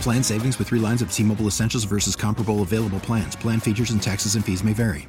Plan 0.00 0.22
savings 0.22 0.58
with 0.58 0.68
three 0.68 0.78
lines 0.78 1.02
of 1.02 1.12
T 1.12 1.22
Mobile 1.22 1.46
Essentials 1.46 1.84
versus 1.84 2.14
comparable 2.16 2.62
available 2.62 3.00
plans. 3.00 3.36
Plan 3.36 3.60
features 3.60 3.90
and 3.90 4.02
taxes 4.02 4.34
and 4.34 4.44
fees 4.44 4.62
may 4.62 4.72
vary. 4.72 5.08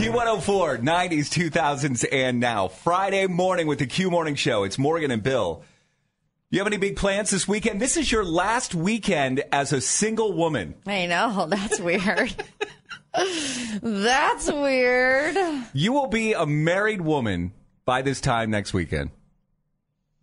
Q104, 0.00 0.82
90s, 0.82 1.50
2000s, 1.50 2.06
and 2.10 2.40
now. 2.40 2.68
Friday 2.68 3.26
morning 3.26 3.66
with 3.66 3.78
the 3.78 3.86
Q 3.86 4.10
Morning 4.10 4.34
Show. 4.34 4.64
It's 4.64 4.78
Morgan 4.78 5.10
and 5.10 5.22
Bill. 5.22 5.62
You 6.50 6.58
have 6.58 6.66
any 6.66 6.78
big 6.78 6.96
plans 6.96 7.30
this 7.30 7.46
weekend? 7.46 7.80
This 7.80 7.96
is 7.96 8.10
your 8.10 8.24
last 8.24 8.74
weekend 8.74 9.44
as 9.52 9.72
a 9.72 9.80
single 9.80 10.32
woman. 10.32 10.74
I 10.86 11.06
know. 11.06 11.46
That's 11.50 11.78
weird. 11.78 12.34
that's 13.82 14.50
weird. 14.50 15.36
You 15.72 15.92
will 15.92 16.06
be 16.06 16.32
a 16.32 16.46
married 16.46 17.00
woman 17.00 17.52
by 17.90 18.02
this 18.02 18.20
time 18.20 18.52
next 18.52 18.72
weekend. 18.72 19.10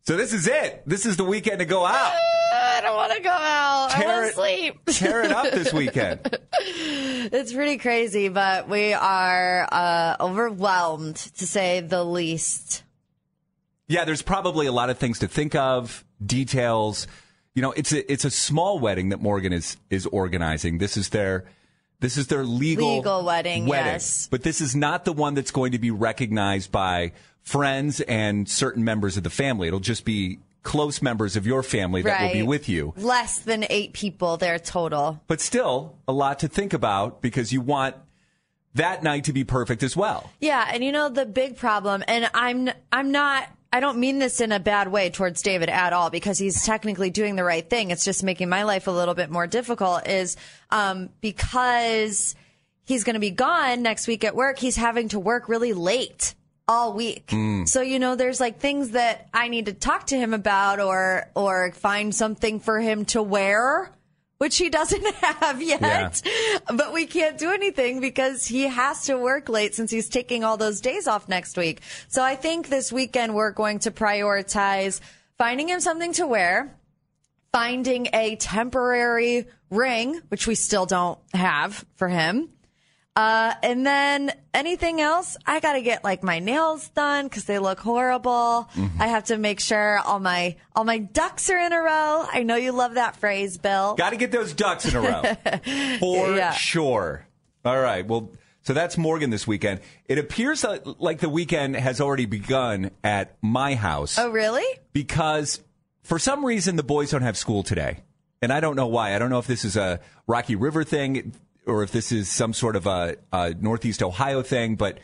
So 0.03 0.15
this 0.15 0.31
is 0.31 0.47
it. 0.47 0.83
This 0.85 1.05
is 1.05 1.17
the 1.17 1.25
weekend 1.25 1.59
to 1.59 1.65
go 1.65 1.85
out. 1.85 2.13
I 2.53 2.79
don't 2.81 2.95
want 2.95 3.11
to 3.11 3.19
go 3.19 3.29
out. 3.29 3.89
I 3.93 4.05
want 4.05 4.27
to 4.27 4.33
sleep. 4.33 4.85
Tear 4.85 5.23
it 5.23 5.33
up 5.33 5.51
this 5.51 5.73
weekend. 5.73 6.39
It's 7.29 7.51
pretty 7.51 7.77
crazy, 7.77 8.29
but 8.29 8.69
we 8.69 8.93
are 8.93 9.67
uh, 9.69 10.15
overwhelmed 10.17 11.17
to 11.17 11.45
say 11.45 11.81
the 11.81 12.01
least. 12.03 12.83
Yeah, 13.89 14.05
there's 14.05 14.21
probably 14.21 14.65
a 14.65 14.71
lot 14.71 14.89
of 14.89 14.97
things 14.97 15.19
to 15.19 15.27
think 15.27 15.53
of, 15.53 16.05
details. 16.25 17.05
You 17.53 17.63
know, 17.63 17.73
it's 17.73 17.91
a 17.91 18.09
it's 18.09 18.23
a 18.23 18.31
small 18.31 18.79
wedding 18.79 19.09
that 19.09 19.21
Morgan 19.21 19.51
is 19.51 19.75
is 19.89 20.05
organizing. 20.05 20.77
This 20.77 20.95
is 20.95 21.09
their 21.09 21.45
this 21.99 22.15
is 22.15 22.27
their 22.27 22.43
legal 22.45 22.97
Legal 22.97 23.25
wedding, 23.25 23.67
yes. 23.67 24.27
But 24.29 24.43
this 24.43 24.61
is 24.61 24.75
not 24.75 25.03
the 25.03 25.13
one 25.13 25.33
that's 25.33 25.51
going 25.51 25.73
to 25.73 25.79
be 25.79 25.91
recognized 25.91 26.71
by 26.71 27.11
friends 27.47 28.01
and 28.01 28.47
certain 28.49 28.83
members 28.83 29.15
of 29.15 29.23
the 29.23 29.29
family. 29.29 29.69
It'll 29.69 29.79
just 29.79 30.03
be 30.03 30.39
close 30.63 31.01
members 31.01 31.37
of 31.37 31.47
your 31.47 31.63
family 31.63 32.01
that 32.01 32.21
will 32.21 32.33
be 32.33 32.43
with 32.43 32.67
you. 32.67 32.93
Less 32.97 33.39
than 33.39 33.65
eight 33.69 33.93
people 33.93 34.35
there 34.35 34.59
total. 34.59 35.21
But 35.27 35.39
still, 35.39 35.95
a 36.09 36.11
lot 36.11 36.39
to 36.39 36.49
think 36.49 36.73
about 36.73 37.21
because 37.21 37.53
you 37.53 37.61
want 37.61 37.95
that 38.75 39.01
night 39.01 39.23
to 39.23 39.33
be 39.33 39.45
perfect 39.45 39.81
as 39.81 39.95
well. 39.95 40.29
Yeah, 40.41 40.67
and 40.71 40.83
you 40.83 40.91
know 40.91 41.07
the 41.07 41.25
big 41.25 41.55
problem, 41.55 42.03
and 42.07 42.29
I'm 42.33 42.69
I'm 42.91 43.11
not. 43.11 43.47
I 43.71 43.79
don't 43.79 43.97
mean 43.97 44.19
this 44.19 44.41
in 44.41 44.51
a 44.51 44.59
bad 44.59 44.91
way 44.91 45.09
towards 45.09 45.41
David 45.41 45.69
at 45.69 45.93
all 45.93 46.09
because 46.09 46.37
he's 46.37 46.65
technically 46.65 47.11
doing 47.11 47.35
the 47.37 47.43
right 47.43 47.67
thing. 47.67 47.91
It's 47.91 48.03
just 48.03 48.23
making 48.23 48.49
my 48.49 48.63
life 48.63 48.87
a 48.87 48.91
little 48.91 49.13
bit 49.13 49.29
more 49.29 49.47
difficult. 49.47 50.05
Is 50.05 50.35
um, 50.69 51.09
because 51.21 52.35
he's 52.83 53.05
going 53.05 53.13
to 53.13 53.21
be 53.21 53.31
gone 53.31 53.83
next 53.83 54.05
week 54.05 54.25
at 54.25 54.35
work. 54.35 54.59
He's 54.59 54.75
having 54.75 55.07
to 55.09 55.19
work 55.19 55.47
really 55.47 55.71
late 55.71 56.35
all 56.67 56.93
week. 56.93 57.27
Mm. 57.27 57.67
So 57.67 57.81
you 57.81 57.99
know, 57.99 58.15
there's 58.15 58.39
like 58.39 58.59
things 58.59 58.91
that 58.91 59.29
I 59.33 59.47
need 59.47 59.67
to 59.67 59.73
talk 59.73 60.07
to 60.07 60.17
him 60.17 60.33
about, 60.33 60.79
or 60.79 61.29
or 61.35 61.71
find 61.71 62.13
something 62.13 62.59
for 62.59 62.79
him 62.79 63.05
to 63.05 63.21
wear 63.21 63.91
which 64.37 64.57
he 64.57 64.69
doesn't 64.69 65.15
have 65.15 65.61
yet. 65.61 66.21
But 66.73 66.93
we 66.93 67.05
can't 67.05 67.37
do 67.37 67.51
anything 67.51 67.99
because 67.99 68.45
he 68.45 68.63
has 68.63 69.05
to 69.05 69.17
work 69.17 69.49
late 69.49 69.75
since 69.75 69.91
he's 69.91 70.09
taking 70.09 70.43
all 70.43 70.57
those 70.57 70.81
days 70.81 71.07
off 71.07 71.27
next 71.27 71.57
week. 71.57 71.81
So 72.07 72.23
I 72.23 72.35
think 72.35 72.69
this 72.69 72.91
weekend 72.91 73.33
we're 73.33 73.51
going 73.51 73.79
to 73.79 73.91
prioritize 73.91 74.99
finding 75.37 75.69
him 75.69 75.79
something 75.79 76.13
to 76.13 76.27
wear, 76.27 76.75
finding 77.51 78.07
a 78.13 78.35
temporary 78.35 79.47
ring, 79.69 80.21
which 80.29 80.47
we 80.47 80.55
still 80.55 80.85
don't 80.85 81.19
have 81.33 81.85
for 81.95 82.07
him. 82.07 82.49
Uh, 83.17 83.51
and 83.63 83.83
then 83.83 84.31
anything 84.53 85.01
else, 85.01 85.37
I 85.43 85.59
gotta 85.59 85.81
get 85.81 86.03
like 86.03 86.21
my 86.21 86.37
nails 86.37 86.87
done 86.89 87.25
because 87.25 87.45
they 87.45 87.57
look 87.57 87.79
horrible. 87.79 88.69
I 88.99 89.07
have 89.07 89.23
to 89.25 89.37
make 89.39 89.59
sure 89.59 89.97
all 89.97 90.19
my 90.19 90.55
all 90.75 90.83
my 90.83 90.99
ducks 90.99 91.49
are 91.49 91.57
in 91.57 91.73
a 91.73 91.79
row. 91.81 92.25
I 92.31 92.43
know 92.43 92.57
you 92.57 92.71
love 92.73 92.93
that 92.93 93.15
phrase, 93.15 93.57
Bill. 93.57 93.95
Got 93.95 94.11
to 94.11 94.17
get 94.17 94.31
those 94.31 94.53
ducks 94.53 94.85
in 94.87 94.95
a 94.95 95.01
row. 95.01 95.23
For 95.99 96.35
Yeah. 96.35 96.51
sure. 96.53 97.25
All 97.65 97.79
right. 97.79 98.05
Well, 98.05 98.29
so 98.61 98.73
that's 98.73 98.99
Morgan 98.99 99.31
this 99.31 99.47
weekend. 99.47 99.79
It 100.05 100.19
appears 100.19 100.63
like 100.85 101.17
the 101.19 101.29
weekend 101.29 101.75
has 101.75 101.99
already 101.99 102.27
begun 102.27 102.91
at 103.03 103.35
my 103.41 103.73
house 103.73 104.19
oh, 104.19 104.29
really? 104.29 104.65
because 104.93 105.59
for 106.03 106.19
some 106.19 106.45
reason 106.45 106.75
the 106.75 106.83
boys 106.83 107.09
don't 107.09 107.23
have 107.23 107.35
school 107.35 107.63
today. 107.63 108.01
And 108.43 108.53
I 108.53 108.59
don't 108.59 108.75
know 108.75 108.85
why. 108.85 109.15
I 109.15 109.19
don't 109.19 109.31
know 109.31 109.39
if 109.39 109.47
this 109.47 109.65
is 109.65 109.75
a 109.75 109.99
Rocky 110.27 110.55
River 110.55 110.83
thing 110.83 111.33
or 111.67 111.83
if 111.83 111.91
this 111.91 112.11
is 112.11 112.29
some 112.29 112.53
sort 112.53 112.75
of 112.75 112.87
a, 112.87 113.17
a 113.31 113.53
Northeast 113.59 114.01
Ohio 114.01 114.41
thing, 114.41 114.75
but 114.75 114.99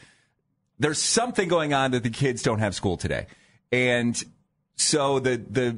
there's 0.80 1.00
something 1.00 1.48
going 1.48 1.74
on 1.74 1.92
that 1.92 2.04
the 2.04 2.10
kids 2.10 2.42
don't 2.42 2.60
have 2.60 2.74
school 2.74 2.98
today. 2.98 3.28
And 3.72 4.22
so 4.76 5.20
the, 5.20 5.38
the, 5.38 5.78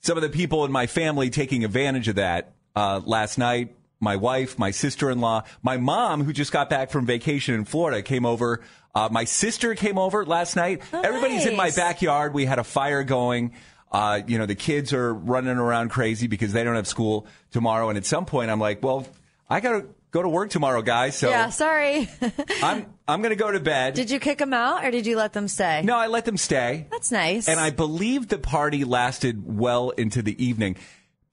some 0.00 0.16
of 0.16 0.22
the 0.22 0.28
people 0.28 0.64
in 0.64 0.72
my 0.72 0.86
family 0.86 1.30
taking 1.30 1.64
advantage 1.64 2.08
of 2.08 2.16
that 2.16 2.52
uh, 2.76 3.00
last 3.04 3.38
night. 3.38 3.74
My 4.00 4.16
wife, 4.16 4.58
my 4.58 4.70
sister 4.70 5.10
in 5.10 5.20
law, 5.20 5.44
my 5.62 5.78
mom, 5.78 6.24
who 6.24 6.34
just 6.34 6.52
got 6.52 6.68
back 6.68 6.90
from 6.90 7.06
vacation 7.06 7.54
in 7.54 7.64
Florida, 7.64 8.02
came 8.02 8.26
over. 8.26 8.60
Uh, 8.94 9.08
my 9.10 9.24
sister 9.24 9.74
came 9.74 9.96
over 9.96 10.26
last 10.26 10.56
night. 10.56 10.82
Everybody's 10.92 11.46
in 11.46 11.56
my 11.56 11.70
backyard. 11.70 12.34
We 12.34 12.44
had 12.44 12.58
a 12.58 12.64
fire 12.64 13.02
going. 13.02 13.52
Uh, 13.90 14.20
you 14.26 14.36
know, 14.36 14.44
the 14.44 14.56
kids 14.56 14.92
are 14.92 15.14
running 15.14 15.56
around 15.56 15.88
crazy 15.88 16.26
because 16.26 16.52
they 16.52 16.64
don't 16.64 16.74
have 16.74 16.88
school 16.88 17.26
tomorrow. 17.50 17.88
And 17.88 17.96
at 17.96 18.04
some 18.04 18.26
point, 18.26 18.50
I'm 18.50 18.60
like, 18.60 18.82
well, 18.82 19.06
I 19.54 19.60
got 19.60 19.72
to 19.80 19.86
go 20.10 20.20
to 20.22 20.28
work 20.28 20.50
tomorrow, 20.50 20.82
guys. 20.82 21.16
So 21.16 21.28
Yeah, 21.30 21.50
sorry. 21.50 22.08
I'm 22.62 22.86
I'm 23.06 23.20
going 23.22 23.30
to 23.30 23.36
go 23.36 23.50
to 23.52 23.60
bed. 23.60 23.94
did 23.94 24.10
you 24.10 24.18
kick 24.18 24.38
them 24.38 24.52
out 24.52 24.84
or 24.84 24.90
did 24.90 25.06
you 25.06 25.16
let 25.16 25.32
them 25.32 25.46
stay? 25.48 25.82
no, 25.84 25.96
I 25.96 26.08
let 26.08 26.24
them 26.24 26.36
stay. 26.36 26.86
That's 26.90 27.12
nice. 27.12 27.48
And 27.48 27.60
I 27.60 27.70
believe 27.70 28.28
the 28.28 28.38
party 28.38 28.84
lasted 28.84 29.42
well 29.46 29.90
into 29.90 30.22
the 30.22 30.34
evening 30.44 30.76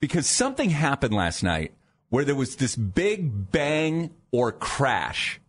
because 0.00 0.26
something 0.26 0.70
happened 0.70 1.14
last 1.14 1.42
night 1.42 1.72
where 2.10 2.24
there 2.24 2.34
was 2.34 2.56
this 2.56 2.76
big 2.76 3.50
bang 3.50 4.10
or 4.30 4.52
crash. 4.52 5.40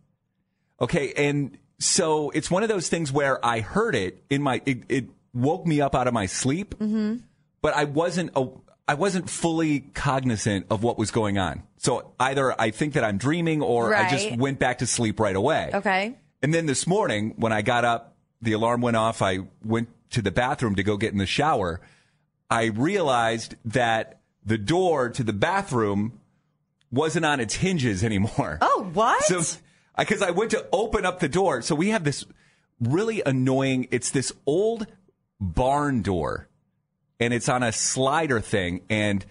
Okay. 0.80 1.12
And 1.16 1.58
so 1.78 2.30
it's 2.30 2.50
one 2.50 2.62
of 2.62 2.68
those 2.68 2.88
things 2.88 3.12
where 3.12 3.44
I 3.44 3.60
heard 3.60 3.94
it 3.94 4.24
in 4.30 4.42
my, 4.42 4.62
it, 4.66 4.82
it 4.88 5.04
woke 5.32 5.66
me 5.66 5.80
up 5.80 5.94
out 5.94 6.06
of 6.08 6.14
my 6.14 6.26
sleep, 6.26 6.74
Mm-hmm. 6.78 7.16
but 7.60 7.74
I 7.76 7.84
wasn't, 7.84 8.30
a, 8.34 8.46
I 8.86 8.94
wasn't 8.94 9.30
fully 9.30 9.80
cognizant 9.80 10.66
of 10.70 10.82
what 10.82 10.98
was 10.98 11.10
going 11.10 11.38
on. 11.38 11.62
So 11.78 12.12
either 12.20 12.58
I 12.60 12.70
think 12.70 12.94
that 12.94 13.04
I'm 13.04 13.16
dreaming 13.16 13.62
or 13.62 13.94
I 13.94 14.10
just 14.10 14.36
went 14.36 14.58
back 14.58 14.78
to 14.78 14.86
sleep 14.86 15.18
right 15.20 15.36
away. 15.36 15.70
okay. 15.72 16.18
And 16.42 16.52
then 16.52 16.66
this 16.66 16.86
morning, 16.86 17.34
when 17.36 17.52
I 17.52 17.62
got 17.62 17.86
up, 17.86 18.16
the 18.42 18.52
alarm 18.52 18.82
went 18.82 18.96
off. 18.98 19.22
I 19.22 19.38
went 19.64 19.88
to 20.10 20.20
the 20.20 20.30
bathroom 20.30 20.74
to 20.74 20.82
go 20.82 20.98
get 20.98 21.12
in 21.12 21.18
the 21.18 21.26
shower. 21.26 21.80
I 22.50 22.66
realized 22.66 23.54
that 23.64 24.20
the 24.44 24.58
door 24.58 25.08
to 25.08 25.24
the 25.24 25.32
bathroom 25.32 26.20
wasn't 26.90 27.24
on 27.24 27.40
its 27.40 27.54
hinges 27.54 28.04
anymore. 28.04 28.58
Oh, 28.60 28.90
what? 28.92 29.24
So, 29.24 29.42
because 29.96 30.20
I 30.20 30.30
went 30.30 30.50
to 30.50 30.66
open 30.72 31.06
up 31.06 31.20
the 31.20 31.28
door. 31.28 31.62
So 31.62 31.74
we 31.74 31.88
have 31.88 32.04
this 32.04 32.26
really 32.78 33.22
annoying, 33.24 33.88
it's 33.90 34.10
this 34.10 34.32
old 34.46 34.86
barn 35.40 36.02
door 36.02 36.48
and 37.20 37.32
it's 37.34 37.48
on 37.48 37.62
a 37.62 37.72
slider 37.72 38.40
thing 38.40 38.82
and 38.90 39.24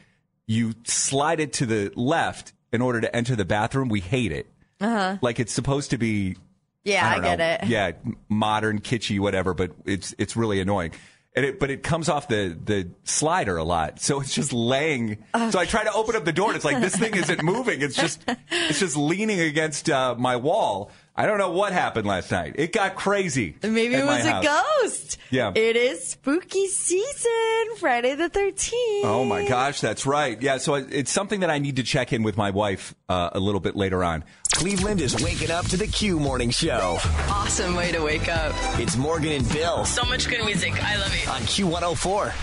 you 0.47 0.73
slide 0.85 1.39
it 1.39 1.53
to 1.53 1.65
the 1.65 1.91
left 1.95 2.53
in 2.71 2.81
order 2.81 3.01
to 3.01 3.15
enter 3.15 3.35
the 3.35 3.45
bathroom. 3.45 3.89
We 3.89 3.99
hate 3.99 4.31
it. 4.31 4.47
Uh-huh. 4.81 5.17
Like 5.21 5.39
it's 5.39 5.53
supposed 5.53 5.91
to 5.91 5.97
be 5.97 6.35
yeah, 6.83 7.07
I, 7.07 7.13
don't 7.15 7.23
get 7.23 7.39
know. 7.39 7.65
it. 7.65 7.69
Yeah, 7.69 7.91
modern, 8.27 8.79
kitschy, 8.79 9.19
whatever, 9.19 9.53
but 9.53 9.71
it's 9.85 10.13
it's 10.17 10.35
really 10.35 10.59
annoying. 10.59 10.91
and 11.35 11.45
it, 11.45 11.59
but 11.59 11.69
it 11.71 11.83
comes 11.83 12.09
off 12.09 12.27
the, 12.27 12.57
the 12.63 12.89
slider 13.03 13.57
a 13.57 13.63
lot. 13.63 13.99
So 13.99 14.21
it's 14.21 14.33
just 14.33 14.53
laying. 14.53 15.23
So 15.49 15.59
I 15.59 15.65
try 15.65 15.83
to 15.83 15.93
open 15.93 16.15
up 16.15 16.25
the 16.25 16.33
door 16.33 16.49
and 16.49 16.55
it's 16.55 16.65
like, 16.65 16.79
this 16.79 16.95
thing 16.95 17.15
isn't 17.15 17.43
moving. 17.43 17.81
It's 17.81 17.95
just, 17.95 18.23
it's 18.51 18.79
just 18.79 18.95
leaning 18.95 19.39
against 19.39 19.89
uh, 19.89 20.15
my 20.17 20.35
wall. 20.35 20.91
I 21.15 21.27
don't 21.27 21.37
know 21.37 21.51
what 21.51 21.73
happened 21.73 22.07
last 22.07 22.31
night. 22.31 22.55
It 22.57 22.71
got 22.73 22.95
crazy. 22.95 23.55
Maybe 23.61 23.93
it 23.93 24.03
was 24.03 24.25
a 24.25 24.41
ghost. 24.41 25.17
Yeah. 25.29 25.51
It 25.53 25.75
is 25.75 26.07
spooky 26.07 26.65
season, 26.67 27.75
Friday 27.77 28.15
the 28.15 28.31
13th. 28.31 28.71
Oh 29.03 29.23
my 29.23 29.47
gosh, 29.47 29.79
that's 29.79 30.07
right. 30.07 30.41
Yeah, 30.41 30.57
so 30.57 30.73
it's 30.73 31.11
something 31.11 31.41
that 31.41 31.51
I 31.51 31.59
need 31.59 31.75
to 31.75 31.83
check 31.83 32.13
in 32.13 32.23
with 32.23 32.35
my 32.35 32.49
wife 32.49 32.95
uh, 33.09 33.29
a 33.33 33.39
little 33.39 33.59
bit 33.59 33.75
later 33.75 34.03
on. 34.03 34.23
Cleveland 34.55 35.01
is 35.01 35.21
waking 35.23 35.51
up 35.51 35.67
to 35.67 35.77
the 35.77 35.85
Q 35.87 36.19
Morning 36.19 36.49
Show. 36.49 36.97
Awesome 37.29 37.75
way 37.75 37.91
to 37.91 38.01
wake 38.01 38.27
up. 38.27 38.53
It's 38.79 38.97
Morgan 38.97 39.33
and 39.33 39.51
Bill 39.51 39.85
So 39.85 40.03
much 40.05 40.27
good 40.27 40.43
music. 40.43 40.73
I 40.83 40.97
love 40.97 41.13
it. 41.13 41.27
on 41.29 41.41
Q104. 41.41 42.33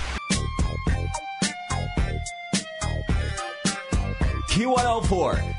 Q104, 4.49 5.55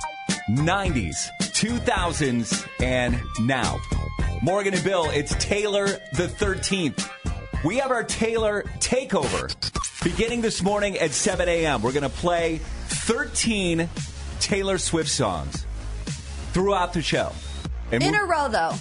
90s, 0.49 1.29
2000s, 1.61 2.67
and 2.81 3.21
now. 3.47 3.79
Morgan 4.41 4.73
and 4.73 4.83
Bill, 4.83 5.11
it's 5.11 5.35
Taylor 5.35 5.85
the 5.85 6.25
13th. 6.27 7.07
We 7.63 7.77
have 7.77 7.91
our 7.91 8.03
Taylor 8.03 8.63
takeover 8.79 9.53
beginning 10.03 10.41
this 10.41 10.63
morning 10.63 10.97
at 10.97 11.11
7 11.11 11.47
a.m. 11.47 11.83
We're 11.83 11.91
going 11.91 12.01
to 12.01 12.09
play 12.09 12.57
13 12.57 13.87
Taylor 14.39 14.79
Swift 14.79 15.09
songs 15.09 15.67
throughout 16.51 16.93
the 16.93 17.03
show. 17.03 17.31
And 17.91 18.01
In 18.01 18.15
a 18.15 18.25
row, 18.25 18.47
though. 18.49 18.73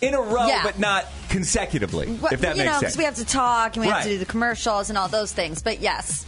in 0.00 0.14
a 0.14 0.20
row, 0.22 0.46
Yeah. 0.46 0.62
but 0.62 0.78
not 0.78 1.04
consecutively, 1.28 2.06
What- 2.14 2.32
if 2.32 2.40
that 2.40 2.56
you 2.56 2.62
makes 2.62 2.72
know, 2.72 2.80
sense. 2.80 2.80
because 2.80 2.96
we 2.96 3.04
have 3.04 3.16
to 3.16 3.26
talk 3.26 3.76
and 3.76 3.84
we 3.84 3.90
have 3.92 4.04
to 4.04 4.08
do 4.08 4.16
the 4.18 4.24
commercials 4.24 4.88
and 4.88 4.96
all 4.96 5.08
those 5.08 5.32
things. 5.32 5.60
But 5.60 5.80
yes, 5.82 6.24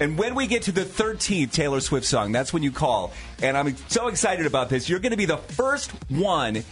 And 0.00 0.18
when 0.18 0.34
we 0.34 0.46
get 0.48 0.62
to 0.62 0.72
the 0.72 0.84
13th 0.84 1.52
Taylor 1.52 1.80
Swift 1.80 2.06
song, 2.06 2.32
that's 2.32 2.52
when 2.52 2.62
you 2.62 2.72
call. 2.72 3.12
And 3.40 3.56
I'm 3.56 3.76
so 3.88 4.08
excited 4.08 4.44
about 4.44 4.68
this. 4.68 4.88
You're 4.88 4.98
going 4.98 5.12
to 5.12 5.16
be 5.16 5.26
the 5.26 5.36
first 5.36 5.92
one 6.08 6.64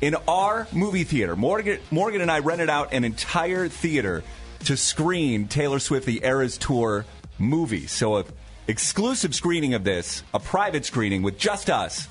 in 0.00 0.16
our 0.26 0.66
movie 0.72 1.04
theater. 1.04 1.36
Morgan, 1.36 1.78
Morgan 1.90 2.20
and 2.20 2.30
I 2.30 2.40
rented 2.40 2.68
out 2.68 2.92
an 2.92 3.04
entire 3.04 3.68
theater 3.68 4.24
to 4.64 4.76
screen 4.76 5.46
Taylor 5.46 5.78
Swift 5.78 6.04
The 6.04 6.24
Eras 6.24 6.58
Tour 6.58 7.04
movie. 7.38 7.86
So, 7.86 8.18
a 8.18 8.24
exclusive 8.66 9.34
screening 9.34 9.74
of 9.74 9.84
this, 9.84 10.22
a 10.32 10.40
private 10.40 10.84
screening 10.84 11.22
with 11.22 11.38
just 11.38 11.70
us. 11.70 12.08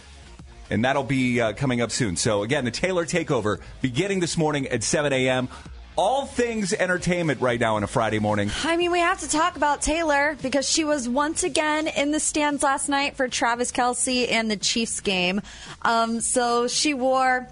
And 0.69 0.85
that'll 0.85 1.03
be 1.03 1.41
uh, 1.41 1.53
coming 1.53 1.81
up 1.81 1.91
soon. 1.91 2.15
So, 2.15 2.41
again, 2.41 2.63
the 2.63 2.71
Taylor 2.71 3.05
Takeover 3.05 3.59
beginning 3.81 4.21
this 4.21 4.37
morning 4.37 4.67
at 4.69 4.81
7 4.81 5.11
a.m. 5.11 5.49
All 5.95 6.25
things 6.25 6.73
entertainment 6.73 7.39
right 7.39 7.59
now 7.59 7.75
on 7.75 7.83
a 7.83 7.87
Friday 7.87 8.17
morning. 8.17 8.49
I 8.63 8.77
mean, 8.77 8.91
we 8.91 8.99
have 8.99 9.19
to 9.19 9.29
talk 9.29 9.57
about 9.57 9.81
Taylor 9.81 10.35
because 10.41 10.67
she 10.67 10.83
was 10.83 11.07
once 11.07 11.43
again 11.43 11.87
in 11.87 12.09
the 12.09 12.19
stands 12.19 12.63
last 12.63 12.89
night 12.89 13.15
for 13.15 13.27
Travis 13.27 13.71
Kelce 13.71 14.31
and 14.31 14.49
the 14.49 14.57
Chiefs 14.57 15.01
game. 15.01 15.41
Um, 15.83 16.19
so 16.19 16.67
she 16.67 16.95
wore 16.95 17.47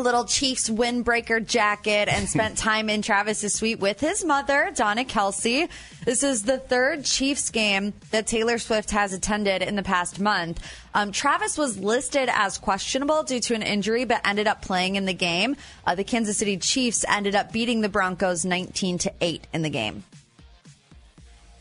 little 0.00 0.24
Chiefs 0.24 0.68
windbreaker 0.68 1.44
jacket 1.44 2.08
and 2.08 2.28
spent 2.28 2.58
time 2.68 2.88
in 2.88 3.02
Travis's 3.02 3.54
suite 3.54 3.80
with 3.80 4.00
his 4.00 4.24
mother, 4.24 4.70
Donna 4.74 5.04
Kelce. 5.04 5.68
This 6.04 6.22
is 6.22 6.42
the 6.42 6.58
third 6.58 7.04
Chiefs 7.04 7.50
game 7.50 7.92
that 8.10 8.26
Taylor 8.26 8.58
Swift 8.58 8.90
has 8.90 9.12
attended 9.12 9.62
in 9.62 9.76
the 9.76 9.82
past 9.82 10.20
month. 10.20 10.62
Um, 10.94 11.12
Travis 11.12 11.58
was 11.58 11.78
listed 11.78 12.28
as 12.32 12.58
questionable 12.58 13.22
due 13.22 13.40
to 13.40 13.54
an 13.54 13.62
injury, 13.62 14.04
but 14.04 14.20
ended 14.24 14.46
up 14.46 14.62
playing 14.62 14.96
in 14.96 15.04
the 15.04 15.14
game. 15.14 15.56
Uh, 15.86 15.94
the 15.94 16.04
Kansas 16.04 16.38
City 16.38 16.56
Chiefs 16.56 17.04
ended 17.08 17.34
up 17.34 17.52
beating 17.52 17.80
the 17.80 17.88
Broncos 17.88 18.44
19 18.44 18.98
to 18.98 19.12
8 19.20 19.46
in 19.52 19.62
the 19.62 19.70
game. 19.70 20.04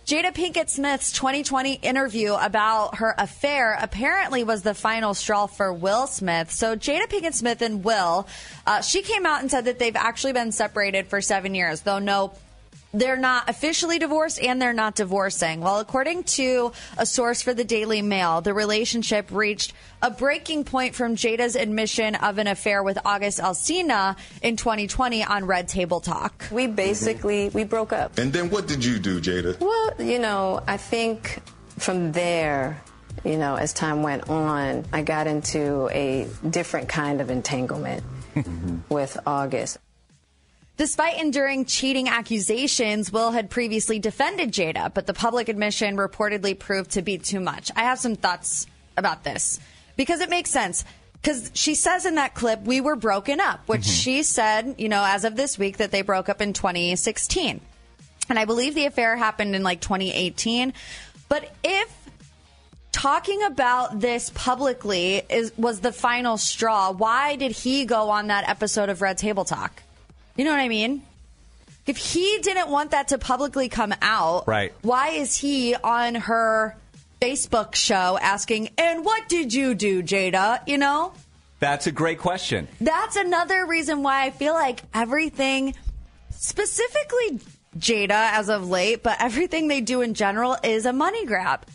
Jada 0.06 0.32
Pinkett 0.32 0.70
Smith's 0.70 1.12
2020 1.14 1.74
interview 1.82 2.36
about 2.36 2.98
her 2.98 3.16
affair 3.18 3.76
apparently 3.82 4.44
was 4.44 4.62
the 4.62 4.76
final 4.76 5.16
straw 5.16 5.48
for 5.48 5.74
Will 5.74 6.06
Smith. 6.06 6.52
So 6.52 6.76
Jada 6.76 7.08
Pinkett 7.08 7.34
Smith 7.34 7.64
and 7.64 7.84
Will, 7.84 8.28
uh, 8.68 8.82
she 8.82 9.02
came 9.02 9.26
out 9.26 9.42
and 9.42 9.50
said 9.50 9.66
that 9.66 9.80
they've 9.80 9.96
actually 9.96 10.34
been 10.34 10.52
separated 10.52 11.08
for 11.08 11.22
seven 11.22 11.56
years, 11.56 11.82
though 11.82 11.98
no. 11.98 12.34
They're 12.96 13.18
not 13.18 13.50
officially 13.50 14.00
divorced 14.00 14.42
and 14.42 14.62
they're 14.62 14.72
not 14.72 14.96
divorcing. 14.96 15.60
Well, 15.60 15.80
according 15.80 16.24
to 16.24 16.72
a 16.98 17.06
source 17.06 17.42
for 17.42 17.54
the 17.54 17.66
Daily 17.66 18.02
Mail, 18.02 18.40
the 18.40 18.54
relationship 18.54 19.30
reached 19.32 19.74
a 20.02 20.10
breaking 20.10 20.64
point 20.64 20.96
from 20.96 21.18
Jada's 21.18 21.58
admission 21.58 22.16
of 22.16 22.38
an 22.38 22.48
affair 22.48 22.84
with 22.84 22.98
August 23.04 23.40
Alsina 23.40 24.16
in 24.42 24.56
2020 24.56 25.26
on 25.26 25.46
Red 25.46 25.68
Table 25.68 26.00
Talk. 26.00 26.46
We 26.52 26.68
basically 26.68 27.50
we 27.50 27.66
broke 27.66 27.92
up. 27.92 28.18
And 28.18 28.32
then 28.32 28.50
what 28.50 28.66
did 28.68 28.86
you 28.86 28.98
do, 28.98 29.20
Jada? 29.20 29.60
Well, 29.60 29.94
you 30.00 30.20
know, 30.20 30.64
I 30.66 30.78
think 30.78 31.42
from 31.78 32.14
there, 32.14 32.82
you 33.26 33.36
know, 33.36 33.56
as 33.56 33.74
time 33.74 34.04
went 34.04 34.30
on, 34.30 34.86
I 34.94 35.02
got 35.02 35.28
into 35.28 35.90
a 35.92 36.28
different 36.50 36.88
kind 36.88 37.20
of 37.20 37.30
entanglement 37.30 38.04
mm-hmm. 38.36 38.78
with 38.88 39.18
August. 39.26 39.80
Despite 40.78 41.20
enduring 41.20 41.66
cheating 41.66 42.10
accusations, 42.10 43.12
Will 43.12 43.32
had 43.32 43.50
previously 43.50 43.98
defended 43.98 44.52
Jada, 44.52 44.94
but 44.94 45.08
the 45.08 45.14
public 45.14 45.48
admission 45.48 45.96
reportedly 45.96 46.58
proved 46.58 46.92
to 46.92 47.02
be 47.02 47.18
too 47.18 47.40
much. 47.40 47.72
I 47.76 47.84
have 47.84 47.98
some 47.98 48.16
thoughts 48.16 48.68
about 48.98 49.24
this 49.24 49.60
because 49.96 50.20
it 50.20 50.30
makes 50.30 50.50
sense. 50.50 50.84
Because 51.22 51.50
she 51.54 51.76
says 51.76 52.06
in 52.06 52.16
that 52.16 52.36
clip, 52.36 52.64
we 52.64 52.82
were 52.82 52.96
broken 52.96 53.40
up, 53.40 53.68
which 53.68 53.82
mm-hmm. 53.82 53.92
she 53.92 54.24
said, 54.24 54.76
you 54.78 54.90
know, 54.90 55.04
as 55.04 55.24
of 55.24 55.36
this 55.36 55.58
week, 55.58 55.78
that 55.78 55.92
they 55.92 56.04
broke 56.04 56.30
up 56.30 56.42
in 56.42 56.54
2016. 56.54 57.62
And 58.30 58.40
I 58.40 58.46
believe 58.46 58.76
the 58.76 58.86
affair 58.86 59.16
happened 59.16 59.56
in 59.56 59.64
like 59.64 59.82
2018. 59.82 60.74
But 61.28 61.52
if 61.64 61.92
talking 62.92 63.44
about 63.44 64.00
this 64.00 64.32
publicly 64.36 65.22
is 65.30 65.52
was 65.58 65.80
the 65.80 65.92
final 65.92 66.38
straw, 66.38 66.92
why 66.92 67.38
did 67.38 67.54
he 67.54 67.86
go 67.86 68.10
on 68.10 68.28
that 68.28 68.48
episode 68.48 68.90
of 68.90 69.02
Red 69.02 69.18
Table 69.18 69.46
Talk? 69.46 69.82
You 70.36 70.44
know 70.46 70.52
what 70.52 70.60
I 70.60 70.68
mean? 70.70 71.04
If 71.88 71.98
he 71.98 72.40
didn't 72.42 72.70
want 72.70 72.92
that 72.92 73.10
to 73.10 73.18
publicly 73.18 73.70
come 73.70 73.94
out, 74.02 74.48
Right. 74.48 74.74
why 74.82 75.10
is 75.10 75.38
he 75.38 75.76
on 75.76 76.16
her 76.16 76.76
Facebook 77.22 77.76
show 77.76 78.18
asking, 78.22 78.70
and 78.78 79.06
what 79.06 79.30
did 79.30 79.54
you 79.54 79.76
do, 79.76 80.02
Jada? 80.04 80.60
You 80.68 80.78
know? 80.78 81.14
That's 81.60 81.88
a 81.88 81.92
great 81.92 82.20
question. 82.20 82.68
That's 82.82 83.16
another 83.16 83.66
reason 83.66 84.04
why 84.04 84.24
I 84.26 84.32
feel 84.32 84.54
like 84.54 84.82
everything, 84.94 85.74
specifically 86.32 87.40
Jada 87.78 88.10
as 88.34 88.50
of 88.50 88.70
late, 88.70 89.04
but 89.04 89.18
everything 89.22 89.68
they 89.68 89.82
do 89.82 90.02
in 90.02 90.14
general 90.14 90.58
is 90.64 90.86
a 90.86 90.94
money 90.94 91.26
grab. 91.26 91.66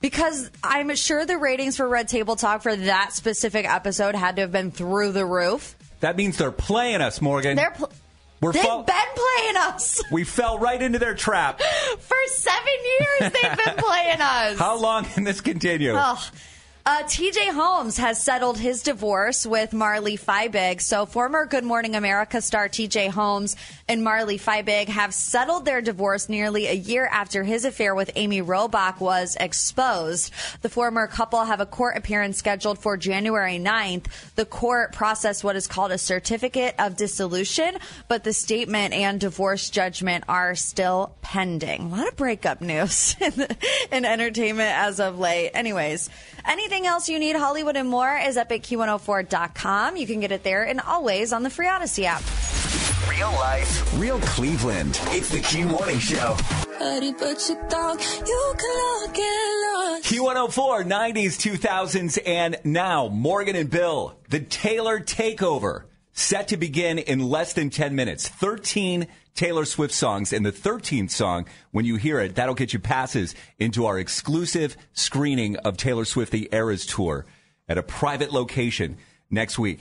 Because 0.00 0.50
I'm 0.62 0.94
sure 0.94 1.24
the 1.24 1.38
ratings 1.38 1.76
for 1.76 1.88
Red 1.88 2.08
Table 2.08 2.36
Talk 2.36 2.62
for 2.62 2.74
that 2.76 3.12
specific 3.12 3.66
episode 3.68 4.14
had 4.14 4.36
to 4.36 4.42
have 4.42 4.52
been 4.52 4.70
through 4.70 5.12
the 5.12 5.24
roof. 5.24 5.74
That 6.00 6.16
means 6.16 6.36
they're 6.36 6.50
playing 6.52 7.00
us, 7.00 7.20
Morgan. 7.22 7.56
They're 7.56 7.70
pl- 7.70 7.90
We're 8.40 8.52
they've 8.52 8.62
fo- 8.62 8.82
been 8.82 8.94
playing 9.14 9.56
us 9.56 10.02
we 10.12 10.24
fell 10.24 10.58
right 10.58 10.80
into 10.80 10.98
their 10.98 11.14
trap. 11.14 11.60
for 11.98 12.16
seven 12.26 12.72
years. 13.00 13.32
They've 13.32 13.56
been 13.64 13.76
playing 13.76 14.20
us. 14.20 14.58
How 14.58 14.78
long 14.78 15.04
can 15.04 15.24
this 15.24 15.40
continue? 15.40 15.94
Oh. 15.96 16.30
Uh, 16.88 17.02
TJ 17.02 17.50
Holmes 17.50 17.96
has 17.96 18.22
settled 18.22 18.56
his 18.56 18.80
divorce 18.80 19.44
with 19.44 19.72
Marley 19.72 20.16
Fiebig. 20.16 20.80
So, 20.80 21.04
former 21.04 21.44
Good 21.44 21.64
Morning 21.64 21.96
America 21.96 22.40
star 22.40 22.68
TJ 22.68 23.10
Holmes 23.10 23.56
and 23.88 24.04
Marley 24.04 24.38
Fiebig 24.38 24.86
have 24.86 25.12
settled 25.12 25.64
their 25.64 25.80
divorce 25.80 26.28
nearly 26.28 26.68
a 26.68 26.72
year 26.74 27.08
after 27.10 27.42
his 27.42 27.64
affair 27.64 27.96
with 27.96 28.12
Amy 28.14 28.40
Robach 28.40 29.00
was 29.00 29.36
exposed. 29.40 30.32
The 30.62 30.68
former 30.68 31.08
couple 31.08 31.44
have 31.44 31.58
a 31.58 31.66
court 31.66 31.96
appearance 31.96 32.38
scheduled 32.38 32.78
for 32.78 32.96
January 32.96 33.58
9th. 33.58 34.06
The 34.36 34.46
court 34.46 34.92
processed 34.92 35.42
what 35.42 35.56
is 35.56 35.66
called 35.66 35.90
a 35.90 35.98
certificate 35.98 36.76
of 36.78 36.96
dissolution, 36.96 37.78
but 38.06 38.22
the 38.22 38.32
statement 38.32 38.94
and 38.94 39.18
divorce 39.18 39.70
judgment 39.70 40.22
are 40.28 40.54
still 40.54 41.16
pending. 41.20 41.82
A 41.82 41.88
lot 41.88 42.06
of 42.06 42.14
breakup 42.14 42.60
news 42.60 43.16
in, 43.20 43.32
the, 43.32 43.56
in 43.90 44.04
entertainment 44.04 44.70
as 44.70 45.00
of 45.00 45.18
late. 45.18 45.50
Anyways, 45.52 46.10
anything 46.44 46.75
else 46.84 47.08
you 47.08 47.18
need, 47.18 47.36
Hollywood 47.36 47.76
and 47.76 47.88
more, 47.88 48.18
is 48.18 48.36
up 48.36 48.52
at 48.52 48.62
Q104.com. 48.62 49.96
You 49.96 50.06
can 50.06 50.20
get 50.20 50.32
it 50.32 50.42
there 50.42 50.64
and 50.64 50.80
always 50.80 51.32
on 51.32 51.44
the 51.44 51.50
Free 51.50 51.68
Audacy 51.68 52.04
app. 52.04 52.22
Real 53.08 53.30
life, 53.30 53.98
real 53.98 54.18
Cleveland. 54.20 55.00
It's 55.06 55.30
the 55.30 55.40
Q 55.40 55.66
Morning 55.66 55.98
Show. 55.98 56.36
Q104, 60.02 60.84
90s, 60.84 61.58
2000s, 61.58 62.18
and 62.26 62.58
now 62.64 63.08
Morgan 63.08 63.56
and 63.56 63.70
Bill, 63.70 64.18
the 64.28 64.40
Taylor 64.40 65.00
Takeover, 65.00 65.84
set 66.12 66.48
to 66.48 66.56
begin 66.56 66.98
in 66.98 67.20
less 67.20 67.54
than 67.54 67.70
10 67.70 67.94
minutes. 67.94 68.28
13 68.28 69.06
Taylor 69.36 69.66
Swift 69.66 69.94
songs, 69.94 70.32
and 70.32 70.44
the 70.44 70.50
13th 70.50 71.10
song, 71.10 71.46
when 71.70 71.84
you 71.84 71.96
hear 71.96 72.18
it, 72.20 72.34
that'll 72.34 72.54
get 72.54 72.72
you 72.72 72.78
passes 72.78 73.34
into 73.58 73.84
our 73.86 73.98
exclusive 73.98 74.76
screening 74.94 75.56
of 75.58 75.76
Taylor 75.76 76.04
Swift 76.06 76.32
The 76.32 76.48
Eras 76.52 76.86
Tour 76.86 77.26
at 77.68 77.78
a 77.78 77.82
private 77.82 78.32
location 78.32 78.96
next 79.30 79.58
week. 79.58 79.80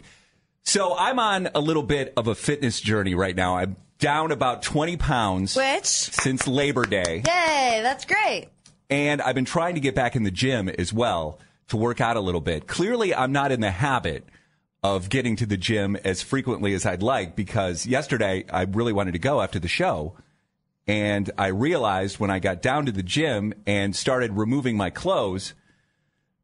So 0.64 0.96
I'm 0.98 1.20
on 1.20 1.50
a 1.56 1.60
little 1.60 1.84
bit 1.84 2.12
of 2.18 2.28
a 2.28 2.36
fitness 2.36 2.82
journey 2.82 3.16
right 3.16 3.36
now. 3.36 3.58
I'm 3.58 3.78
down 4.00 4.32
about 4.32 4.62
20 4.62 4.98
pounds 4.98 5.56
Which? 5.56 5.86
since 5.86 6.48
Labor 6.48 6.86
Day. 6.86 7.24
Yay, 7.26 7.80
that's 7.82 8.06
great. 8.06 8.50
And 8.90 9.22
I've 9.22 9.36
been 9.36 9.46
trying 9.46 9.76
to 9.76 9.82
get 9.82 9.96
back 9.96 10.16
in 10.16 10.24
the 10.24 10.32
gym 10.32 10.68
as 10.68 10.92
well 10.92 11.40
to 11.70 11.78
work 11.78 12.02
out 12.02 12.18
a 12.18 12.20
little 12.20 12.42
bit. 12.42 12.68
Clearly, 12.68 13.16
I'm 13.16 13.32
not 13.32 13.52
in 13.52 13.62
the 13.62 13.72
habit 13.72 14.26
of 14.86 15.10
getting 15.10 15.36
to 15.38 15.48
the 15.48 15.58
gym 15.58 15.96
as 16.04 16.22
frequently 16.22 16.74
as 16.76 16.86
I'd 16.86 17.02
like 17.02 17.36
because 17.36 17.88
yesterday 17.88 18.46
I 18.52 18.64
really 18.66 18.94
wanted 18.94 19.14
to 19.14 19.20
go 19.20 19.42
after 19.42 19.58
the 19.58 19.68
show. 19.68 20.14
And 20.88 21.32
I 21.40 21.48
realized 21.48 22.20
when 22.20 22.30
I 22.30 22.38
got 22.38 22.62
down 22.62 22.86
to 22.86 22.92
the 22.92 23.02
gym 23.02 23.56
and 23.66 23.96
started 23.96 24.34
removing 24.34 24.78
my 24.78 24.92
clothes 24.92 25.56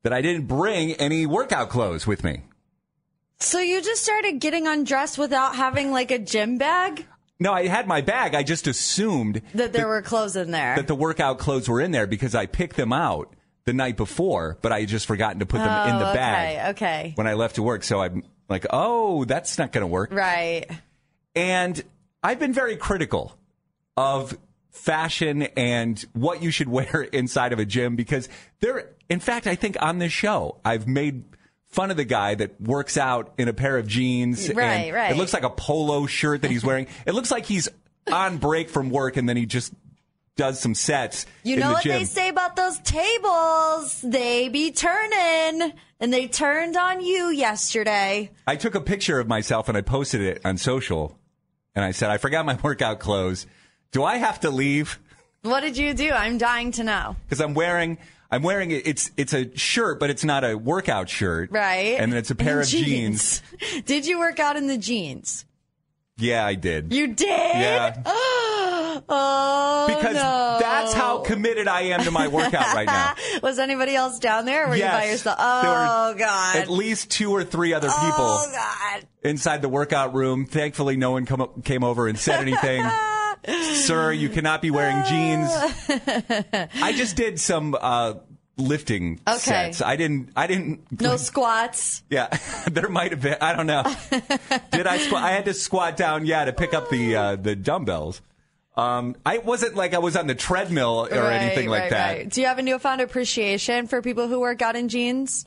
that 0.01 0.11
I 0.11 0.21
didn't 0.23 0.47
bring 0.47 0.93
any 0.93 1.27
workout 1.27 1.69
clothes 1.69 2.07
with 2.07 2.23
me. 2.23 2.41
So 3.39 3.59
you 3.59 3.79
just 3.81 4.01
started 4.01 4.39
getting 4.39 4.65
undressed 4.67 5.19
without 5.19 5.55
having 5.55 5.91
like 5.91 6.09
a 6.09 6.17
gym 6.17 6.57
bag? 6.57 7.05
No, 7.39 7.53
I 7.53 7.67
had 7.67 7.85
my 7.87 8.01
bag. 8.01 8.33
I 8.33 8.41
just 8.41 8.65
assumed 8.65 9.43
That 9.53 9.71
there 9.73 9.87
were 9.87 10.01
clothes 10.01 10.35
in 10.35 10.49
there. 10.49 10.75
that 10.77 10.87
the 10.87 10.95
workout 10.95 11.37
clothes 11.37 11.69
were 11.69 11.79
in 11.81 11.91
there 11.91 12.07
because 12.07 12.33
I 12.33 12.47
picked 12.47 12.75
them 12.75 12.91
out 12.93 13.35
the 13.65 13.73
night 13.73 13.95
before, 13.97 14.57
but 14.61 14.71
I 14.71 14.79
had 14.81 14.89
just 14.89 15.05
forgotten 15.05 15.39
to 15.39 15.45
put 15.45 15.59
them 15.59 15.89
in 15.89 15.99
the 15.99 16.09
Oh, 16.09 16.13
bag 16.13 16.57
okay, 16.57 16.69
okay. 16.71 17.11
when 17.15 17.27
I 17.27 17.33
left 17.33 17.55
to 17.55 17.63
work. 17.63 17.83
So 17.83 18.01
I'm 18.01 18.23
like, 18.49 18.65
oh, 18.71 19.23
that's 19.25 19.57
not 19.57 19.71
going 19.71 19.81
to 19.83 19.87
work. 19.87 20.11
right. 20.11 20.65
And 21.35 21.81
I've 22.23 22.39
been 22.39 22.53
very 22.53 22.75
critical 22.75 23.35
of 23.95 24.37
fashion 24.71 25.43
and 25.55 26.03
what 26.13 26.41
you 26.41 26.51
should 26.51 26.69
wear 26.77 27.01
inside 27.11 27.53
of 27.53 27.59
a 27.59 27.65
gym 27.65 27.95
because 27.95 28.29
there, 28.59 28.89
in 29.09 29.19
fact, 29.19 29.47
I 29.47 29.55
think 29.55 29.77
on 29.81 29.99
this 29.99 30.11
show, 30.11 30.57
I've 30.65 30.87
made 30.87 31.23
fun 31.67 31.89
of 31.91 31.97
the 31.97 32.03
guy 32.05 32.35
that 32.35 32.59
works 32.59 32.97
out 32.97 33.33
in 33.37 33.47
a 33.47 33.53
pair 33.53 33.77
of 33.77 33.87
jeans. 33.87 34.53
Right, 34.53 34.65
and 34.87 34.93
right. 34.95 35.11
It 35.11 35.17
looks 35.17 35.33
like 35.33 35.43
a 35.43 35.49
polo 35.49 36.05
shirt 36.05 36.41
that 36.41 36.51
he's 36.51 36.65
wearing. 36.65 36.87
it 37.05 37.13
looks 37.13 37.31
like 37.31 37.45
he's 37.45 37.69
on 38.11 38.37
break 38.39 38.69
from 38.69 38.89
work 38.89 39.15
and 39.15 39.29
then 39.29 39.37
he 39.37 39.45
just 39.45 39.71
does 40.37 40.59
some 40.59 40.73
sets. 40.75 41.25
You 41.43 41.57
know 41.57 41.67
the 41.67 41.73
what 41.73 41.83
gym. 41.83 41.91
they 41.99 42.05
say 42.05 42.29
about 42.29 42.55
those 42.55 42.79
tables? 42.79 44.01
They 44.01 44.49
be 44.49 44.71
turning. 44.71 45.73
And 45.99 46.11
they 46.11 46.27
turned 46.27 46.75
on 46.77 47.01
you 47.01 47.29
yesterday. 47.29 48.31
I 48.47 48.55
took 48.55 48.73
a 48.75 48.81
picture 48.81 49.19
of 49.19 49.27
myself 49.27 49.69
and 49.69 49.77
I 49.77 49.81
posted 49.81 50.21
it 50.21 50.41
on 50.43 50.57
social 50.57 51.17
and 51.75 51.85
I 51.85 51.91
said, 51.91 52.09
I 52.09 52.17
forgot 52.17 52.45
my 52.45 52.57
workout 52.63 52.99
clothes. 52.99 53.45
Do 53.91 54.03
I 54.03 54.17
have 54.17 54.39
to 54.41 54.49
leave? 54.49 54.99
What 55.43 55.61
did 55.61 55.77
you 55.77 55.93
do? 55.93 56.09
I'm 56.11 56.37
dying 56.37 56.71
to 56.73 56.83
know. 56.83 57.15
because 57.25 57.41
I'm 57.41 57.53
wearing 57.53 57.97
I'm 58.33 58.43
wearing 58.43 58.71
it. 58.71 58.87
It's 58.87 59.11
it's 59.17 59.33
a 59.33 59.55
shirt, 59.57 59.99
but 59.99 60.09
it's 60.09 60.23
not 60.23 60.43
a 60.45 60.55
workout 60.57 61.09
shirt, 61.09 61.51
Right. 61.51 61.99
And 61.99 62.11
then 62.11 62.17
it's 62.19 62.31
a 62.31 62.35
pair 62.35 62.53
And 62.59 62.63
of 62.63 62.69
jeans. 62.69 63.41
did 63.85 64.05
you 64.07 64.19
work 64.19 64.39
out 64.39 64.55
in 64.55 64.67
the 64.67 64.77
jeans? 64.77 65.45
Yeah, 66.21 66.45
I 66.45 66.53
did. 66.55 66.93
You 66.93 67.07
did? 67.07 67.27
Yeah. 67.27 68.01
oh, 68.05 69.85
because 69.87 70.15
no. 70.15 70.57
that's 70.59 70.93
how 70.93 71.19
committed 71.19 71.67
I 71.67 71.81
am 71.83 72.03
to 72.03 72.11
my 72.11 72.27
workout 72.27 72.73
right 72.75 72.85
now. 72.85 73.15
Was 73.43 73.59
anybody 73.59 73.95
else 73.95 74.19
down 74.19 74.45
there? 74.45 74.67
Were 74.67 74.75
you 74.75 74.83
by 74.83 75.03
Yes. 75.05 75.11
yourself? 75.11 75.37
Oh, 75.39 76.13
God. 76.17 76.55
At 76.57 76.69
least 76.69 77.09
two 77.09 77.31
or 77.31 77.43
three 77.43 77.73
other 77.73 77.87
people 77.87 78.15
Oh, 78.19 78.51
God. 78.53 79.07
inside 79.23 79.61
the 79.61 79.69
workout 79.69 80.13
room. 80.13 80.45
Thankfully, 80.45 80.95
no 80.97 81.11
one 81.11 81.25
come, 81.25 81.61
came 81.63 81.83
over 81.83 82.07
and 82.07 82.17
said 82.17 82.41
anything. 82.41 82.85
Sir, 83.73 84.11
you 84.11 84.29
cannot 84.29 84.61
be 84.61 84.69
wearing 84.69 85.03
jeans. 85.05 85.49
I 86.81 86.93
just 86.95 87.15
did 87.15 87.39
some 87.39 87.75
uh, 87.79 88.15
lifting 88.57 89.19
Okay. 89.27 89.37
sets. 89.39 89.81
I 89.81 89.95
didn't. 89.95 90.29
I 90.35 90.47
didn't. 90.47 91.01
No 91.01 91.17
squats. 91.17 92.03
Yeah, 92.09 92.27
there 92.71 92.89
might 92.89 93.11
have 93.11 93.21
been. 93.21 93.37
I 93.41 93.55
don't 93.55 93.67
know. 93.67 93.83
Did 94.71 94.87
I? 94.87 94.97
Squ- 94.99 95.13
I 95.13 95.31
had 95.31 95.45
to 95.45 95.53
squat 95.53 95.97
down, 95.97 96.25
yeah, 96.25 96.45
to 96.45 96.53
pick 96.53 96.73
up 96.73 96.89
the 96.89 97.15
uh, 97.15 97.35
the 97.35 97.55
dumbbells. 97.55 98.21
Um, 98.77 99.15
I 99.25 99.39
wasn't 99.39 99.75
like 99.75 99.93
I 99.93 99.97
was 99.99 100.15
on 100.15 100.27
the 100.27 100.35
treadmill 100.35 101.07
or 101.11 101.21
Right, 101.21 101.41
anything 101.41 101.67
like 101.69 101.81
right, 101.83 101.89
that. 101.91 102.17
right. 102.17 102.29
Do 102.29 102.39
you 102.41 102.47
have 102.47 102.57
a 102.57 102.61
newfound 102.61 103.01
appreciation 103.01 103.87
for 103.87 104.01
people 104.01 104.27
who 104.29 104.39
work 104.39 104.61
out 104.61 104.77
in 104.77 104.87
jeans? 104.87 105.45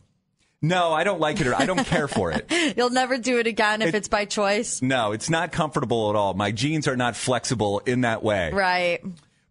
No, 0.61 0.93
I 0.93 1.05
don't 1.05 1.21
like 1.21 1.41
it. 1.41 1.47
or 1.47 1.55
I 1.55 1.65
don't 1.67 1.85
care 1.87 2.07
for 2.09 2.31
it. 2.33 2.51
You'll 2.77 2.91
never 2.91 3.17
do 3.19 3.39
it 3.39 3.47
again 3.47 3.81
if 3.83 3.89
It- 3.89 3.95
it's 3.97 4.09
by 4.09 4.25
choice. 4.27 4.83
No, 4.83 5.13
it's 5.13 5.31
not 5.31 5.53
comfortable 5.53 6.11
at 6.11 6.17
all. 6.17 6.35
My 6.35 6.51
jeans 6.53 6.87
are 6.87 6.97
not 6.97 7.17
flexible 7.17 7.81
in 7.81 8.03
that 8.03 8.23
way. 8.23 8.51
Right. 8.53 9.03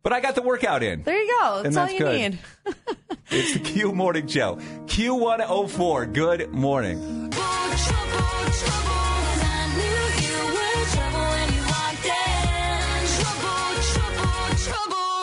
But 0.03 0.11
I 0.11 0.19
got 0.19 0.35
the 0.35 0.41
workout 0.41 0.83
in. 0.83 1.03
There 1.03 1.17
you 1.21 1.37
go. 1.39 1.63
That's, 1.63 1.67
And 1.75 1.77
all 1.77 1.89
you 1.89 1.99
good. 1.99 2.31
need. 2.31 2.39
It's 3.29 3.53
the 3.53 3.59
Q 3.59 3.93
Morning 3.93 4.27
Show. 4.27 4.57
Q104. 4.85 6.13
Good 6.13 6.51
morning. 6.53 7.31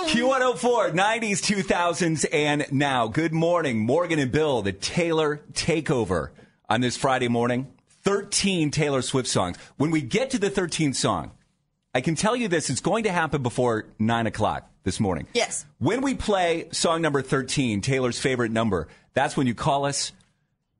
Q104, 0.09 0.93
90s, 0.93 1.41
2000s, 1.41 2.27
and 2.33 2.67
now. 2.73 3.07
Good 3.07 3.33
morning, 3.33 3.79
Morgan 3.79 4.19
and 4.19 4.33
Bill, 4.33 4.63
the 4.63 4.73
Taylor 4.73 5.41
Takeover 5.53 6.31
on 6.69 6.81
this 6.81 6.97
Friday 6.97 7.29
morning. 7.29 7.73
13 8.03 8.71
Taylor 8.71 9.03
Swift 9.03 9.29
songs. 9.29 9.57
When 9.77 9.91
we 9.91 10.01
get 10.01 10.31
to 10.31 10.39
the 10.39 10.51
13th 10.51 10.97
song, 10.97 11.33
I 11.95 12.01
can 12.01 12.15
tell 12.15 12.37
you 12.37 12.49
this, 12.49 12.71
it's 12.71 12.81
going 12.81 13.05
to 13.05 13.13
happen 13.13 13.43
before 13.43 13.87
9 13.99 14.27
o'clock 14.27 14.71
this 14.85 15.01
morning. 15.01 15.27
Yes. 15.35 15.67
When 15.79 16.03
we 16.03 16.15
play 16.15 16.69
song 16.71 17.03
number 17.03 17.21
13, 17.21 17.81
Taylor's 17.81 18.19
favorite 18.19 18.53
number, 18.53 18.87
that's 19.13 19.37
when 19.37 19.47
you 19.47 19.55
call 19.55 19.85
us 19.85 20.13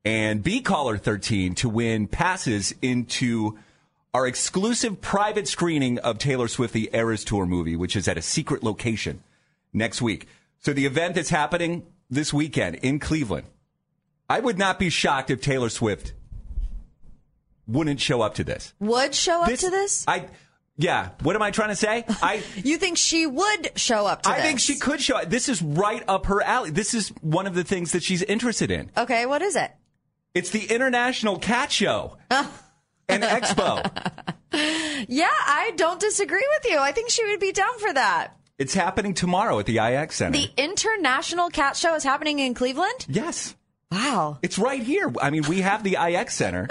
and 0.05 0.41
be 0.41 0.61
caller 0.61 0.97
13 0.97 1.53
to 1.55 1.69
win 1.69 2.07
passes 2.07 2.73
into 2.81 3.59
our 4.13 4.25
exclusive 4.25 5.01
private 5.01 5.47
screening 5.47 5.99
of 5.99 6.17
Taylor 6.17 6.47
Swift 6.47 6.73
the 6.73 6.89
Eras 6.93 7.23
Tour 7.23 7.45
movie, 7.45 7.75
which 7.75 7.95
is 7.95 8.07
at 8.07 8.17
a 8.17 8.21
secret 8.21 8.63
location 8.63 9.21
next 9.73 10.01
week. 10.01 10.27
So 10.59 10.73
the 10.73 10.85
event 10.85 11.15
that's 11.15 11.29
happening 11.29 11.85
this 12.09 12.33
weekend 12.33 12.75
in 12.75 12.99
Cleveland. 12.99 13.47
I 14.29 14.39
would 14.39 14.57
not 14.57 14.79
be 14.79 14.89
shocked 14.89 15.29
if 15.29 15.41
Taylor 15.41 15.69
Swift 15.69 16.13
wouldn't 17.67 17.99
show 17.99 18.21
up 18.21 18.35
to 18.35 18.43
this. 18.43 18.73
Would 18.79 19.13
show 19.13 19.43
up 19.43 19.53
to 19.53 19.69
this? 19.69 20.05
I 20.07 20.27
yeah, 20.77 21.09
what 21.21 21.35
am 21.35 21.41
I 21.41 21.51
trying 21.51 21.69
to 21.69 21.75
say? 21.75 22.05
I 22.21 22.41
You 22.63 22.77
think 22.77 22.97
she 22.97 23.27
would 23.27 23.71
show 23.79 24.05
up 24.07 24.23
to 24.23 24.29
I 24.29 24.35
this? 24.37 24.43
think 24.45 24.59
she 24.59 24.75
could 24.75 25.01
show 25.01 25.17
up. 25.17 25.29
This 25.29 25.49
is 25.49 25.61
right 25.61 26.03
up 26.07 26.25
her 26.27 26.41
alley. 26.41 26.71
This 26.71 26.93
is 26.93 27.09
one 27.21 27.45
of 27.47 27.53
the 27.55 27.63
things 27.63 27.91
that 27.91 28.03
she's 28.03 28.23
interested 28.23 28.71
in. 28.71 28.89
Okay, 28.97 29.25
what 29.25 29.41
is 29.41 29.55
it? 29.55 29.71
It's 30.33 30.49
the 30.49 30.65
International 30.73 31.37
Cat 31.37 31.71
Show. 31.71 32.17
and 32.31 33.23
Expo. 33.23 33.89
Yeah, 35.07 35.29
I 35.31 35.71
don't 35.77 35.99
disagree 35.99 36.45
with 36.59 36.71
you. 36.71 36.77
I 36.77 36.91
think 36.91 37.09
she 37.09 37.25
would 37.25 37.39
be 37.39 37.53
down 37.53 37.79
for 37.79 37.91
that. 37.93 38.33
It's 38.57 38.73
happening 38.73 39.13
tomorrow 39.13 39.57
at 39.59 39.65
the 39.65 39.77
IX 39.79 40.13
Center. 40.13 40.37
The 40.37 40.49
International 40.57 41.49
Cat 41.49 41.77
Show 41.77 41.95
is 41.95 42.03
happening 42.03 42.39
in 42.39 42.53
Cleveland? 42.53 43.05
yes. 43.07 43.55
Wow. 43.91 44.39
It's 44.41 44.57
right 44.59 44.81
here. 44.83 45.11
I 45.21 45.29
mean, 45.31 45.43
we 45.49 45.61
have 45.61 45.83
the 45.83 45.95
IX 46.01 46.33
Center. 46.33 46.67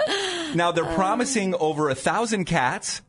Now 0.55 0.71
they're 0.71 0.93
promising 0.95 1.53
over 1.55 1.89
a 1.89 1.95
thousand 1.95 2.45
cats 2.45 3.01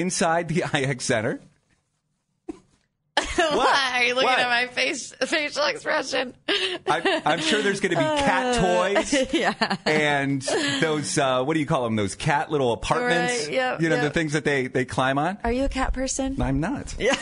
inside 0.00 0.48
the 0.48 0.64
IX 0.74 1.04
Center. 1.04 1.40
Why 3.36 3.92
are 3.94 4.02
you 4.02 4.14
looking 4.14 4.28
What? 4.28 4.38
at 4.38 4.48
my 4.48 4.66
face 4.66 5.12
facial 5.12 5.64
expression? 5.66 6.34
I, 6.48 7.22
I'm 7.24 7.40
sure 7.40 7.62
there's 7.62 7.80
going 7.80 7.92
to 7.92 7.98
be 7.98 8.02
cat 8.20 8.56
toys 8.56 9.32
yeah. 9.32 9.76
and 9.86 10.42
those, 10.80 11.18
uh, 11.18 11.44
what 11.44 11.54
do 11.54 11.60
you 11.60 11.66
call 11.66 11.84
them? 11.84 11.96
Those 11.96 12.14
cat 12.14 12.50
little 12.50 12.72
apartments. 12.72 13.46
Right, 13.46 13.52
yep, 13.52 13.80
you 13.80 13.88
know, 13.88 14.00
the 14.00 14.10
things 14.10 14.32
that 14.32 14.44
they, 14.44 14.66
they 14.66 14.84
climb 14.84 15.18
on. 15.18 15.38
Are 15.44 15.52
you 15.52 15.64
a 15.64 15.68
cat 15.68 15.92
person? 15.92 16.40
I'm 16.40 16.60
not. 16.60 16.94
Yeah. 16.98 17.16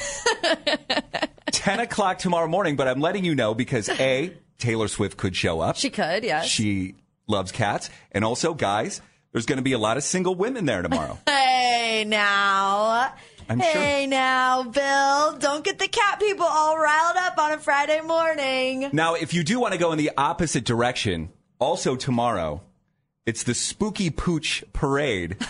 10 1.51 1.81
o'clock 1.81 2.19
tomorrow 2.19 2.49
morning, 2.49 2.77
but 2.77 2.89
I'm 2.89 3.01
letting 3.01 3.25
you 3.25 3.35
know 3.35 3.55
because 3.55 3.89
A, 3.89 4.33
Taylor 4.59 4.89
Swift 4.89 5.17
could 5.17 5.37
show 5.37 5.61
up. 5.61 5.77
She 5.77 5.91
could, 5.91 6.25
yes. 6.25 6.47
She 6.47 6.95
loves 7.27 7.53
cats. 7.53 7.91
And 8.13 8.25
also, 8.25 8.55
guys, 8.55 9.01
there's 9.37 9.45
going 9.45 9.59
to 9.59 9.63
be 9.63 9.73
a 9.75 9.79
lot 9.79 9.99
of 9.99 10.03
single 10.03 10.35
women 10.35 10.65
there 10.65 10.81
tomorrow. 10.81 11.19
Hey 11.29 12.05
now. 12.07 13.13
I'm 13.51 13.61
sure- 13.61 13.71
hey 13.71 14.07
now, 14.07 14.63
Bill. 14.65 15.37
Don't 15.39 15.63
get 15.63 15.79
the 15.79 15.87
cat 15.89 16.19
people 16.19 16.45
all 16.47 16.77
riled 16.79 17.17
up 17.19 17.39
on 17.39 17.53
a 17.53 17.59
Friday 17.59 18.01
morning. 18.01 18.89
now, 18.95 19.15
if 19.15 19.33
you 19.35 19.45
do 19.45 19.61
want 19.61 19.73
to 19.75 19.79
go 19.79 19.93
in 19.93 19.99
the 19.99 20.11
opposite 20.17 20.65
direction, 20.65 21.29
also 21.59 21.97
tomorrow, 21.97 22.63
it's 23.27 23.43
the 23.45 23.55
Spooky 23.55 24.09
Pooch 24.11 24.65
Parade. 24.73 25.37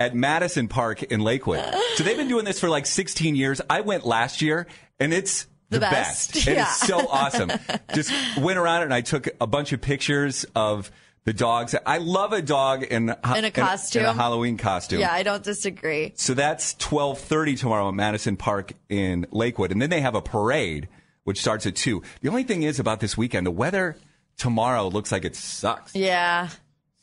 At 0.00 0.16
Madison 0.16 0.66
Park 0.66 1.04
in 1.04 1.20
Lakewood. 1.20 1.64
So 1.94 2.02
they've 2.02 2.16
been 2.16 2.26
doing 2.26 2.44
this 2.44 2.58
for 2.58 2.68
like 2.68 2.86
16 2.86 3.36
years. 3.36 3.60
I 3.70 3.82
went 3.82 4.04
last 4.04 4.42
year 4.42 4.66
and 4.98 5.14
it's 5.14 5.44
the, 5.70 5.78
The 5.78 5.80
best. 5.82 6.34
It 6.36 6.40
is 6.40 6.46
Yeah. 6.56 6.64
so 6.66 7.06
awesome. 7.08 7.52
Just 7.94 8.10
went 8.36 8.58
around 8.58 8.80
it 8.82 8.86
and 8.86 8.94
I 8.94 9.02
took 9.02 9.28
a 9.40 9.46
bunch 9.46 9.72
of 9.72 9.80
pictures 9.80 10.44
of 10.56 10.90
the 11.24 11.32
dogs. 11.32 11.74
I 11.86 11.98
love 11.98 12.32
a 12.32 12.42
dog 12.42 12.82
in, 12.82 13.14
In 13.36 13.44
a 13.44 13.50
costume. 13.50 14.02
in 14.02 14.08
a 14.08 14.12
Halloween 14.12 14.56
costume. 14.56 15.00
Yeah, 15.00 15.12
I 15.12 15.22
don't 15.22 15.42
disagree. 15.42 16.12
So 16.16 16.34
that's 16.34 16.74
12:30 16.74 17.58
tomorrow 17.58 17.88
at 17.88 17.94
Madison 17.94 18.36
Park 18.36 18.72
in 18.88 19.26
Lakewood. 19.30 19.70
And 19.72 19.80
then 19.80 19.90
they 19.90 20.00
have 20.00 20.14
a 20.14 20.22
parade 20.22 20.88
which 21.24 21.40
starts 21.40 21.66
at 21.66 21.76
2. 21.76 22.02
The 22.20 22.28
only 22.28 22.42
thing 22.42 22.64
is 22.64 22.80
about 22.80 22.98
this 23.00 23.16
weekend, 23.16 23.46
the 23.46 23.50
weather 23.52 23.96
tomorrow 24.36 24.88
looks 24.88 25.12
like 25.12 25.24
it 25.24 25.36
sucks. 25.36 25.94
Yeah. 25.94 26.48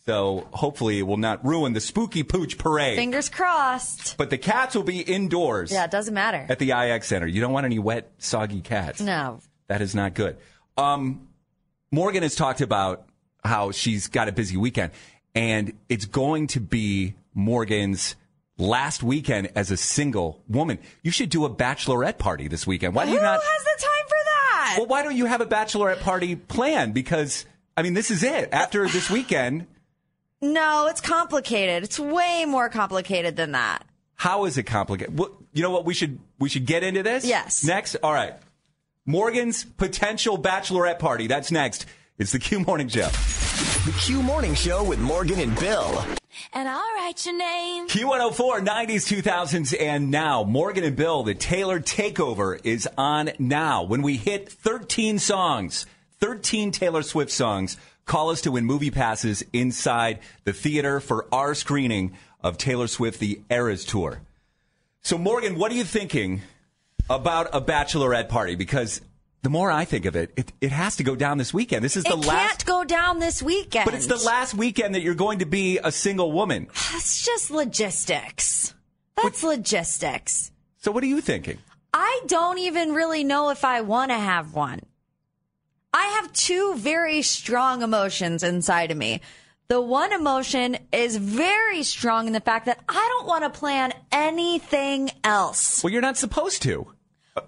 So 0.06 0.48
hopefully 0.52 1.00
it 1.00 1.04
will 1.04 1.18
not 1.18 1.46
ruin 1.46 1.74
the 1.74 1.80
spooky 1.80 2.24
pooch 2.24 2.58
parade. 2.58 2.98
Fingers 2.98 3.30
crossed. 3.30 4.18
but 4.18 4.30
the 4.32 4.38
cats 4.38 4.76
will 4.76 4.84
be 4.84 5.00
indoors 5.02 5.72
Yeah, 5.72 5.86
it 5.86 5.92
doesn't 5.92 6.14
matter. 6.14 6.46
at 6.50 6.60
the 6.60 6.72
IX 6.72 7.06
Center. 7.08 7.28
You 7.28 7.40
don't 7.40 7.54
want 7.54 7.66
any 7.66 7.80
wet, 7.80 8.12
soggy 8.18 8.60
cats. 8.62 9.00
No. 9.00 9.40
That 9.68 9.82
is 9.82 9.94
not 9.96 10.16
good. 10.16 10.38
Um, 10.78 11.28
Morgan 11.92 12.24
has 12.24 12.36
talked 12.36 12.62
about 12.62 13.06
how 13.44 13.72
she's 13.72 14.08
got 14.08 14.28
a 14.28 14.32
busy 14.32 14.58
weekend, 14.58 14.92
and 15.36 15.74
it's 15.88 16.06
going 16.06 16.48
to 16.48 16.60
be 16.60 17.14
Morgan's 17.34 18.16
last 18.58 19.02
weekend 19.04 19.50
as 19.56 19.72
a 19.72 19.78
single 19.78 20.42
woman. 20.50 20.80
You 21.04 21.12
should 21.12 21.30
do 21.30 21.46
a 21.46 21.50
bachelorette 21.50 22.18
party 22.18 22.48
this 22.48 22.68
weekend. 22.68 22.94
Why 22.96 23.06
do 23.06 23.12
Who 23.12 23.16
you 23.18 23.22
not? 23.22 23.40
has 23.42 23.64
the 23.64 23.82
time 23.82 24.06
for 24.08 24.18
that? 24.26 24.76
Well, 24.80 24.88
why 24.88 25.04
don't 25.04 25.16
you 25.16 25.26
have 25.26 25.42
a 25.42 25.46
bachelorette 25.46 26.02
party 26.02 26.36
planned? 26.36 26.94
Because 26.94 27.46
I 27.78 27.82
mean, 27.84 27.94
this 27.94 28.12
is 28.12 28.24
it. 28.24 28.50
After 28.52 28.88
this 28.90 29.10
weekend, 29.10 29.66
no, 30.42 30.88
it's 30.88 31.02
complicated. 31.02 31.84
It's 31.84 32.00
way 32.00 32.46
more 32.48 32.68
complicated 32.70 33.36
than 33.38 33.54
that. 33.54 33.86
how 34.16 34.46
is 34.46 34.58
it 34.58 34.64
complicated? 34.64 35.18
Well, 35.18 35.32
you 35.54 35.64
know 35.64 35.72
what? 35.72 35.86
We 35.86 35.94
should 35.94 36.20
we 36.40 36.50
should 36.50 36.66
get 36.66 36.84
into 36.84 37.04
this. 37.04 37.26
Yes. 37.26 37.64
Next, 37.64 37.96
all 38.04 38.14
right. 38.14 38.34
Morgan's 39.06 39.64
potential 39.64 40.38
bachelorette 40.38 41.00
party. 41.00 41.28
That's 41.28 41.52
next. 41.52 41.86
It's 42.20 42.34
the 42.34 42.40
Q 42.40 42.60
Morning 42.60 42.90
Show. 42.90 43.08
The 43.86 43.96
Q 43.98 44.22
Morning 44.22 44.54
Show 44.54 44.84
with 44.84 45.00
Morgan 45.00 45.40
and 45.40 45.58
Bill. 45.58 46.06
And 46.52 46.68
I'll 46.68 46.94
write 46.96 47.26
your 47.26 47.38
name. 47.38 47.88
Q104, 47.88 48.68
90s, 48.68 49.24
2000s, 49.24 49.74
and 49.80 50.12
now. 50.12 50.44
Morgan 50.44 50.84
and 50.84 50.98
Bill, 50.98 51.24
the 51.24 51.34
Taylor 51.34 51.80
Takeover 51.80 52.60
is 52.66 52.90
on 52.98 53.32
now. 53.40 53.84
When 53.84 54.02
we 54.02 54.18
hit 54.18 54.52
13 54.52 55.18
songs, 55.18 55.86
13 56.20 56.72
Taylor 56.72 57.04
Swift 57.04 57.32
songs, 57.32 57.78
call 58.04 58.32
us 58.32 58.42
to 58.42 58.52
win 58.52 58.66
movie 58.66 58.92
passes 58.92 59.42
inside 59.54 60.20
the 60.44 60.52
theater 60.52 61.00
for 61.00 61.26
our 61.32 61.56
screening 61.56 62.18
of 62.44 62.58
Taylor 62.58 62.88
Swift, 62.88 63.22
the 63.22 63.40
Eras 63.50 63.86
Tour. 63.86 64.20
So, 65.04 65.18
Morgan, 65.18 65.58
what 65.58 65.72
are 65.72 65.76
you 65.76 65.86
thinking 65.86 66.42
about 67.10 67.48
a 67.54 67.62
bachelorette 67.62 68.28
party? 68.28 68.56
Because 68.56 69.00
the 69.42 69.50
more 69.50 69.72
I 69.72 69.86
think 69.86 70.06
of 70.06 70.16
it, 70.16 70.32
it, 70.36 70.52
it 70.60 70.72
has 70.72 70.98
to 70.98 71.04
go 71.04 71.16
down 71.16 71.38
this 71.38 71.54
weekend. 71.54 71.84
This 71.84 71.96
is 71.96 72.04
the 72.04 72.16
last 72.16 72.26
it 72.26 72.28
last. 72.28 72.50
can't 72.50 72.66
go 72.66 72.84
down 72.84 73.20
this 73.20 73.42
weekend. 73.42 73.86
But 73.86 73.94
it's 73.94 74.08
the 74.08 74.18
last 74.18 74.54
weekend 74.54 74.96
that 74.96 75.02
you're 75.02 75.16
going 75.16 75.40
to 75.40 75.46
be 75.46 75.80
a 75.84 75.92
single 75.92 76.32
woman. 76.32 76.68
That's 76.92 77.26
just 77.26 77.50
logistics. 77.50 78.74
That's 79.22 79.44
logistics. 79.44 80.52
So, 80.78 80.92
what 80.92 81.04
are 81.04 81.08
you 81.08 81.22
thinking? 81.22 81.58
I 81.94 82.22
don't 82.28 82.60
even 82.60 82.94
really 82.94 83.24
know 83.24 83.50
if 83.50 83.66
I 83.66 83.82
want 83.82 84.12
to 84.12 84.18
have 84.18 84.54
one. 84.54 84.82
I 85.94 86.06
have 86.22 86.32
two 86.34 86.76
very 86.76 87.22
strong 87.22 87.82
emotions 87.82 88.44
inside 88.44 88.92
of 88.92 88.98
me. 88.98 89.22
The 89.70 89.82
one 89.82 90.14
emotion 90.14 90.78
is 90.92 91.16
very 91.18 91.84
strong 91.84 92.28
in 92.28 92.34
the 92.34 92.40
fact 92.40 92.66
that 92.66 92.80
I 92.88 93.16
don't 93.18 93.28
want 93.28 93.44
to 93.44 93.60
plan 93.60 93.94
anything 94.12 95.12
else. 95.24 95.84
Well, 95.84 95.92
you're 95.92 96.02
not 96.02 96.18
supposed 96.18 96.62
to, 96.64 96.88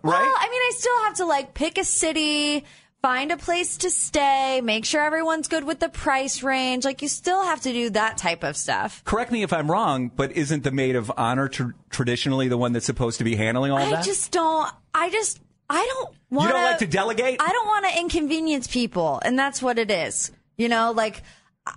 right? 0.04 0.22
Well, 0.22 0.36
I 0.38 0.50
mean, 0.50 0.62
I 0.62 0.72
still 0.76 1.00
have 1.04 1.16
to 1.16 1.26
like 1.26 1.54
pick 1.54 1.78
a 1.78 1.84
city, 1.84 2.64
find 3.02 3.32
a 3.32 3.38
place 3.38 3.78
to 3.78 3.90
stay, 3.90 4.62
make 4.62 4.86
sure 4.86 5.02
everyone's 5.02 5.48
good 5.48 5.64
with 5.64 5.80
the 5.80 5.90
price 5.90 6.44
range. 6.44 6.86
Like, 6.86 7.02
you 7.02 7.08
still 7.08 7.44
have 7.44 7.62
to 7.62 7.74
do 7.74 7.90
that 7.92 8.18
type 8.18 8.44
of 8.44 8.56
stuff. 8.56 9.04
Correct 9.04 9.32
me 9.32 9.44
if 9.44 9.54
I'm 9.54 9.70
wrong, 9.70 10.12
but 10.16 10.32
isn't 10.34 10.64
the 10.64 10.72
maid 10.72 10.96
of 10.96 11.12
honor 11.18 11.48
tr- 11.48 11.72
traditionally 11.90 12.48
the 12.48 12.58
one 12.58 12.74
that's 12.74 12.86
supposed 12.86 13.18
to 13.18 13.24
be 13.24 13.36
handling 13.36 13.72
all 13.72 13.80
I 13.80 13.90
that? 13.92 14.00
I 14.00 14.02
just 14.04 14.32
don't, 14.32 14.72
I 14.94 15.10
just, 15.10 15.40
I 15.70 15.86
don't 15.86 16.16
want. 16.30 16.48
you 16.48 16.54
don't 16.54 16.64
like 16.64 16.80
to 16.80 16.88
delegate? 16.88 17.42
I 17.42 17.50
don't 17.50 17.68
want 17.68 17.86
to 17.86 18.00
inconvenience 18.00 18.68
people, 18.68 19.22
and 19.24 19.38
that's 19.40 19.62
what 19.62 19.80
it 19.80 19.90
is. 19.90 20.32
You 20.58 20.70
know, 20.70 20.92
like 20.92 21.24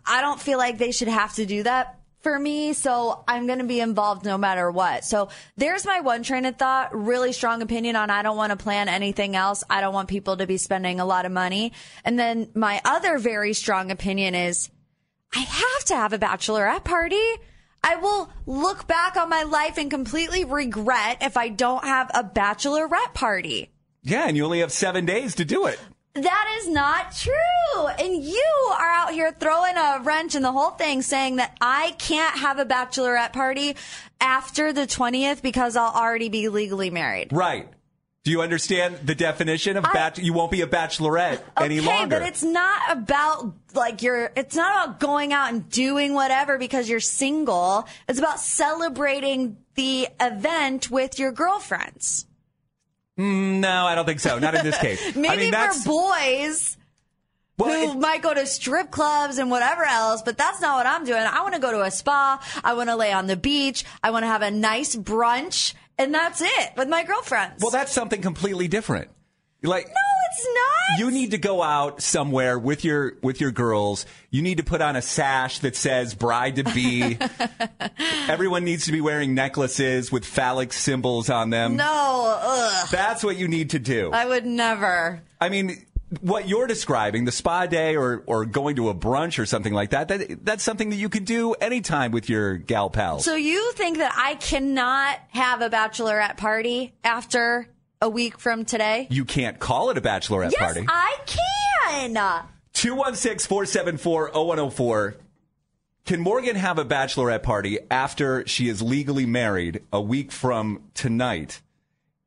I 0.06 0.21
don't 0.21 0.40
feel 0.40 0.59
like 0.59 0.78
they 0.78 0.92
should 0.92 1.09
have 1.09 1.35
to 1.35 1.47
do 1.47 1.62
that 1.62 1.99
for 2.24 2.36
me, 2.36 2.72
so 2.72 3.22
I'm 3.28 3.46
going 3.46 3.60
to 3.60 3.64
be 3.64 3.78
involved 3.78 4.24
no 4.24 4.36
matter 4.36 4.68
what. 4.70 5.04
So 5.04 5.28
there's 5.56 5.86
my 5.86 6.00
one 6.00 6.24
train 6.24 6.44
of 6.46 6.56
thought, 6.56 6.92
really 6.92 7.32
strong 7.32 7.62
opinion 7.62 7.94
on 7.94 8.10
I 8.10 8.22
don't 8.22 8.36
want 8.36 8.50
to 8.50 8.56
plan 8.56 8.88
anything 8.88 9.36
else. 9.36 9.62
I 9.70 9.80
don't 9.80 9.94
want 9.94 10.08
people 10.08 10.38
to 10.38 10.46
be 10.46 10.56
spending 10.56 10.98
a 10.98 11.04
lot 11.04 11.26
of 11.26 11.30
money. 11.30 11.72
And 12.04 12.18
then 12.18 12.48
my 12.54 12.80
other 12.84 13.18
very 13.18 13.52
strong 13.52 13.92
opinion 13.92 14.34
is 14.34 14.70
I 15.32 15.40
have 15.40 15.84
to 15.87 15.94
have 15.94 16.12
a 16.12 16.18
bachelorette 16.18 16.82
party. 16.82 17.22
I 17.84 17.96
will 17.96 18.30
look 18.46 18.87
back 18.87 19.16
on 19.16 19.28
my 19.28 19.42
life 19.42 19.76
and 19.78 19.90
completely 19.90 20.44
regret 20.44 21.18
if 21.20 21.37
I 21.37 21.50
don't 21.50 21.84
have 21.84 22.10
a 22.14 22.24
bachelorette 22.24 23.14
party. 23.14 23.70
yeah, 24.02 24.26
and 24.26 24.37
you 24.37 24.44
only 24.44 24.60
have 24.60 24.72
seven 24.72 25.04
days 25.04 25.37
to 25.37 25.44
do 25.44 25.66
it. 25.66 25.78
That 26.14 26.59
is 26.61 26.68
not 26.68 27.14
true. 27.16 27.87
And 27.98 28.22
you 28.22 28.70
are 28.70 28.90
out 28.90 29.11
here 29.12 29.33
throwing 29.33 29.77
a 29.77 30.00
wrench 30.03 30.37
in 30.37 30.42
the 30.42 30.53
whole 30.53 30.70
thing 30.70 31.03
saying 31.03 31.37
that 31.37 31.57
I 31.61 31.96
can't 31.98 32.38
have 32.38 32.61
a 32.61 32.64
bachelorette 32.64 33.33
party 33.33 33.74
after 34.20 34.72
the 34.72 34.83
20th 34.83 35.42
because 35.42 35.74
I'll 35.74 35.92
already 35.92 36.29
be 36.29 36.48
legally 36.48 36.90
married. 36.90 37.33
Right. 37.33 37.68
Do 38.22 38.31
you 38.31 38.40
understand 38.42 39.00
the 39.05 39.14
definition 39.14 39.77
of 39.77 39.85
I- 39.85 39.92
bach- 39.92 40.18
you 40.18 40.33
won't 40.33 40.53
be 40.53 40.62
a 40.62 40.66
bachelorette 40.66 41.40
any 41.59 41.81
okay, 41.81 41.87
longer? 41.87 42.20
but 42.20 42.29
it's 42.29 42.42
not 42.42 42.81
about 42.90 43.53
like 43.74 44.00
you're 44.00 44.31
it's 44.35 44.57
not 44.57 44.70
about 44.87 45.00
going 45.00 45.35
out 45.35 45.53
and 45.53 45.68
doing 45.68 46.14
whatever 46.14 46.57
because 46.57 46.88
you're 46.88 47.00
single. 47.00 47.87
It's 48.09 48.18
about 48.18 48.40
celebrating 48.40 49.59
the 49.74 50.09
event 50.20 50.90
with 50.90 51.18
your 51.18 51.33
girlfriends. 51.33 52.27
Mm, 53.18 53.61
no, 53.61 53.87
I 53.87 53.94
don't 53.94 54.07
think 54.07 54.20
so. 54.20 54.38
Not 54.38 54.55
in 54.55 54.64
this 54.64 54.79
case. 54.79 55.14
Maybe 55.16 55.29
I 55.29 55.37
mean, 55.37 55.50
that's 55.50 55.85
for 55.85 56.11
boys 56.12 56.77
well, 57.59 57.87
who 57.88 57.92
it- 57.92 58.00
might 58.00 58.22
go 58.22 58.35
to 58.35 58.44
strip 58.46 58.90
clubs 58.90 59.38
and 59.38 59.50
whatever 59.50 59.85
else, 59.85 60.22
but 60.22 60.37
that's 60.37 60.61
not 60.61 60.77
what 60.77 60.87
I'm 60.87 61.05
doing. 61.05 61.20
I 61.20 61.40
want 61.42 61.55
to 61.55 61.61
go 61.61 61.70
to 61.72 61.83
a 61.83 61.90
spa. 61.90 62.40
I 62.64 62.74
want 62.74 62.88
to 62.90 62.96
lay 62.96 63.12
on 63.12 63.27
the 63.27 63.37
beach. 63.37 63.85
I 64.03 64.11
want 64.11 64.24
to 64.24 64.27
have 64.29 64.42
a 64.42 64.50
nice 64.50 64.96
brunch, 64.96 65.74
and 65.96 66.12
that's 66.12 66.40
it 66.42 66.70
with 66.77 66.88
my 66.88 67.05
girlfriends. 67.05 67.62
well, 67.62 67.70
that's 67.70 67.92
something 67.92 68.20
completely 68.20 68.66
different. 68.68 69.09
Like, 69.62 69.87
no, 69.87 69.92
it's 70.37 70.47
not. 70.47 70.99
you 70.99 71.11
need 71.11 71.31
to 71.33 71.38
go 71.38 71.62
out 71.62 72.03
somewhere 72.03 72.59
with 72.59 72.85
your 72.85 73.16
with 73.23 73.40
your 73.40 73.51
girls. 73.51 74.07
You 74.31 74.42
need 74.42 74.59
to 74.59 74.64
put 74.64 74.81
on 74.83 74.97
a 74.97 75.03
sash 75.03 75.61
that 75.61 75.77
says 75.77 76.14
bride 76.14 76.57
to 76.57 76.64
be. 76.64 77.18
Everyone 78.29 78.64
needs 78.64 78.87
to 78.87 78.92
be 78.92 79.01
wearing 79.01 79.35
necklaces 79.35 80.11
with 80.11 80.25
phallic 80.25 80.73
symbols 80.73 81.31
on 81.31 81.51
them. 81.51 81.77
No, 81.77 82.38
ugh. 82.40 82.88
That's 82.90 83.23
what 83.23 83.37
you 83.37 83.49
need 83.49 83.70
to 83.70 83.79
do. 83.79 84.11
I 84.12 84.27
would 84.27 84.47
never. 84.47 85.23
I 85.40 85.49
mean, 85.49 85.85
what 86.20 86.49
you're 86.49 86.66
describing, 86.66 87.25
the 87.25 87.33
spa 87.33 87.66
day 87.66 87.97
or, 87.97 88.23
or 88.27 88.44
going 88.44 88.77
to 88.77 88.88
a 88.88 88.94
brunch 88.94 89.38
or 89.38 89.47
something 89.47 89.73
like 89.73 89.90
that, 89.90 90.09
that, 90.09 90.44
that's 90.44 90.62
something 90.62 90.90
that 90.90 90.97
you 90.97 91.09
could 91.09 91.25
do 91.25 91.55
anytime 91.55 92.12
with 92.12 92.29
your 92.29 92.57
gal 92.57 92.90
pals. 92.90 93.25
So 93.25 93.35
you 93.35 93.73
think 93.73 93.99
that 93.99 94.12
I 94.16 94.37
cannot 94.37 95.18
have 95.31 95.61
a 95.61 95.70
bachelorette 95.70 96.37
party 96.37 96.94
after 97.03 97.66
a 98.04 98.08
week 98.08 98.38
from 98.38 98.64
today? 98.66 99.06
you 99.10 99.24
can't 99.24 99.58
call 99.58 99.88
it 99.90 99.96
a 99.96 100.00
bachelorette 100.00 100.52
Yes, 100.52 100.62
party. 100.62 100.84
I 100.86 101.16
can. 101.26 102.14
216 102.74 103.48
474 103.48 104.30
0104. 104.32 105.16
Can 106.04 106.20
Morgan 106.20 106.54
have 106.56 106.78
a 106.78 106.84
bachelorette 106.84 107.42
party 107.42 107.78
after 107.90 108.46
she 108.46 108.68
is 108.68 108.82
legally 108.82 109.24
married 109.24 109.82
a 109.90 110.00
week 110.02 110.30
from 110.30 110.82
tonight? 110.92 111.62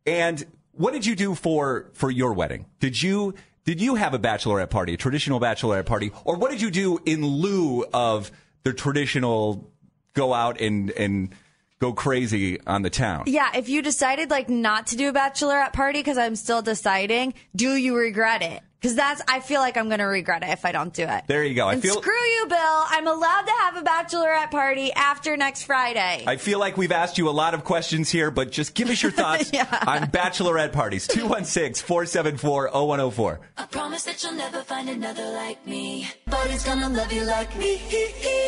And 0.08 0.44
what 0.72 0.94
did 0.94 1.06
you 1.06 1.16
do 1.16 1.36
for 1.36 1.92
for 1.94 2.10
your 2.10 2.34
wedding? 2.34 2.66
Did 2.80 3.00
you 3.02 3.36
did 3.66 3.80
you 3.80 3.96
have 3.96 4.16
a 4.16 4.20
bachelorette 4.20 4.72
party, 4.72 4.96
a 4.96 4.98
traditional 4.98 5.40
bachelorette 5.40 5.86
party, 5.86 6.12
or 6.24 6.38
what 6.38 6.50
did 6.50 6.62
you 6.62 6.72
do 6.72 7.00
in 7.06 7.24
lieu 7.24 7.86
of 7.94 8.32
the 8.64 8.74
traditional 8.74 9.70
go 10.16 10.34
out 10.34 10.60
and 10.60 10.90
and 10.92 11.36
go 11.80 11.94
crazy 11.94 12.60
on 12.66 12.82
the 12.82 12.90
town? 12.90 13.24
Yeah, 13.28 13.56
if 13.56 13.70
you 13.70 13.82
decided 13.82 14.30
like 14.30 14.50
not 14.50 14.88
to 14.88 14.96
do 14.96 15.10
a 15.10 15.14
bachelorette 15.14 15.74
party 15.74 16.00
because 16.00 16.18
I'm 16.18 16.36
still 16.36 16.62
deciding, 16.62 17.34
do 17.56 17.76
you 17.76 17.96
regret 17.96 18.42
it? 18.42 18.62
Because 18.80 18.96
that's, 18.96 19.22
I 19.28 19.40
feel 19.40 19.60
like 19.60 19.76
I'm 19.76 19.88
going 19.88 20.00
to 20.00 20.06
regret 20.06 20.44
it 20.44 20.50
if 20.50 20.64
I 20.64 20.72
don't 20.72 20.94
do 20.94 21.04
it. 21.04 21.24
There 21.26 21.44
you 21.44 21.56
go. 21.56 21.68
I 21.68 21.74
and 21.74 21.82
feel- 21.82 22.00
screw 22.00 22.14
you, 22.14 22.46
Bill. 22.48 22.58
I'm 22.60 23.08
allowed 23.08 23.42
to 23.42 23.52
have 23.62 23.76
a 23.78 23.82
bachelorette 23.82 24.52
party 24.52 24.94
after 24.94 25.36
next 25.36 25.64
Friday. 25.64 26.24
I 26.28 26.38
feel 26.38 26.60
like 26.60 26.78
we've 26.78 26.92
asked 26.92 27.18
you 27.18 27.28
a 27.28 27.32
lot 27.32 27.56
of 27.56 27.64
questions 27.64 28.10
here, 28.12 28.30
but 28.30 28.52
just 28.52 28.76
give 28.76 28.90
us 28.90 29.02
your 29.02 29.12
thoughts 29.22 29.52
on 29.52 30.08
bachelorette 30.12 30.74
parties. 30.74 31.08
216 31.08 31.86
474 31.88 32.70
0104. 32.72 33.40
I 33.58 33.66
promise 33.66 34.04
that 34.04 34.22
you'll 34.24 34.34
never 34.34 34.62
find 34.62 34.90
another 34.90 35.26
like 35.32 35.66
me. 35.66 36.08
Nobody's 36.28 36.64
gonna 36.64 36.90
love 36.90 37.12
you 37.12 37.24
like 37.24 37.56
me. 37.58 37.82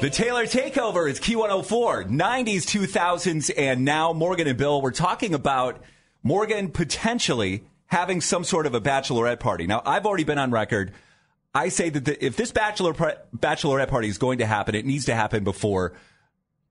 The 0.00 0.10
Taylor 0.10 0.44
Takeover 0.44 1.10
is 1.10 1.18
Q104, 1.18 2.04
90s, 2.08 2.62
2000s, 2.62 3.50
and 3.58 3.84
now 3.84 4.12
Morgan 4.12 4.46
and 4.46 4.56
Bill. 4.56 4.80
We're 4.80 4.92
talking 4.92 5.34
about 5.34 5.82
Morgan 6.22 6.68
potentially 6.70 7.64
having 7.88 8.20
some 8.20 8.44
sort 8.44 8.66
of 8.66 8.74
a 8.74 8.80
bachelorette 8.80 9.40
party. 9.40 9.66
Now, 9.66 9.82
I've 9.84 10.06
already 10.06 10.24
been 10.24 10.38
on 10.38 10.50
record. 10.50 10.92
I 11.54 11.70
say 11.70 11.88
that 11.88 12.04
the, 12.04 12.24
if 12.24 12.36
this 12.36 12.52
bachelor 12.52 12.92
bachelorette 13.36 13.88
party 13.88 14.08
is 14.08 14.18
going 14.18 14.38
to 14.38 14.46
happen, 14.46 14.74
it 14.74 14.86
needs 14.86 15.06
to 15.06 15.14
happen 15.14 15.42
before 15.42 15.94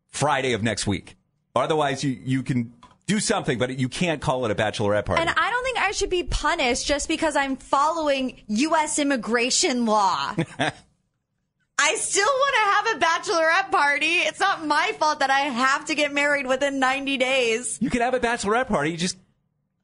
Friday 0.08 0.54
of 0.54 0.64
next 0.64 0.88
week. 0.88 1.18
Otherwise, 1.56 2.04
you, 2.04 2.20
you 2.24 2.44
can 2.44 2.72
do 3.08 3.20
something, 3.20 3.58
but 3.58 3.80
you 3.80 3.90
can't 3.90 4.22
call 4.22 4.46
it 4.46 4.52
a 4.52 4.56
bachelorette 4.56 5.06
party. 5.06 5.22
and 5.22 5.30
I 5.30 5.50
don't 5.50 5.64
think 5.64 5.80
I 5.80 5.92
should 5.92 6.12
be 6.12 6.24
punished 6.24 6.86
just 6.86 7.08
because 7.08 7.36
I'm 7.36 7.56
following 7.56 8.40
U.S. 8.48 9.00
immigration 9.00 9.86
law. 9.86 10.36
I 11.80 11.96
still 11.96 12.26
want 12.26 12.56
to 12.56 12.62
have 12.62 12.96
a 12.96 13.06
bachelorette 13.06 13.72
party. 13.72 14.06
It's 14.06 14.40
not 14.40 14.66
my 14.66 14.94
fault 15.00 15.20
that 15.20 15.30
I 15.30 15.42
have 15.42 15.86
to 15.86 15.96
get 15.96 16.14
married 16.14 16.46
within 16.48 16.80
90 16.80 17.18
days. 17.18 17.78
You 17.82 17.90
can 17.90 18.02
have 18.02 18.14
a 18.14 18.20
bachelorette 18.20 18.68
party. 18.68 18.92
You 18.92 18.98
just 18.98 19.18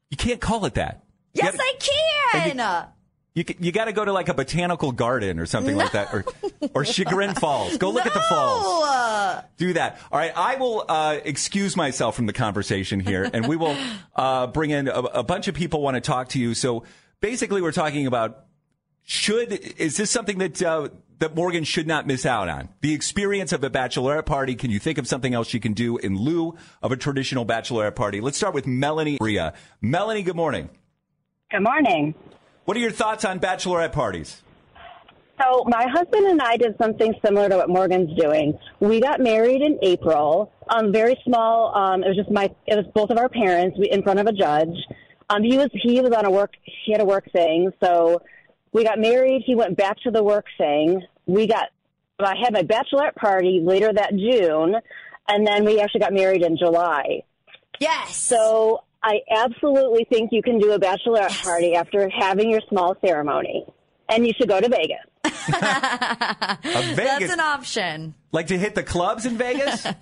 you 0.09 0.17
can't 0.17 0.41
call 0.41 0.65
it 0.65 0.75
that. 0.75 1.02
You 1.33 1.41
Yes, 1.43 1.55
gotta- 1.57 1.63
I 1.63 2.39
can. 2.49 2.87
You 3.35 3.43
you 3.59 3.71
got 3.71 3.85
to 3.85 3.93
go 3.93 4.05
to 4.05 4.13
like 4.13 4.29
a 4.29 4.33
botanical 4.35 4.91
garden 4.91 5.39
or 5.39 5.47
something 5.47 5.75
like 5.75 5.93
that, 5.93 6.13
or 6.13 6.23
or 6.75 6.85
Chagrin 6.85 7.33
Falls. 7.33 7.77
Go 7.77 7.89
look 7.89 8.05
at 8.05 8.13
the 8.13 8.19
falls. 8.29 9.43
Do 9.57 9.73
that. 9.73 9.99
All 10.11 10.19
right, 10.19 10.31
I 10.35 10.55
will 10.57 10.85
uh, 10.87 11.17
excuse 11.25 11.75
myself 11.75 12.15
from 12.15 12.27
the 12.27 12.33
conversation 12.33 12.99
here, 12.99 13.27
and 13.33 13.47
we 13.47 13.55
will 13.55 13.75
uh, 14.15 14.45
bring 14.47 14.69
in 14.69 14.87
a, 14.87 14.99
a 14.99 15.23
bunch 15.23 15.47
of 15.47 15.55
people 15.55 15.81
want 15.81 15.95
to 15.95 16.01
talk 16.01 16.29
to 16.29 16.39
you. 16.39 16.53
So 16.53 16.83
basically, 17.21 17.63
we're 17.63 17.71
talking 17.71 18.05
about 18.05 18.45
should 19.01 19.51
is 19.51 19.97
this 19.97 20.11
something 20.11 20.37
that 20.37 20.61
uh, 20.61 20.89
that 21.17 21.33
Morgan 21.33 21.63
should 21.63 21.87
not 21.87 22.05
miss 22.05 22.27
out 22.27 22.49
on? 22.49 22.69
The 22.81 22.93
experience 22.93 23.51
of 23.51 23.63
a 23.63 23.69
bachelorette 23.71 24.27
party. 24.27 24.53
Can 24.53 24.69
you 24.69 24.77
think 24.77 24.99
of 24.99 25.07
something 25.07 25.33
else 25.33 25.47
she 25.47 25.59
can 25.59 25.73
do 25.73 25.97
in 25.97 26.15
lieu 26.17 26.55
of 26.83 26.91
a 26.91 26.97
traditional 26.97 27.47
bachelorette 27.47 27.95
party? 27.95 28.21
Let's 28.21 28.37
start 28.37 28.53
with 28.53 28.67
Melanie 28.67 29.17
Ria. 29.19 29.55
Melanie, 29.81 30.21
good 30.21 30.35
morning. 30.35 30.69
Good 31.53 31.61
morning. 31.61 32.15
What 32.65 32.75
are 32.77 32.79
your 32.79 32.89
thoughts 32.89 33.23
on 33.23 33.39
bachelorette 33.39 33.91
parties? 33.91 34.41
So 35.39 35.63
my 35.67 35.85
husband 35.87 36.25
and 36.25 36.41
I 36.41 36.57
did 36.57 36.75
something 36.79 37.13
similar 37.23 37.47
to 37.47 37.57
what 37.57 37.69
Morgan's 37.69 38.09
doing. 38.19 38.57
We 38.79 38.99
got 38.99 39.19
married 39.19 39.61
in 39.61 39.77
April. 39.83 40.51
Um, 40.67 40.91
very 40.91 41.15
small. 41.23 41.75
Um, 41.75 42.03
it 42.03 42.07
was 42.07 42.17
just 42.17 42.31
my. 42.31 42.45
It 42.65 42.75
was 42.75 42.87
both 42.95 43.11
of 43.11 43.19
our 43.19 43.29
parents 43.29 43.77
we, 43.77 43.87
in 43.87 44.01
front 44.01 44.19
of 44.19 44.25
a 44.25 44.31
judge. 44.31 44.75
Um, 45.29 45.43
he 45.43 45.59
was 45.59 45.69
he 45.73 46.01
was 46.01 46.11
on 46.11 46.25
a 46.25 46.31
work. 46.31 46.53
He 46.63 46.91
had 46.91 47.01
a 47.01 47.05
work 47.05 47.31
thing. 47.31 47.71
So 47.83 48.23
we 48.71 48.83
got 48.83 48.97
married. 48.97 49.43
He 49.45 49.53
went 49.53 49.77
back 49.77 49.97
to 50.05 50.09
the 50.09 50.23
work 50.23 50.47
thing. 50.57 51.03
We 51.27 51.45
got. 51.45 51.69
I 52.17 52.33
had 52.43 52.51
my 52.51 52.63
bachelorette 52.63 53.13
party 53.13 53.61
later 53.63 53.93
that 53.93 54.15
June, 54.15 54.75
and 55.27 55.45
then 55.45 55.65
we 55.65 55.79
actually 55.79 56.01
got 56.01 56.13
married 56.13 56.41
in 56.41 56.57
July. 56.57 57.21
Yes. 57.79 58.17
So 58.17 58.85
I 59.03 59.19
absolutely 59.29 60.05
think 60.09 60.29
you 60.31 60.41
can 60.41 60.59
do 60.59 60.71
a 60.71 60.79
bachelorette 60.79 61.43
party 61.43 61.75
after 61.75 62.09
having 62.09 62.49
your 62.49 62.61
small 62.69 62.95
ceremony, 63.05 63.65
and 64.09 64.25
you 64.25 64.33
should 64.37 64.47
go 64.49 64.61
to 64.61 64.69
Vegas. 64.69 64.97
Vegas, 66.63 66.95
That's 66.95 67.33
an 67.33 67.39
option. 67.39 68.15
like 68.31 68.47
to 68.47 68.57
hit 68.57 68.75
the 68.75 68.83
clubs 68.83 69.25
in 69.25 69.37
Vegas? 69.37 69.85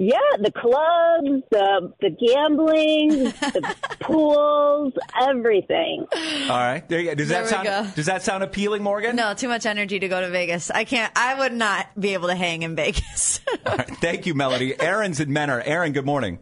Yeah, 0.00 0.12
the 0.40 0.52
clubs, 0.52 1.42
the 1.50 1.92
the 2.00 2.10
gambling, 2.10 3.24
the 3.34 3.76
pools, 4.00 4.92
everything. 5.28 6.06
All 6.48 6.56
right, 6.56 6.88
there 6.88 7.00
you 7.00 7.06
go. 7.08 7.14
Does 7.16 7.28
There 7.30 7.42
that 7.42 7.48
sound 7.48 7.64
go. 7.66 7.86
does 7.96 8.06
that 8.06 8.22
sound 8.22 8.44
appealing, 8.44 8.84
Morgan? 8.84 9.16
No, 9.16 9.34
too 9.34 9.48
much 9.48 9.66
energy 9.66 9.98
to 9.98 10.06
go 10.06 10.20
to 10.20 10.28
Vegas. 10.30 10.70
I 10.70 10.84
can't. 10.84 11.10
I 11.16 11.40
would 11.40 11.52
not 11.52 11.88
be 11.98 12.12
able 12.14 12.28
to 12.28 12.36
hang 12.36 12.62
in 12.62 12.76
Vegas. 12.76 13.40
All 13.66 13.76
right, 13.76 13.88
thank 13.96 14.24
you, 14.26 14.34
Melody. 14.34 14.80
Aaron's 14.80 15.18
in 15.18 15.32
Mentor. 15.32 15.62
Aaron, 15.66 15.90
good 15.90 16.06
morning. 16.06 16.38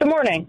Good 0.00 0.08
morning. 0.08 0.48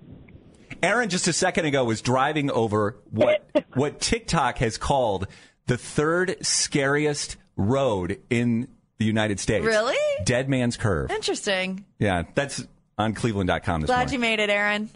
Aaron 0.84 1.10
just 1.10 1.28
a 1.28 1.34
second 1.34 1.66
ago 1.66 1.84
was 1.84 2.02
driving 2.02 2.50
over 2.52 2.98
what 3.10 3.50
what 3.74 4.00
TikTok 4.00 4.58
has 4.60 4.78
called 4.78 5.28
the 5.68 5.78
third 5.78 6.38
scariest 6.46 7.38
road 7.56 8.20
in 8.30 8.68
the 8.98 9.06
United 9.06 9.40
States. 9.40 9.66
Really? 9.66 9.98
Dead 10.26 10.50
Man's 10.50 10.78
Curve. 10.78 11.12
Interesting. 11.12 11.86
Yeah, 12.00 12.24
that's 12.36 12.66
on 12.98 13.14
cleveland.com 13.14 13.82
this 13.82 13.88
Glad 13.88 13.98
morning. 13.98 14.14
you 14.14 14.20
made 14.20 14.40
it, 14.40 14.50
Aaron. 14.50 14.90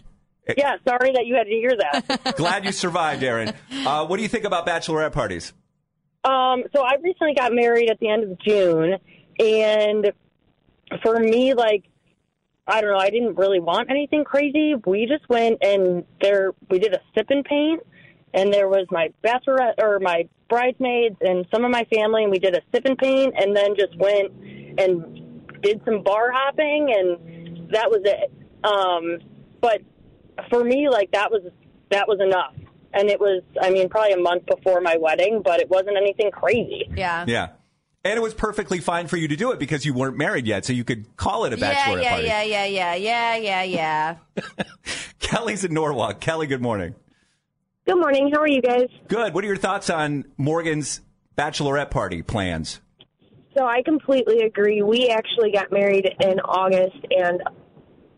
Yeah, 0.56 0.76
sorry 0.86 1.10
that 1.12 1.26
you 1.26 1.34
had 1.34 1.44
to 1.44 1.50
hear 1.50 1.72
that. 1.76 2.36
Glad 2.36 2.64
you 2.64 2.70
survived, 2.72 3.22
Aaron. 3.24 3.52
Uh, 3.84 4.06
what 4.06 4.16
do 4.16 4.22
you 4.22 4.28
think 4.28 4.44
about 4.44 4.64
bachelorette 4.66 5.12
parties? 5.12 5.52
um, 6.24 6.62
so 6.74 6.82
I 6.82 6.94
recently 7.02 7.34
got 7.34 7.52
married 7.52 7.90
at 7.90 7.98
the 8.00 8.08
end 8.08 8.30
of 8.30 8.38
June, 8.40 8.96
and 9.40 10.12
for 11.02 11.18
me, 11.18 11.54
like, 11.54 11.84
I 12.66 12.80
don't 12.80 12.90
know, 12.90 12.98
I 12.98 13.10
didn't 13.10 13.36
really 13.36 13.60
want 13.60 13.90
anything 13.90 14.24
crazy. 14.24 14.74
We 14.86 15.06
just 15.06 15.28
went 15.28 15.58
and 15.62 16.04
there 16.20 16.52
we 16.70 16.78
did 16.78 16.94
a 16.94 17.00
sip 17.14 17.26
and 17.30 17.44
paint, 17.44 17.80
and 18.34 18.52
there 18.52 18.68
was 18.68 18.86
my 18.90 19.12
bachelorette 19.24 19.74
or 19.78 20.00
my 20.00 20.28
bridesmaids 20.48 21.16
and 21.20 21.46
some 21.52 21.64
of 21.64 21.70
my 21.70 21.84
family, 21.84 22.22
and 22.22 22.30
we 22.30 22.38
did 22.38 22.54
a 22.54 22.60
sip 22.72 22.84
and 22.84 22.98
paint, 22.98 23.34
and 23.36 23.56
then 23.56 23.74
just 23.76 23.96
went 23.96 24.32
and 24.78 25.62
did 25.62 25.80
some 25.84 26.02
bar 26.02 26.30
hopping, 26.32 26.92
and 26.96 27.70
that 27.72 27.90
was 27.90 28.00
it. 28.04 28.32
Um, 28.64 29.18
but 29.60 29.80
for 30.50 30.64
me, 30.64 30.88
like 30.88 31.12
that 31.12 31.30
was 31.30 31.42
that 31.90 32.08
was 32.08 32.20
enough, 32.20 32.54
and 32.92 33.08
it 33.08 33.20
was, 33.20 33.42
I 33.60 33.70
mean, 33.70 33.88
probably 33.88 34.12
a 34.12 34.18
month 34.18 34.46
before 34.46 34.80
my 34.80 34.96
wedding, 34.96 35.40
but 35.44 35.60
it 35.60 35.68
wasn't 35.68 35.96
anything 35.96 36.30
crazy. 36.30 36.90
Yeah. 36.96 37.24
Yeah. 37.28 37.48
And 38.06 38.16
it 38.16 38.22
was 38.22 38.34
perfectly 38.34 38.78
fine 38.78 39.08
for 39.08 39.16
you 39.16 39.26
to 39.26 39.34
do 39.34 39.50
it 39.50 39.58
because 39.58 39.84
you 39.84 39.92
weren't 39.92 40.16
married 40.16 40.46
yet, 40.46 40.64
so 40.64 40.72
you 40.72 40.84
could 40.84 41.16
call 41.16 41.44
it 41.44 41.52
a 41.52 41.58
Yeah, 41.58 41.74
bachelorette 41.74 42.02
yeah, 42.04 42.10
party. 42.10 42.26
yeah, 42.26 42.42
yeah, 42.44 42.64
yeah, 42.64 42.94
yeah, 42.94 43.62
yeah, 43.62 43.62
yeah. 43.64 44.16
Kelly's 45.18 45.64
in 45.64 45.74
Norwalk. 45.74 46.20
Kelly, 46.20 46.46
good 46.46 46.62
morning. 46.62 46.94
Good 47.84 47.96
morning. 47.96 48.30
How 48.32 48.40
are 48.42 48.48
you 48.48 48.62
guys? 48.62 48.86
Good. 49.08 49.34
What 49.34 49.42
are 49.42 49.46
your 49.48 49.56
thoughts 49.56 49.90
on 49.90 50.24
Morgan's 50.36 51.00
bachelorette 51.36 51.90
party 51.90 52.22
plans? 52.22 52.80
So 53.58 53.64
I 53.66 53.82
completely 53.82 54.42
agree. 54.42 54.82
We 54.82 55.08
actually 55.08 55.50
got 55.50 55.72
married 55.72 56.08
in 56.20 56.38
August, 56.40 56.96
and 57.10 57.42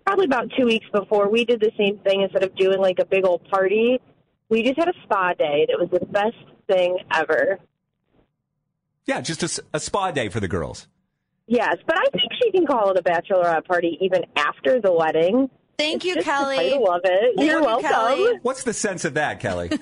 probably 0.06 0.26
about 0.26 0.50
two 0.58 0.66
weeks 0.66 0.86
before, 0.92 1.30
we 1.30 1.46
did 1.46 1.60
the 1.60 1.70
same 1.78 1.98
thing. 2.00 2.20
Instead 2.20 2.44
of 2.44 2.54
doing 2.56 2.78
like 2.78 2.98
a 2.98 3.06
big 3.06 3.24
old 3.24 3.42
party, 3.48 4.00
we 4.50 4.62
just 4.62 4.78
had 4.78 4.88
a 4.88 4.94
spa 5.04 5.32
day. 5.32 5.66
and 5.66 5.70
It 5.70 5.78
was 5.80 5.88
the 5.98 6.04
best 6.06 6.36
thing 6.68 6.98
ever. 7.14 7.58
Yeah, 9.08 9.20
just 9.22 9.42
a 9.72 9.80
spa 9.80 10.10
day 10.12 10.28
for 10.28 10.38
the 10.38 10.46
girls. 10.48 10.86
Yes, 11.46 11.76
but 11.86 11.96
I 11.96 12.04
think 12.12 12.30
she 12.40 12.50
can 12.52 12.66
call 12.66 12.90
it 12.90 12.98
a 12.98 13.02
bachelorette 13.02 13.64
party 13.66 13.98
even 14.02 14.22
after 14.36 14.80
the 14.80 14.92
wedding. 14.92 15.48
Thank 15.78 16.04
you, 16.04 16.16
Kelly. 16.16 16.74
I 16.74 16.78
love 16.78 17.00
it. 17.04 17.36
Thank 17.36 17.48
You're 17.50 17.60
you, 17.60 17.64
welcome. 17.64 17.88
Kelly. 17.90 18.38
What's 18.42 18.64
the 18.64 18.74
sense 18.74 19.04
of 19.06 19.14
that, 19.14 19.40
Kelly? 19.40 19.70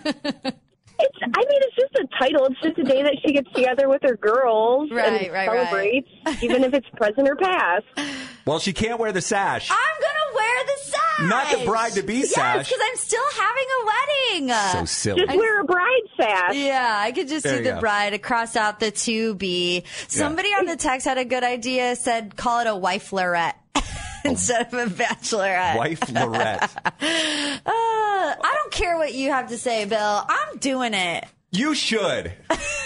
It's, 0.99 1.19
I 1.23 1.27
mean, 1.27 1.61
it's 1.61 1.77
just 1.77 1.95
a 1.97 2.09
title. 2.19 2.47
It's 2.47 2.59
just 2.62 2.79
a 2.79 2.83
day 2.83 3.03
that 3.03 3.17
she 3.23 3.35
gets 3.35 3.53
together 3.53 3.87
with 3.87 4.01
her 4.03 4.17
girls 4.17 4.91
Right, 4.91 5.25
and 5.25 5.31
right, 5.31 5.47
right. 5.47 5.67
celebrates, 5.69 6.09
even 6.43 6.65
if 6.65 6.73
it's 6.73 6.89
present 6.97 7.29
or 7.29 7.37
past. 7.37 7.85
well, 8.47 8.59
she 8.59 8.73
can't 8.73 8.99
wear 9.01 9.13
the 9.13 9.21
sash. 9.21 9.69
I'm 9.71 9.77
gonna 10.01 10.35
wear 10.37 10.65
the 10.65 10.83
sash. 10.85 11.03
Not 11.29 11.59
the 11.59 11.65
bride-to-be 11.65 12.15
Yes, 12.15 12.35
sash. 12.35 12.69
because 12.69 12.81
I'm 12.85 12.97
still 12.97 13.23
having 13.39 13.65
a 13.81 13.87
wedding. 13.87 14.57
So 14.73 14.85
silly. 14.85 15.27
Just 15.27 15.37
wear 15.39 15.61
a 15.61 15.65
bride 15.65 16.03
sash. 16.17 16.55
Yeah, 16.55 16.95
I 16.99 17.13
could 17.13 17.29
just 17.29 17.45
There 17.45 17.57
see 17.59 17.63
the 17.65 17.73
go. 17.73 17.81
bride 17.81 18.21
cross 18.23 18.55
out 18.57 18.81
the 18.81 18.91
to 18.91 19.35
be. 19.35 19.85
Somebody 20.09 20.49
on 20.51 20.67
the 20.67 20.77
text 20.77 21.07
had 21.07 21.19
a 21.19 21.25
good 21.25 21.43
idea. 21.45 21.97
Said 21.97 22.37
call 22.37 22.61
it 22.61 22.67
a 22.67 22.77
wife 22.77 23.13
lorette 23.13 23.57
instead 24.25 24.67
of 24.67 24.75
a 24.75 24.87
bachelorette. 24.87 25.77
Wife 25.77 26.11
Lorette. 26.13 26.71
Uh, 27.69 28.35
I 28.43 28.53
don't 28.55 28.73
care 28.73 28.97
what 28.99 29.13
you 29.15 29.31
have 29.31 29.49
to 29.51 29.59
say, 29.59 29.85
Bill. 29.85 30.25
I'm 30.29 30.59
doing 30.59 30.95
it. 30.95 31.25
You 31.53 31.75
should. 31.75 32.33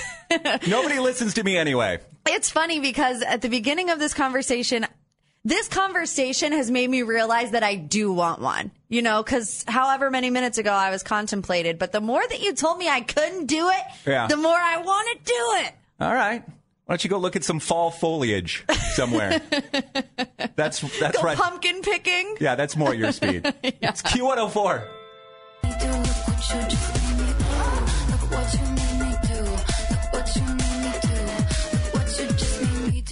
Nobody 0.68 0.98
listens 0.98 1.34
to 1.34 1.42
me 1.44 1.56
anyway. 1.56 1.98
It's 2.26 2.50
funny 2.50 2.80
because 2.80 3.22
at 3.22 3.40
the 3.42 3.48
beginning 3.48 3.90
of 3.90 3.98
this 3.98 4.12
conversation, 4.14 4.86
this 5.44 5.68
conversation 5.68 6.52
has 6.52 6.70
made 6.70 6.90
me 6.90 7.02
realize 7.02 7.52
that 7.52 7.62
I 7.62 7.74
do 7.76 8.12
want 8.12 8.40
one. 8.40 8.70
You 8.88 9.02
know, 9.02 9.22
because 9.22 9.64
however 9.68 10.10
many 10.10 10.30
minutes 10.30 10.58
ago 10.58 10.72
I 10.72 10.90
was 10.90 11.02
contemplated, 11.02 11.78
but 11.78 11.92
the 11.92 12.00
more 12.00 12.22
that 12.26 12.40
you 12.42 12.52
told 12.54 12.78
me 12.78 12.88
I 12.88 13.00
couldn't 13.00 13.46
do 13.46 13.68
it, 13.70 13.82
Yeah. 14.06 14.26
the 14.26 14.36
more 14.36 14.56
I 14.56 14.78
want 14.82 15.08
to 15.18 15.24
do 15.24 15.66
it. 15.66 15.72
All 16.00 16.12
right. 16.14 16.42
Why 16.86 16.94
don't 16.94 17.04
you 17.04 17.10
go 17.10 17.18
look 17.18 17.36
at 17.36 17.44
some 17.44 17.60
fall 17.60 17.92
foliage 17.92 18.64
somewhere? 18.94 19.40
that's 20.56 20.80
that's 20.98 21.16
Go 21.16 21.22
right. 21.22 21.36
pumpkin 21.38 21.82
picking. 21.82 22.36
Yeah, 22.40 22.56
that's 22.56 22.76
more 22.76 22.92
your 22.94 23.12
speed. 23.12 23.44
It's 23.62 24.02
Q104. 24.02 24.88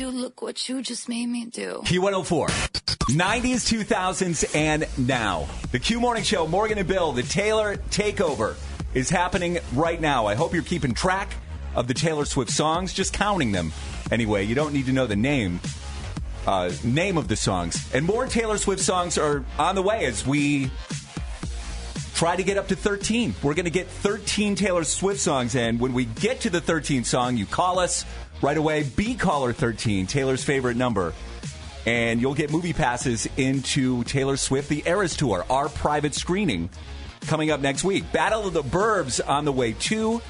Look 0.07 0.43
what 0.43 0.69
you 0.69 0.81
just 0.81 1.09
made 1.09 1.27
me 1.27 1.47
do. 1.47 1.83
Q104. 1.85 2.49
90s, 3.09 3.85
2000s, 3.85 4.55
and 4.55 4.87
now. 4.97 5.49
The 5.73 5.79
Q 5.79 5.99
Morning 5.99 6.23
Show, 6.23 6.47
Morgan 6.47 6.79
and 6.79 6.87
Bill, 6.87 7.13
the 7.13 7.23
Taylor 7.23 7.77
Takeover 7.91 8.55
is 8.95 9.11
happening 9.11 9.59
right 9.75 10.01
now. 10.01 10.27
I 10.27 10.35
hope 10.35 10.55
you're 10.55 10.63
keeping 10.63 10.95
track 10.95 11.33
of 11.75 11.89
the 11.89 11.95
Taylor 11.95 12.25
Swift 12.25 12.51
songs, 12.51 12.93
just 12.93 13.13
counting 13.13 13.53
them. 13.53 13.73
Anyway, 14.13 14.45
you 14.45 14.55
don't 14.55 14.73
need 14.73 14.87
to 14.87 14.93
know 14.93 15.07
the 15.07 15.17
name. 15.17 15.61
Uh, 16.47 16.73
name 16.85 17.19
of 17.19 17.29
the 17.29 17.37
songs. 17.37 17.93
And 17.93 18.07
more 18.07 18.27
Taylor 18.27 18.57
Swift 18.57 18.83
songs 18.83 19.19
are 19.19 19.45
on 19.59 19.75
the 19.75 19.83
way 19.83 20.07
as 20.07 20.27
we 20.27 20.71
try 22.15 22.35
to 22.35 22.43
get 22.43 22.57
up 22.57 22.69
to 22.69 22.77
13. 22.77 23.35
We're 23.43 23.55
going 23.55 23.65
to 23.65 23.71
get 23.71 23.87
13 23.87 24.55
Taylor 24.55 24.85
Swift 24.85 25.21
songs, 25.21 25.55
and 25.55 25.79
when 25.79 25.93
we 25.93 26.05
get 26.05 26.41
to 26.41 26.51
the 26.51 26.61
13th 26.61 27.07
song, 27.07 27.37
you 27.37 27.47
call 27.47 27.79
us 27.79 28.05
right 28.43 28.57
away. 28.57 28.83
Be 28.83 29.15
caller 29.15 29.53
13, 29.53 30.07
Taylor's 30.07 30.45
favorite 30.45 30.77
number, 30.77 31.15
and 31.87 32.21
you'll 32.21 32.35
get 32.35 32.51
movie 32.51 32.73
passes 32.73 33.29
into 33.37 34.05
Taylor 34.05 34.37
Swift 34.37 34.69
the 34.69 34.83
Eras 34.87 35.17
Tour, 35.17 35.45
our 35.51 35.69
private 35.69 36.15
screening 36.15 36.71
coming 37.23 37.51
up 37.51 37.61
next 37.61 37.85
week. 37.85 38.11
Battle 38.13 38.47
of 38.47 38.53
the 38.53 38.63
Burbs 38.63 39.21
on 39.27 39.45
the 39.45 39.53
way 39.53 39.73
too. 39.73 40.21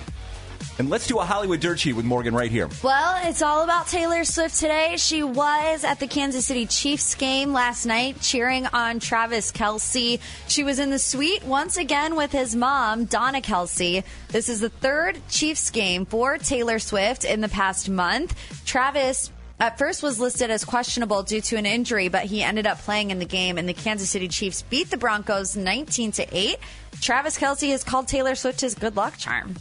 And 0.78 0.88
let's 0.90 1.06
do 1.06 1.18
a 1.18 1.24
Hollywood 1.24 1.60
dirt 1.60 1.80
sheet 1.80 1.94
with 1.94 2.04
Morgan 2.04 2.34
right 2.34 2.50
here. 2.50 2.68
Well, 2.82 3.20
it's 3.24 3.42
all 3.42 3.64
about 3.64 3.88
Taylor 3.88 4.24
Swift 4.24 4.58
today. 4.58 4.94
She 4.96 5.22
was 5.22 5.84
at 5.84 5.98
the 5.98 6.06
Kansas 6.06 6.46
City 6.46 6.66
Chiefs 6.66 7.14
game 7.16 7.52
last 7.52 7.84
night 7.84 8.20
cheering 8.20 8.66
on 8.66 9.00
Travis 9.00 9.50
Kelce. 9.50 10.20
She 10.46 10.62
was 10.62 10.78
in 10.78 10.90
the 10.90 10.98
suite 10.98 11.44
once 11.44 11.76
again 11.76 12.14
with 12.14 12.30
his 12.30 12.54
mom, 12.54 13.06
Donna 13.06 13.40
Kelce. 13.40 14.04
This 14.28 14.48
is 14.48 14.60
the 14.60 14.68
third 14.68 15.20
Chiefs 15.28 15.70
game 15.70 16.06
for 16.06 16.38
Taylor 16.38 16.78
Swift 16.78 17.24
in 17.24 17.40
the 17.40 17.48
past 17.48 17.88
month. 17.88 18.36
Travis 18.64 19.32
at 19.60 19.76
first 19.76 20.02
was 20.04 20.20
listed 20.20 20.50
as 20.50 20.64
questionable 20.64 21.24
due 21.24 21.40
to 21.40 21.56
an 21.56 21.66
injury, 21.66 22.08
but 22.08 22.24
he 22.24 22.42
ended 22.42 22.66
up 22.66 22.78
playing 22.78 23.10
in 23.10 23.18
the 23.18 23.24
game 23.24 23.58
and 23.58 23.68
the 23.68 23.74
Kansas 23.74 24.08
City 24.08 24.28
Chiefs 24.28 24.62
beat 24.62 24.90
the 24.90 24.96
Broncos 24.96 25.56
19 25.56 26.12
to 26.12 26.36
8. 26.36 26.56
Travis 27.00 27.36
Kelce 27.36 27.70
has 27.70 27.82
called 27.82 28.06
Taylor 28.06 28.36
Swift 28.36 28.60
his 28.60 28.76
good 28.76 28.94
luck 28.94 29.18
charm. 29.18 29.56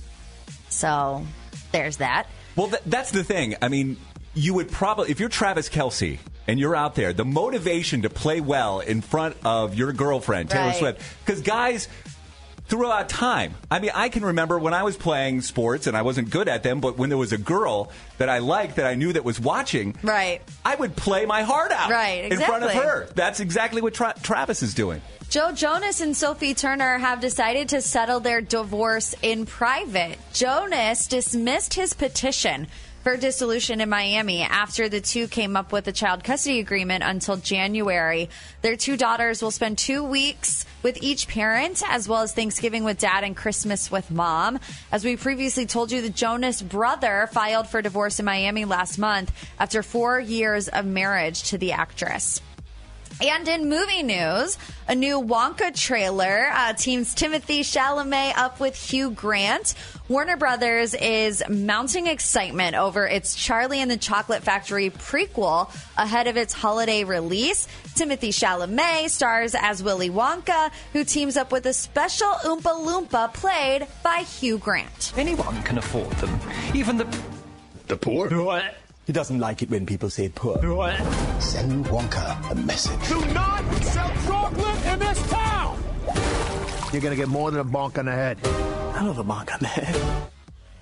So 0.70 1.26
there's 1.72 1.98
that. 1.98 2.28
Well, 2.56 2.68
th- 2.68 2.82
that's 2.86 3.12
the 3.12 3.24
thing. 3.24 3.56
I 3.62 3.68
mean, 3.68 3.98
you 4.34 4.54
would 4.56 4.72
probably, 4.72 5.10
if 5.12 5.20
you're 5.20 5.30
Travis 5.30 5.70
Kelce 5.70 6.20
and 6.48 6.60
you're 6.60 6.76
out 6.76 6.96
there, 6.96 7.14
the 7.14 7.26
motivation 7.26 8.04
to 8.04 8.10
play 8.10 8.42
well 8.42 8.80
in 8.80 9.02
front 9.02 9.36
of 9.44 9.76
your 9.76 9.94
girlfriend, 9.94 10.50
Taylor 10.50 10.68
Right. 10.68 10.76
Swift, 10.76 11.02
because 11.26 11.42
guys, 11.42 11.88
throughout 12.68 13.10
time, 13.10 13.56
I 13.72 13.80
mean, 13.80 13.92
I 13.94 14.10
can 14.10 14.24
remember 14.26 14.60
when 14.60 14.74
I 14.74 14.84
was 14.84 14.98
playing 14.98 15.42
sports 15.42 15.88
and 15.88 15.96
I 15.96 16.02
wasn't 16.02 16.30
good 16.30 16.48
at 16.48 16.64
them, 16.64 16.80
but 16.82 16.98
when 16.98 17.10
there 17.10 17.18
was 17.18 17.32
a 17.34 17.38
girl 17.38 17.92
that 18.18 18.30
I 18.30 18.40
liked 18.40 18.76
that 18.76 18.86
I 18.86 18.96
knew 18.96 19.14
that 19.14 19.24
was 19.24 19.40
watching, 19.40 19.96
Right. 20.04 20.42
I 20.66 20.76
would 20.76 20.96
play 20.96 21.26
my 21.26 21.44
heart 21.44 21.72
out 21.72 21.90
Right, 21.90 22.32
in 22.32 22.40
front 22.40 22.64
of 22.64 22.72
her. 22.72 23.08
That's 23.16 23.40
exactly 23.40 23.82
what 23.82 23.94
Tra- 23.94 24.16
Travis 24.22 24.62
is 24.64 24.74
doing. 24.74 25.02
Joe 25.30 25.52
Jonas 25.52 26.00
and 26.00 26.16
Sophie 26.16 26.54
Turner 26.54 26.98
have 26.98 27.20
decided 27.20 27.68
to 27.70 27.82
settle 27.82 28.22
their 28.22 28.40
divorce 28.40 29.14
in 29.22 29.46
private. 29.46 30.18
Jonas 30.34 31.06
dismissed 31.08 31.74
his 31.74 31.94
petition 31.94 32.68
for 33.08 33.16
dissolution 33.16 33.80
in 33.80 33.88
Miami 33.88 34.42
after 34.42 34.90
the 34.90 35.00
two 35.00 35.30
came 35.30 35.56
up 35.56 35.72
with 35.72 35.88
a 35.88 35.94
child 35.94 36.26
custody 36.26 36.60
agreement 36.60 37.06
until 37.06 37.38
January. 37.38 38.30
Their 38.62 38.76
two 38.76 38.98
daughters 38.98 39.42
will 39.42 39.50
spend 39.50 39.78
two 39.78 40.04
weeks 40.04 40.66
with 40.84 41.02
each 41.02 41.30
parent, 41.30 41.82
as 41.88 42.10
well 42.10 42.22
as 42.22 42.34
Thanksgiving 42.34 42.84
with 42.84 43.00
dad 43.00 43.24
and 43.24 43.34
Christmas 43.34 43.90
with 43.90 44.12
mom. 44.12 44.60
As 44.92 45.06
we 45.06 45.16
previously 45.16 45.66
told 45.66 45.90
you, 45.90 46.02
the 46.02 46.10
Jonas 46.10 46.62
brother 46.62 47.30
filed 47.32 47.70
for 47.70 47.82
divorce 47.82 48.20
in 48.20 48.26
Miami 48.26 48.66
last 48.66 48.98
month 48.98 49.32
after 49.58 49.82
four 49.84 50.20
years 50.20 50.68
of 50.68 50.86
marriage 50.86 51.44
to 51.44 51.58
the 51.58 51.72
actress. 51.72 52.42
And 53.22 53.48
in 53.48 53.70
movie 53.70 54.04
news, 54.04 54.58
a 54.88 54.96
new 54.96 55.22
Wonka 55.22 55.76
trailer 55.76 56.50
uh, 56.52 56.74
teams 56.74 57.16
Timothée 57.16 57.62
Chalamet 57.62 58.38
up 58.38 58.60
with 58.60 58.76
Hugh 58.76 59.12
Grant. 59.12 59.74
Warner 60.08 60.38
Brothers 60.38 60.94
is 60.94 61.44
mounting 61.50 62.08
excitement 62.08 62.76
over 62.76 63.06
its 63.06 63.36
Charlie 63.36 63.82
and 63.82 63.92
the 63.92 63.98
Chocolate 63.98 64.44
Factory 64.44 64.90
prequel 64.90 65.70
ahead 65.98 66.28
of 66.28 66.38
its 66.38 66.54
holiday 66.54 67.04
release. 67.04 67.68
Timothée 67.96 68.30
Chalamet 68.30 69.10
stars 69.10 69.56
as 69.56 69.84
Willy 69.84 70.10
Wonka, 70.10 70.72
who 70.94 71.04
teams 71.04 71.36
up 71.36 71.52
with 71.52 71.66
a 71.66 71.74
special 71.74 72.32
Oompa 72.46 72.86
Loompa 72.86 73.34
played 73.34 73.88
by 74.04 74.20
Hugh 74.20 74.58
Grant. 74.58 75.14
Anyone 75.18 75.62
can 75.64 75.78
afford 75.78 76.12
them, 76.18 76.40
even 76.74 76.98
the 76.98 77.08
The 77.88 77.98
poor? 77.98 78.30
He 79.08 79.14
doesn't 79.14 79.40
like 79.40 79.62
it 79.62 79.70
when 79.70 79.86
people 79.86 80.10
say 80.10 80.28
poor. 80.28 80.58
Send 81.40 81.86
Wonka 81.86 82.52
a 82.52 82.56
message. 82.56 83.08
Do 83.08 83.26
not 83.34 83.64
sell 83.84 84.12
chocolate 84.26 84.86
in 84.86 85.00
this 85.00 85.30
town! 85.30 85.82
You're 86.92 87.02
gonna 87.02 87.16
get 87.16 87.30
more 87.30 87.50
than 87.50 87.62
a 87.62 87.66
bonk 87.66 87.98
on 87.98 88.06
the 88.06 88.12
head. 88.12 88.38
I 88.46 89.04
love 89.06 89.18
a 89.18 89.24
bonk 89.24 89.54
on 89.54 89.60
the 89.62 89.68
head. 89.68 90.30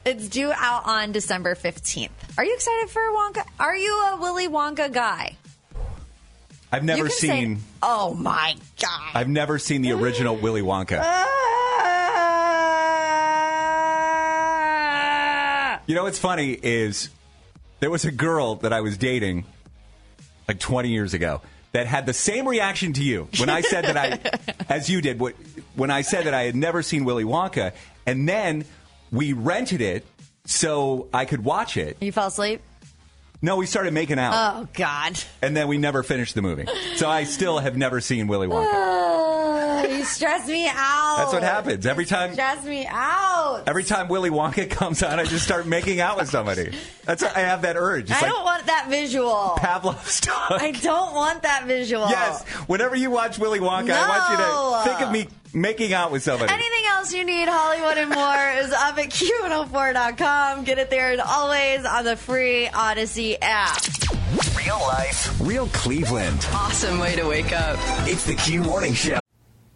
It's 0.06 0.28
due 0.28 0.52
out 0.56 0.84
on 0.86 1.12
December 1.12 1.54
15th. 1.56 2.10
Are 2.38 2.44
you 2.46 2.54
excited 2.56 2.90
for 2.90 3.02
Wonka? 3.12 3.44
Are 3.60 3.76
you 3.78 3.94
a 4.12 4.18
Willy 4.20 4.48
Wonka 4.48 4.92
guy? 4.92 5.36
I've 6.72 6.84
never 6.84 7.04
can 7.04 7.12
say- 7.12 7.28
seen. 7.28 7.60
oh 7.84 8.16
my 8.16 8.56
god! 8.82 9.12
I've 9.14 9.30
never 9.30 9.60
seen 9.60 9.84
the 9.84 9.92
original 9.92 10.36
Willy 10.36 10.62
Wonka. 10.64 11.00
Ah. 11.00 11.32
You 15.86 15.94
know 15.94 16.04
what's 16.06 16.18
funny 16.20 16.54
is 16.54 17.10
there 17.80 17.90
was 17.90 18.06
a 18.06 18.12
girl 18.12 18.56
that 18.56 18.74
I 18.74 18.82
was 18.82 18.98
dating 18.98 19.46
like 20.48 20.60
20 20.60 20.90
years 20.90 21.14
ago 21.14 21.42
that 21.72 21.88
had 21.88 22.06
the 22.06 22.14
same 22.14 22.48
reaction 22.48 22.94
to 22.94 23.04
you 23.04 23.28
when 23.38 23.50
I 23.50 23.62
said 23.62 23.86
that 23.86 23.98
I, 23.98 24.20
as 24.74 24.90
you 24.90 25.02
did, 25.02 25.20
when 25.76 25.92
I 25.92 26.02
said 26.02 26.26
that 26.26 26.34
I 26.34 26.44
had 26.44 26.56
never 26.56 26.82
seen 26.82 27.04
Willy 27.04 27.26
Wonka, 27.26 27.74
and 28.06 28.30
then 28.30 28.66
we 29.12 29.34
rented 29.34 29.82
it 29.82 30.06
so 30.46 31.08
I 31.14 31.26
could 31.26 31.44
watch 31.44 31.76
it. 31.76 31.98
You 32.00 32.12
fell 32.12 32.28
asleep? 32.28 32.62
No, 33.42 33.58
we 33.58 33.66
started 33.66 33.94
making 33.94 34.18
out, 34.18 34.34
Oh 34.34 34.68
god! 34.74 35.20
and 35.42 35.56
then 35.56 35.68
we 35.68 35.78
never 35.78 36.02
finished 36.02 36.34
the 36.36 36.42
movie. 36.42 36.66
So 36.96 37.10
I 37.10 37.26
still 37.26 37.60
have 37.60 37.76
never 37.76 38.00
seen 38.00 38.28
Willy 38.28 38.48
Wonka. 38.48 39.14
You 40.06 40.12
stress 40.12 40.48
me 40.48 40.68
out. 40.68 41.16
That's 41.18 41.34
what 41.34 41.42
happens 41.42 41.86
every 41.88 42.06
time. 42.06 42.34
Stress 42.34 42.64
me 42.64 42.86
out. 42.88 43.64
Every 43.66 43.84
time 43.84 44.08
Willy 44.08 44.30
Wonka 44.30 44.70
comes 44.70 45.02
on, 45.02 45.20
I 45.20 45.24
just 45.26 45.44
start 45.44 45.66
making 45.66 46.00
out 46.00 46.18
with 46.18 46.30
somebody. 46.30 46.78
That's 47.06 47.24
I 47.24 47.40
have 47.40 47.64
that 47.64 47.76
urge. 47.76 48.12
It's 48.12 48.12
I 48.12 48.22
like 48.22 48.32
don't 48.32 48.44
want 48.44 48.66
that 48.68 48.86
visual. 48.88 49.56
Pavlov's 49.58 50.22
dog. 50.22 50.52
I 50.62 50.72
don't 50.72 51.16
want 51.16 51.42
that 51.42 51.66
visual. 51.66 52.08
Yes. 52.08 52.44
Whenever 52.68 52.96
you 52.96 53.10
watch 53.10 53.40
Willy 53.40 53.60
Wonka, 53.60 53.92
I 53.94 54.08
want 54.08 54.30
you 54.30 54.86
to 54.86 54.90
think 54.90 55.08
of 55.08 55.12
me 55.12 55.28
making 55.60 55.92
out 55.94 56.12
with 56.12 56.22
somebody. 56.22 56.54
Anything 56.54 56.86
else 56.90 57.12
you 57.12 57.26
need, 57.26 57.48
Hollywood 57.48 57.98
and 57.98 58.12
more, 58.12 58.64
is 58.64 58.72
up 58.72 59.00
at 59.00 59.10
Q104.com. 59.10 60.66
Get 60.66 60.78
it 60.78 60.92
there 60.92 61.14
and 61.14 61.22
always 61.22 61.84
on 61.84 62.06
the 62.06 62.16
free 62.16 62.68
Audacy 62.68 63.38
app. 63.42 63.82
Real 64.56 64.78
life, 64.80 65.40
real 65.42 65.68
Cleveland. 65.70 66.46
Awesome 66.54 67.00
way 67.00 67.16
to 67.16 67.26
wake 67.28 67.54
up. 67.54 67.78
It's 68.08 68.26
the 68.26 68.36
Q 68.36 68.62
Morning 68.62 68.94
Show. 68.94 69.20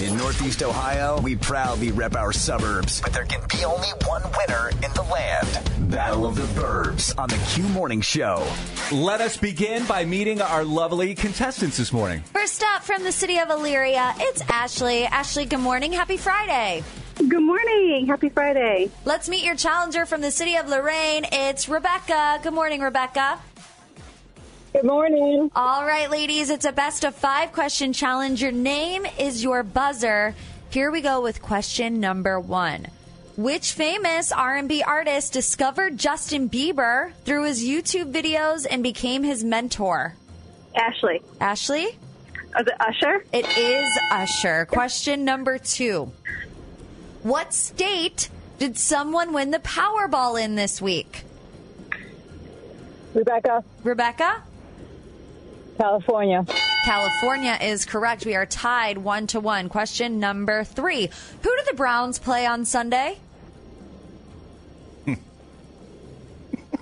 In 0.00 0.16
Northeast 0.16 0.62
Ohio, 0.62 1.20
we 1.20 1.34
proudly 1.34 1.90
rep 1.90 2.14
our 2.14 2.32
suburbs, 2.32 3.00
but 3.00 3.12
there 3.12 3.24
can 3.24 3.40
be 3.48 3.64
only 3.64 3.88
one 4.06 4.22
winner 4.22 4.68
in 4.68 4.92
the 4.94 5.02
land. 5.02 5.90
Battle 5.90 6.24
of 6.24 6.36
the 6.36 6.60
Burbs 6.60 7.18
on 7.18 7.28
the 7.28 7.36
Q 7.48 7.64
Morning 7.64 8.00
Show. 8.00 8.46
Let 8.92 9.20
us 9.20 9.36
begin 9.36 9.84
by 9.86 10.04
meeting 10.04 10.40
our 10.40 10.62
lovely 10.62 11.16
contestants 11.16 11.78
this 11.78 11.92
morning. 11.92 12.20
First 12.32 12.62
up 12.62 12.84
from 12.84 13.02
the 13.02 13.10
city 13.10 13.38
of 13.38 13.48
Elyria, 13.48 14.14
it's 14.18 14.40
Ashley. 14.42 15.04
Ashley, 15.04 15.46
good 15.46 15.58
morning. 15.58 15.92
Happy 15.92 16.16
Friday. 16.16 16.84
Good 17.16 17.42
morning. 17.42 18.06
Happy 18.06 18.28
Friday. 18.28 18.92
Let's 19.04 19.28
meet 19.28 19.44
your 19.44 19.56
challenger 19.56 20.06
from 20.06 20.20
the 20.20 20.30
city 20.30 20.54
of 20.54 20.68
Lorain. 20.68 21.26
It's 21.32 21.68
Rebecca. 21.68 22.38
Good 22.44 22.54
morning, 22.54 22.80
Rebecca. 22.80 23.40
Good 24.78 24.86
morning. 24.86 25.50
All 25.56 25.84
right, 25.84 26.08
ladies, 26.08 26.50
it's 26.50 26.64
a 26.64 26.70
best 26.70 27.02
of 27.02 27.12
five 27.12 27.50
question 27.50 27.92
challenge. 27.92 28.40
Your 28.40 28.52
name 28.52 29.06
is 29.18 29.42
your 29.42 29.64
buzzer. 29.64 30.36
Here 30.70 30.92
we 30.92 31.00
go 31.00 31.20
with 31.20 31.42
question 31.42 31.98
number 31.98 32.38
one. 32.38 32.86
Which 33.36 33.72
famous 33.72 34.30
R&B 34.30 34.84
artist 34.84 35.32
discovered 35.32 35.98
Justin 35.98 36.48
Bieber 36.48 37.10
through 37.24 37.46
his 37.46 37.64
YouTube 37.64 38.12
videos 38.12 38.68
and 38.70 38.84
became 38.84 39.24
his 39.24 39.42
mentor? 39.42 40.14
Ashley. 40.76 41.22
Ashley? 41.40 41.86
Is 41.86 41.96
it 42.54 42.74
Usher? 42.78 43.24
It 43.32 43.58
is 43.58 43.98
Usher. 44.12 44.64
Question 44.66 45.24
number 45.24 45.58
two. 45.58 46.12
What 47.24 47.52
state 47.52 48.28
did 48.60 48.78
someone 48.78 49.32
win 49.32 49.50
the 49.50 49.58
Powerball 49.58 50.40
in 50.40 50.54
this 50.54 50.80
week? 50.80 51.24
Rebecca. 53.12 53.64
Rebecca? 53.82 54.44
California. 55.78 56.44
California 56.84 57.56
is 57.62 57.84
correct. 57.86 58.26
We 58.26 58.34
are 58.34 58.44
tied 58.46 58.98
one 58.98 59.26
to 59.28 59.40
one. 59.40 59.68
Question 59.68 60.18
number 60.20 60.64
three. 60.64 61.06
Who 61.06 61.42
do 61.42 61.58
the 61.70 61.74
Browns 61.76 62.18
play 62.18 62.44
on 62.46 62.64
Sunday? 62.64 63.18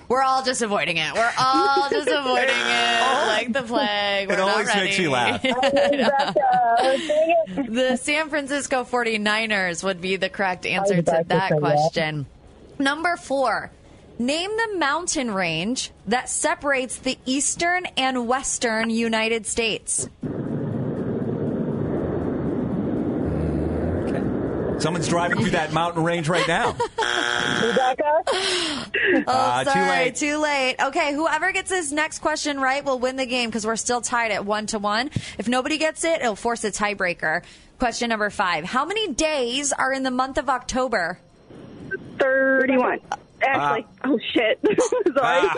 We're 0.09 0.23
all 0.23 0.43
just 0.43 0.61
avoiding 0.61 0.97
it. 0.97 1.13
We're 1.13 1.31
all 1.37 1.89
just 1.89 2.07
avoiding 2.09 2.49
it 2.55 3.27
like 3.27 3.53
the 3.53 3.63
plague. 3.63 4.27
We're 4.29 4.35
It 4.35 4.37
not 4.37 4.49
always 4.49 4.67
ready. 4.67 4.85
makes 4.85 4.97
you 4.99 5.11
laugh. 5.11 5.41
the 7.67 7.97
San 8.01 8.29
Francisco 8.29 8.83
49ers 8.83 9.83
would 9.83 9.99
be 10.01 10.15
the 10.15 10.29
correct 10.29 10.65
answer 10.65 10.95
to 10.95 10.99
about 11.01 11.17
to 11.23 11.27
that 11.29 11.49
say 11.49 11.55
that. 11.55 11.59
question. 11.59 12.25
Number 12.79 13.15
four. 13.17 13.71
Name 14.19 14.49
the 14.57 14.77
mountain 14.79 15.31
range 15.31 15.91
that 16.07 16.29
separates 16.29 16.97
the 16.97 17.17
eastern 17.25 17.85
and 17.97 18.27
western 18.27 18.89
United 18.89 19.45
States. 19.45 20.09
Someone's 24.79 25.07
driving 25.07 25.39
through 25.39 25.51
that 25.51 25.73
mountain 25.73 26.03
range 26.03 26.29
right 26.29 26.47
now. 26.47 26.75
Rebecca. 27.63 28.23
Oh, 29.19 29.23
Ah, 29.25 29.63
too 29.63 29.79
late. 29.79 30.15
too 30.15 30.37
late. 30.37 30.75
Okay, 30.81 31.13
whoever 31.13 31.51
gets 31.53 31.69
this 31.69 31.91
next 31.93 32.19
question 32.19 32.59
right 32.59 32.83
will 32.83 32.99
win 32.99 33.15
the 33.15 33.25
game 33.25 33.49
because 33.49 33.65
we're 33.65 33.77
still 33.77 34.01
tied 34.01 34.31
at 34.31 34.45
one 34.45 34.67
to 34.67 34.79
one. 34.79 35.09
If 35.37 35.47
nobody 35.47 35.77
gets 35.77 36.03
it, 36.03 36.19
it'll 36.21 36.35
force 36.35 36.63
a 36.65 36.71
tiebreaker. 36.71 37.41
Question 37.79 38.09
number 38.09 38.29
five: 38.29 38.65
How 38.65 38.85
many 38.85 39.13
days 39.13 39.71
are 39.71 39.93
in 39.93 40.03
the 40.03 40.11
month 40.11 40.37
of 40.37 40.49
October? 40.49 41.19
31. 42.19 42.99
Ashley. 43.41 43.85
oh, 44.03 44.19
shit. 44.33 44.59
Sorry. 45.15 45.49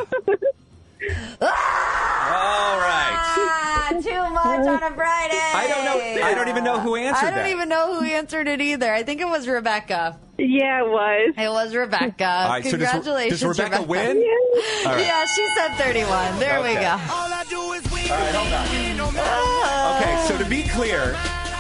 All 1.42 2.78
right. 2.78 3.16
Ah, 3.16 3.90
too 4.02 4.34
much 4.34 4.68
on 4.68 4.84
a 4.84 4.96
Friday. 4.96 5.40
I 5.54 5.66
don't 5.70 5.86
know. 5.86 6.26
I 6.26 6.34
don't 6.36 6.50
even 6.50 6.64
know 6.64 6.80
who 6.80 6.96
answered 6.96 7.28
it. 7.28 7.28
I 7.28 7.32
don't 7.32 7.44
that. 7.46 7.52
even 7.52 7.70
know 7.70 7.96
who 8.00 8.06
answered 8.06 8.48
it 8.48 8.60
either. 8.62 8.92
I 8.94 9.04
think 9.04 9.22
it 9.22 9.28
was 9.28 9.48
Rebecca. 9.48 10.18
Yeah, 10.38 10.84
it 10.84 10.90
was. 10.90 11.34
It 11.38 11.50
was 11.50 11.74
Rebecca. 11.76 12.26
All 12.26 12.50
right, 12.50 12.64
so 12.66 12.72
does- 12.78 12.90
Congratulations, 12.90 13.40
does 13.40 13.58
Rebecca 13.58 13.82
win? 13.84 14.18
Yeah. 14.18 14.90
All 14.90 14.96
right. 14.96 15.06
Yeah, 15.06 15.26
she 15.36 15.48
said 15.56 15.76
31. 15.76 16.40
There 16.40 16.62
we 16.62 16.74
go. 16.74 16.82
All 17.12 17.34
I 17.34 17.46
do 17.50 17.60
Okay. 17.72 19.14
go. 19.14 19.96
Okay, 19.98 20.26
so 20.28 20.38
to 20.38 20.46
be 20.50 20.64
clear, 20.64 21.16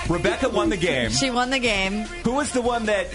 Rebecca 0.09 0.49
won 0.49 0.69
the 0.69 0.77
game. 0.77 1.11
She 1.11 1.29
won 1.31 1.49
the 1.49 1.59
game. 1.59 2.01
Who 2.23 2.33
was 2.33 2.51
the 2.51 2.61
one 2.61 2.85
that? 2.85 3.07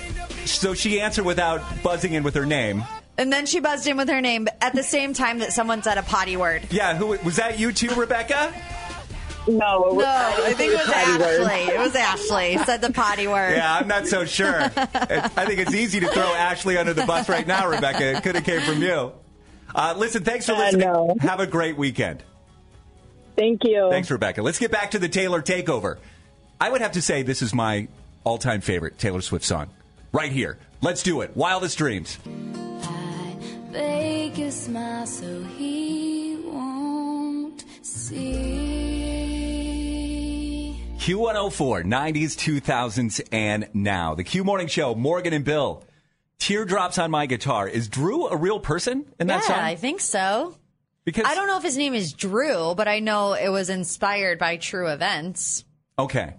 So 0.46 0.74
she 0.74 1.00
answered 1.00 1.24
without 1.24 1.62
buzzing 1.83 2.12
in 2.14 2.22
with 2.22 2.35
her 2.35 2.46
name. 2.46 2.85
And 3.16 3.33
then 3.33 3.46
she 3.46 3.61
buzzed 3.61 3.87
in 3.87 3.96
with 3.96 4.09
her 4.09 4.20
name 4.20 4.48
at 4.61 4.74
the 4.74 4.83
same 4.83 5.14
time 5.14 5.38
that 5.38 5.52
someone 5.52 5.83
said 5.83 5.98
a 5.98 6.02
potty 6.02 6.37
word. 6.37 6.66
Yeah, 6.70 6.96
who 6.96 7.07
was 7.24 7.37
that? 7.37 7.59
You 7.61 7.72
too, 7.72 7.94
Rebecca? 7.94 8.52
No, 9.46 9.90
No, 9.92 10.04
I 10.04 10.54
think 10.54 10.72
it 10.72 10.78
was 10.78 10.88
Ashley. 10.88 11.74
It 11.74 11.78
was 11.78 11.94
Ashley 11.94 12.59
said 12.64 12.80
the 12.80 12.90
potty 12.92 13.26
word. 13.28 13.57
Yeah, 13.57 13.74
I'm 13.74 13.87
not 13.87 14.07
so 14.07 14.24
sure. 14.24 14.62
I 14.62 15.44
think 15.44 15.61
it's 15.61 15.74
easy 15.74 16.00
to 16.00 16.09
throw 16.09 16.22
Ashley 16.35 16.78
under 16.78 16.94
the 16.94 17.04
bus 17.04 17.28
right 17.28 17.46
now, 17.46 17.68
Rebecca. 17.68 18.16
It 18.16 18.22
could 18.22 18.35
have 18.37 18.44
came 18.44 18.62
from 18.62 18.83
you. 18.83 19.12
Uh, 19.74 19.94
listen, 19.96 20.24
thanks 20.24 20.46
for 20.46 20.52
I 20.54 20.59
listening. 20.66 20.87
know. 20.88 21.14
Have 21.20 21.40
a 21.40 21.46
great 21.46 21.76
weekend. 21.76 22.22
Thank 23.37 23.64
you. 23.64 23.88
Thanks, 23.90 24.11
Rebecca. 24.11 24.40
Let's 24.42 24.59
get 24.59 24.70
back 24.70 24.92
to 24.92 24.98
the 24.98 25.09
Taylor 25.09 25.42
takeover. 25.42 25.98
I 26.61 26.70
would 26.70 26.80
have 26.80 26.92
to 26.92 27.02
say 27.02 27.22
this 27.22 27.42
is 27.42 27.52
my 27.52 27.88
all-time 28.22 28.61
favorite 28.62 28.98
Taylor 28.98 29.20
Swift 29.20 29.44
song. 29.44 29.68
Right 30.14 30.31
here. 30.31 30.57
Let's 30.81 31.03
do 31.03 31.22
it. 31.22 31.37
Wildest 31.37 31.77
Dreams. 31.77 32.20
Fake 33.72 34.38
a 34.38 34.53
smile 34.53 35.07
so 35.07 35.42
he 35.42 36.38
won't 36.44 37.64
see. 37.83 38.31
Q104, 40.98 41.83
90s, 41.83 42.62
2000s, 42.62 43.29
and 43.33 43.68
now. 43.74 44.14
The 44.14 44.22
Q 44.22 44.44
Morning 44.44 44.68
Show, 44.68 44.94
Morgan 44.94 45.33
and 45.33 45.44
Bill. 45.44 45.83
Teardrops 46.38 46.96
on 46.98 47.11
my 47.11 47.27
guitar. 47.27 47.66
Is 47.66 47.88
Drew 47.88 48.29
a 48.29 48.37
real 48.37 48.61
person 48.61 49.07
in 49.18 49.27
that 49.27 49.42
yeah, 49.42 49.48
song? 49.48 49.59
I 49.59 49.74
think 49.74 50.00
so. 50.00 50.57
Because 51.05 51.24
I 51.27 51.35
don't 51.35 51.48
know 51.48 51.57
if 51.57 51.64
his 51.64 51.77
name 51.77 51.92
is 51.92 52.12
Drew, 52.12 52.77
but 52.77 52.87
I 52.87 53.00
know 53.00 53.33
it 53.33 53.48
was 53.48 53.68
inspired 53.68 54.38
by 54.38 54.59
true 54.59 54.87
events. 54.87 55.64
Okay. 55.98 56.35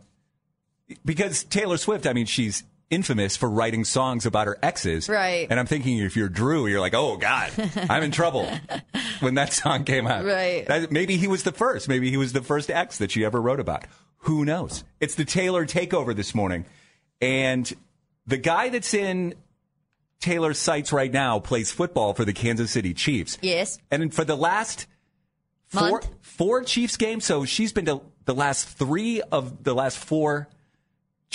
Because 1.03 1.43
Taylor 1.43 1.75
Swift, 1.75 2.07
I 2.07 2.13
mean, 2.13 2.25
she's 2.25 2.63
infamous 2.89 3.35
for 3.35 3.49
writing 3.49 3.83
songs 3.83 4.25
about 4.25 4.47
her 4.47 4.57
exes. 4.61 5.09
Right. 5.09 5.47
And 5.49 5.59
I'm 5.59 5.65
thinking 5.65 5.97
if 5.99 6.15
you're 6.15 6.29
Drew, 6.29 6.67
you're 6.67 6.79
like, 6.79 6.93
oh, 6.93 7.17
God, 7.17 7.51
I'm 7.89 8.03
in 8.03 8.11
trouble 8.11 8.47
when 9.21 9.35
that 9.35 9.53
song 9.53 9.83
came 9.85 10.07
out. 10.07 10.23
Right. 10.25 10.65
That- 10.67 10.91
maybe 10.91 11.17
he 11.17 11.27
was 11.27 11.43
the 11.43 11.51
first. 11.51 11.89
Maybe 11.89 12.09
he 12.09 12.17
was 12.17 12.33
the 12.33 12.41
first 12.41 12.69
ex 12.69 12.97
that 12.99 13.11
she 13.11 13.25
ever 13.25 13.41
wrote 13.41 13.59
about. 13.59 13.85
Who 14.19 14.45
knows? 14.45 14.83
It's 14.99 15.15
the 15.15 15.25
Taylor 15.25 15.65
takeover 15.65 16.15
this 16.15 16.33
morning. 16.35 16.65
And 17.21 17.71
the 18.27 18.37
guy 18.37 18.69
that's 18.69 18.93
in 18.93 19.35
Taylor's 20.19 20.57
sights 20.59 20.91
right 20.91 21.11
now 21.11 21.39
plays 21.39 21.71
football 21.71 22.13
for 22.13 22.25
the 22.25 22.33
Kansas 22.33 22.71
City 22.71 22.93
Chiefs. 22.93 23.37
Yes. 23.41 23.77
And 23.91 24.13
for 24.13 24.23
the 24.23 24.35
last 24.35 24.87
four, 25.67 25.89
Month? 25.91 26.09
four 26.21 26.63
Chiefs 26.63 26.97
games, 26.97 27.25
so 27.25 27.45
she's 27.45 27.71
been 27.73 27.85
to 27.85 28.01
the 28.25 28.33
last 28.33 28.67
three 28.67 29.21
of 29.21 29.63
the 29.63 29.73
last 29.75 29.97
four 29.97 30.47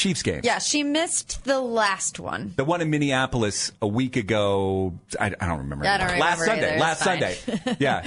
Chiefs 0.00 0.22
games. 0.22 0.44
Yeah, 0.44 0.58
she 0.58 0.82
missed 0.82 1.44
the 1.44 1.60
last 1.60 2.18
one. 2.18 2.54
The 2.56 2.64
one 2.64 2.80
in 2.80 2.90
Minneapolis 2.90 3.70
a 3.82 3.86
week 3.86 4.16
ago, 4.16 4.94
I, 5.18 5.26
I 5.26 5.46
don't 5.46 5.58
remember. 5.58 5.86
I 5.86 5.98
don't 5.98 6.08
anymore. 6.08 6.26
Last 6.26 6.40
remember 6.40 6.62
Sunday. 6.62 6.80
Last 6.80 7.06
It's 7.06 7.40
Sunday. 7.44 7.76
Yeah. 7.80 8.02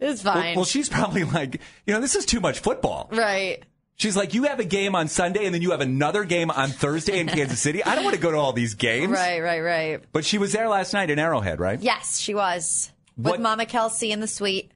It's 0.00 0.24
Well, 0.24 0.34
fine. 0.34 0.56
well, 0.56 0.64
she's 0.64 0.88
probably 0.88 1.24
like, 1.24 1.60
you 1.86 1.94
know, 1.94 2.00
this 2.00 2.14
is 2.14 2.24
too 2.26 2.40
much 2.40 2.60
football. 2.60 3.08
right. 3.12 3.62
She's 3.96 4.16
like, 4.16 4.34
you 4.34 4.44
have 4.44 4.58
a 4.58 4.64
game 4.64 4.96
on 4.96 5.06
Sunday 5.06 5.44
and 5.44 5.54
then 5.54 5.62
you 5.62 5.70
have 5.70 5.80
another 5.82 6.24
game 6.24 6.50
on 6.50 6.70
Thursday 6.70 7.20
in 7.20 7.28
Kansas 7.28 7.60
City. 7.60 7.84
I 7.84 7.94
don't 7.94 8.02
want 8.04 8.16
to 8.16 8.22
go 8.22 8.32
to 8.32 8.36
all 8.36 8.52
these 8.52 8.74
games. 8.74 9.12
Right, 9.12 9.40
right, 9.40 9.60
right. 9.60 10.02
But 10.12 10.24
she 10.24 10.38
was 10.38 10.50
there 10.52 10.68
last 10.68 10.92
night 10.92 11.10
in 11.10 11.20
Arrowhead, 11.20 11.60
right? 11.60 11.78
Yes, 11.80 12.18
she 12.18 12.34
was. 12.34 12.90
What- 13.14 13.32
With 13.32 13.40
Mama 13.42 13.64
Kelce 13.66 14.10
in 14.10 14.18
the 14.20 14.26
suite. 14.26 14.72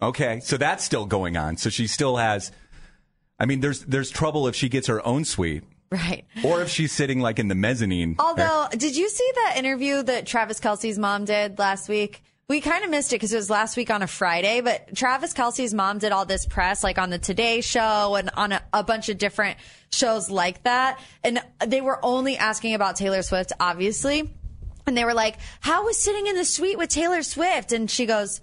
Okay, 0.00 0.40
so 0.40 0.56
that's 0.58 0.84
still 0.84 1.06
going 1.06 1.36
on. 1.36 1.56
So 1.56 1.70
she 1.70 1.86
still 1.88 2.18
has. 2.18 2.52
I 3.40 3.46
mean, 3.46 3.60
there's 3.60 3.80
there's 3.84 4.10
trouble 4.10 4.46
if 4.46 4.54
she 4.54 4.68
gets 4.68 4.86
her 4.86 5.04
own 5.04 5.24
suite, 5.24 5.64
Right. 5.92 6.24
or 6.42 6.62
if 6.62 6.70
she's 6.70 6.90
sitting 6.90 7.20
like 7.20 7.38
in 7.38 7.48
the 7.48 7.54
mezzanine. 7.54 8.16
Although, 8.18 8.66
did 8.72 8.96
you 8.96 9.10
see 9.10 9.30
that 9.34 9.56
interview 9.58 10.02
that 10.02 10.26
Travis 10.26 10.58
Kelce's 10.58 10.98
mom 10.98 11.26
did 11.26 11.58
last 11.58 11.86
week? 11.86 12.22
We 12.48 12.62
kind 12.62 12.82
of 12.82 12.90
missed 12.90 13.12
it 13.12 13.16
because 13.16 13.32
it 13.32 13.36
was 13.36 13.50
last 13.50 13.76
week 13.76 13.90
on 13.90 14.02
a 14.02 14.06
Friday, 14.06 14.62
but 14.62 14.94
Travis 14.96 15.34
Kelce's 15.34 15.74
mom 15.74 15.98
did 15.98 16.10
all 16.12 16.24
this 16.24 16.46
press, 16.46 16.82
like 16.82 16.98
on 16.98 17.10
the 17.10 17.18
Today 17.18 17.60
Show 17.60 18.14
and 18.14 18.30
on 18.34 18.52
a, 18.52 18.62
a 18.72 18.82
bunch 18.82 19.10
of 19.10 19.18
different 19.18 19.58
shows 19.90 20.30
like 20.30 20.62
that. 20.62 20.98
And 21.22 21.42
they 21.66 21.82
were 21.82 21.98
only 22.02 22.38
asking 22.38 22.74
about 22.74 22.96
Taylor 22.96 23.22
Swift, 23.22 23.52
obviously. 23.60 24.30
And 24.86 24.96
they 24.96 25.04
were 25.04 25.14
like, 25.14 25.36
How 25.60 25.84
was 25.84 25.98
sitting 25.98 26.26
in 26.26 26.36
the 26.36 26.44
suite 26.44 26.78
with 26.78 26.88
Taylor 26.88 27.22
Swift? 27.22 27.72
And 27.72 27.90
she 27.90 28.06
goes, 28.06 28.40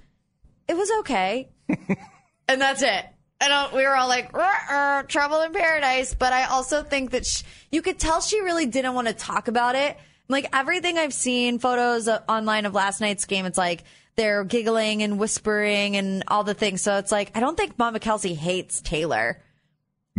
It 0.68 0.78
was 0.78 0.90
okay. 1.00 1.50
and 2.48 2.62
that's 2.62 2.84
it. 2.84 3.06
And 3.42 3.74
we 3.74 3.84
were 3.84 3.96
all 3.96 4.08
like, 4.08 4.34
"Uh-uh, 4.34 5.04
trouble 5.04 5.42
in 5.42 5.54
paradise. 5.54 6.14
But 6.14 6.34
I 6.34 6.46
also 6.46 6.84
think 6.84 7.12
that 7.12 7.26
sh 7.26 7.44
you 7.72 7.82
could 7.82 7.98
tell 7.98 8.22
she 8.22 8.42
really 8.42 8.66
didn't 8.66 8.94
want 8.94 9.08
to 9.08 9.14
talk 9.14 9.48
about 9.48 9.76
it. 9.76 9.98
Like 10.28 10.48
everything 10.54 10.98
I've 10.98 11.14
seen 11.14 11.60
photos 11.60 12.08
uh, 12.08 12.22
online 12.28 12.66
of 12.66 12.74
last 12.74 13.02
night's 13.02 13.26
game, 13.26 13.46
it's 13.46 13.58
like 13.58 13.84
they're 14.16 14.44
giggling 14.44 15.02
and 15.02 15.18
whispering 15.18 15.96
and 15.96 16.24
all 16.28 16.44
the 16.44 16.54
things. 16.54 16.82
So 16.82 16.98
it's 16.98 17.12
like, 17.12 17.32
I 17.36 17.40
don't 17.40 17.56
think 17.56 17.80
Mama 17.80 18.00
Kelce 18.00 18.36
hates 18.36 18.82
Taylor. 18.82 19.42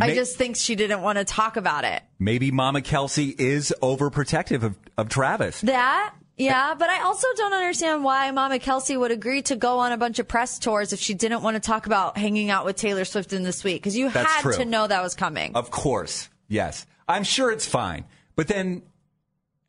I 0.01 0.15
just 0.15 0.39
think 0.39 0.57
she 0.57 0.77
didn't 0.77 1.03
want 1.03 1.19
to 1.19 1.25
talk 1.25 1.59
about 1.59 1.85
it. 1.85 2.03
Maybe 2.19 2.51
Mama 2.51 2.81
Kelce 2.81 3.39
is 3.39 3.75
overprotective 3.83 4.63
of, 4.63 4.75
of 4.97 5.11
Travis. 5.11 5.61
That, 5.61 6.15
yeah, 6.41 6.75
but 6.75 6.89
I 6.89 7.03
also 7.03 7.27
don't 7.37 7.53
understand 7.53 8.03
why 8.03 8.31
Mama 8.31 8.59
Kelce 8.59 8.99
would 8.99 9.11
agree 9.11 9.43
to 9.43 9.57
go 9.57 9.79
on 9.79 9.93
a 9.93 9.97
bunch 9.97 10.19
of 10.19 10.27
press 10.27 10.59
tours 10.59 10.93
if 10.93 11.01
she 11.01 11.15
didn't 11.15 11.43
want 11.43 11.55
to 11.55 11.61
talk 11.61 11.87
about 11.87 12.17
hanging 12.17 12.51
out 12.51 12.65
with 12.65 12.77
Taylor 12.77 13.05
Swift 13.05 13.33
in 13.33 13.43
this 13.43 13.63
week 13.63 13.83
because 13.83 13.97
you 13.97 14.11
That's 14.11 14.31
had 14.31 14.43
true. 14.43 14.53
to 14.55 14.65
know 14.65 14.87
that 14.87 15.03
was 15.03 15.15
coming. 15.15 15.55
Of 15.55 15.71
course, 15.71 16.29
yes. 16.49 16.87
I'm 17.09 17.25
sure 17.25 17.51
it's 17.51 17.67
fine. 17.67 18.05
But 18.37 18.49
then, 18.49 18.83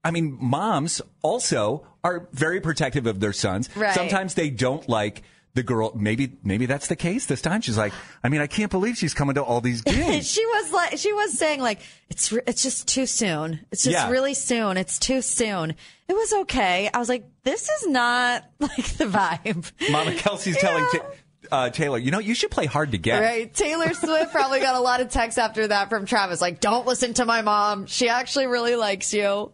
I 0.03 0.11
mean, 0.11 0.38
moms 0.39 1.01
also 1.22 1.86
are 2.03 2.28
very 2.32 2.61
protective 2.61 3.05
of 3.05 3.19
their 3.19 3.34
sons. 3.34 3.69
Right. 3.76 3.93
Sometimes 3.93 4.36
they 4.36 4.49
don't 4.49 4.88
like 4.88 5.24
the 5.54 5.64
girl. 5.64 5.91
Maybe 5.95 6.38
maybe 6.43 6.66
that's 6.66 6.88
the 6.88 6.95
case 6.95 7.26
this 7.26 7.41
time. 7.41 7.62
She's 7.62 7.78
like, 7.78 7.93
I 8.24 8.30
mean, 8.30 8.41
I 8.41 8.47
can't 8.47 8.72
believe 8.72 8.97
she's 8.97 9.14
coming 9.14 9.36
to 9.36 9.43
all 9.43 9.62
these 9.62 9.82
gigs 9.84 10.30
she 10.30 10.45
was 10.45 10.72
like, 10.72 10.97
she 10.97 11.12
was 11.14 11.38
saying 11.38 11.62
like, 11.62 11.80
it's 12.10 12.32
re- 12.32 12.41
it's 12.47 12.64
just 12.64 12.88
too 12.88 13.06
soon. 13.06 13.60
It's 13.72 13.84
just 13.84 13.93
Yeah. 13.93 14.10
really 14.10 14.34
soon. 14.34 14.78
It's 14.78 14.97
too 14.99 15.22
soon. 15.22 15.72
It 16.08 16.14
was 16.14 16.34
okay. 16.41 16.89
I 16.93 16.99
was 16.99 17.10
like, 17.10 17.26
this 17.43 17.70
is 17.70 17.88
not 17.88 18.45
like 18.60 18.76
the 18.97 19.06
vibe. 19.06 19.72
Mama 19.91 20.12
Kelce's 20.12 20.58
telling 20.58 20.86
Ta- 20.91 21.06
uh, 21.52 21.70
Taylor, 21.70 21.97
you 21.97 22.12
know, 22.12 22.20
you 22.20 22.34
should 22.34 22.52
play 22.52 22.66
hard 22.66 22.91
to 22.91 22.97
get. 22.97 23.20
Right. 23.20 23.54
Taylor 23.54 23.93
Swift 23.93 24.32
probably 24.32 24.60
got 24.62 24.76
a 24.76 24.80
lot 24.80 25.02
of 25.02 25.10
texts 25.10 25.38
after 25.38 25.68
that 25.68 25.89
from 25.89 26.06
Travis. 26.06 26.39
Like, 26.39 26.62
don't 26.62 26.86
listen 26.88 27.14
to 27.16 27.26
my 27.26 27.41
mom. 27.41 27.88
She 27.88 28.08
actually 28.08 28.47
really 28.47 28.76
likes 28.78 29.14
you. 29.14 29.52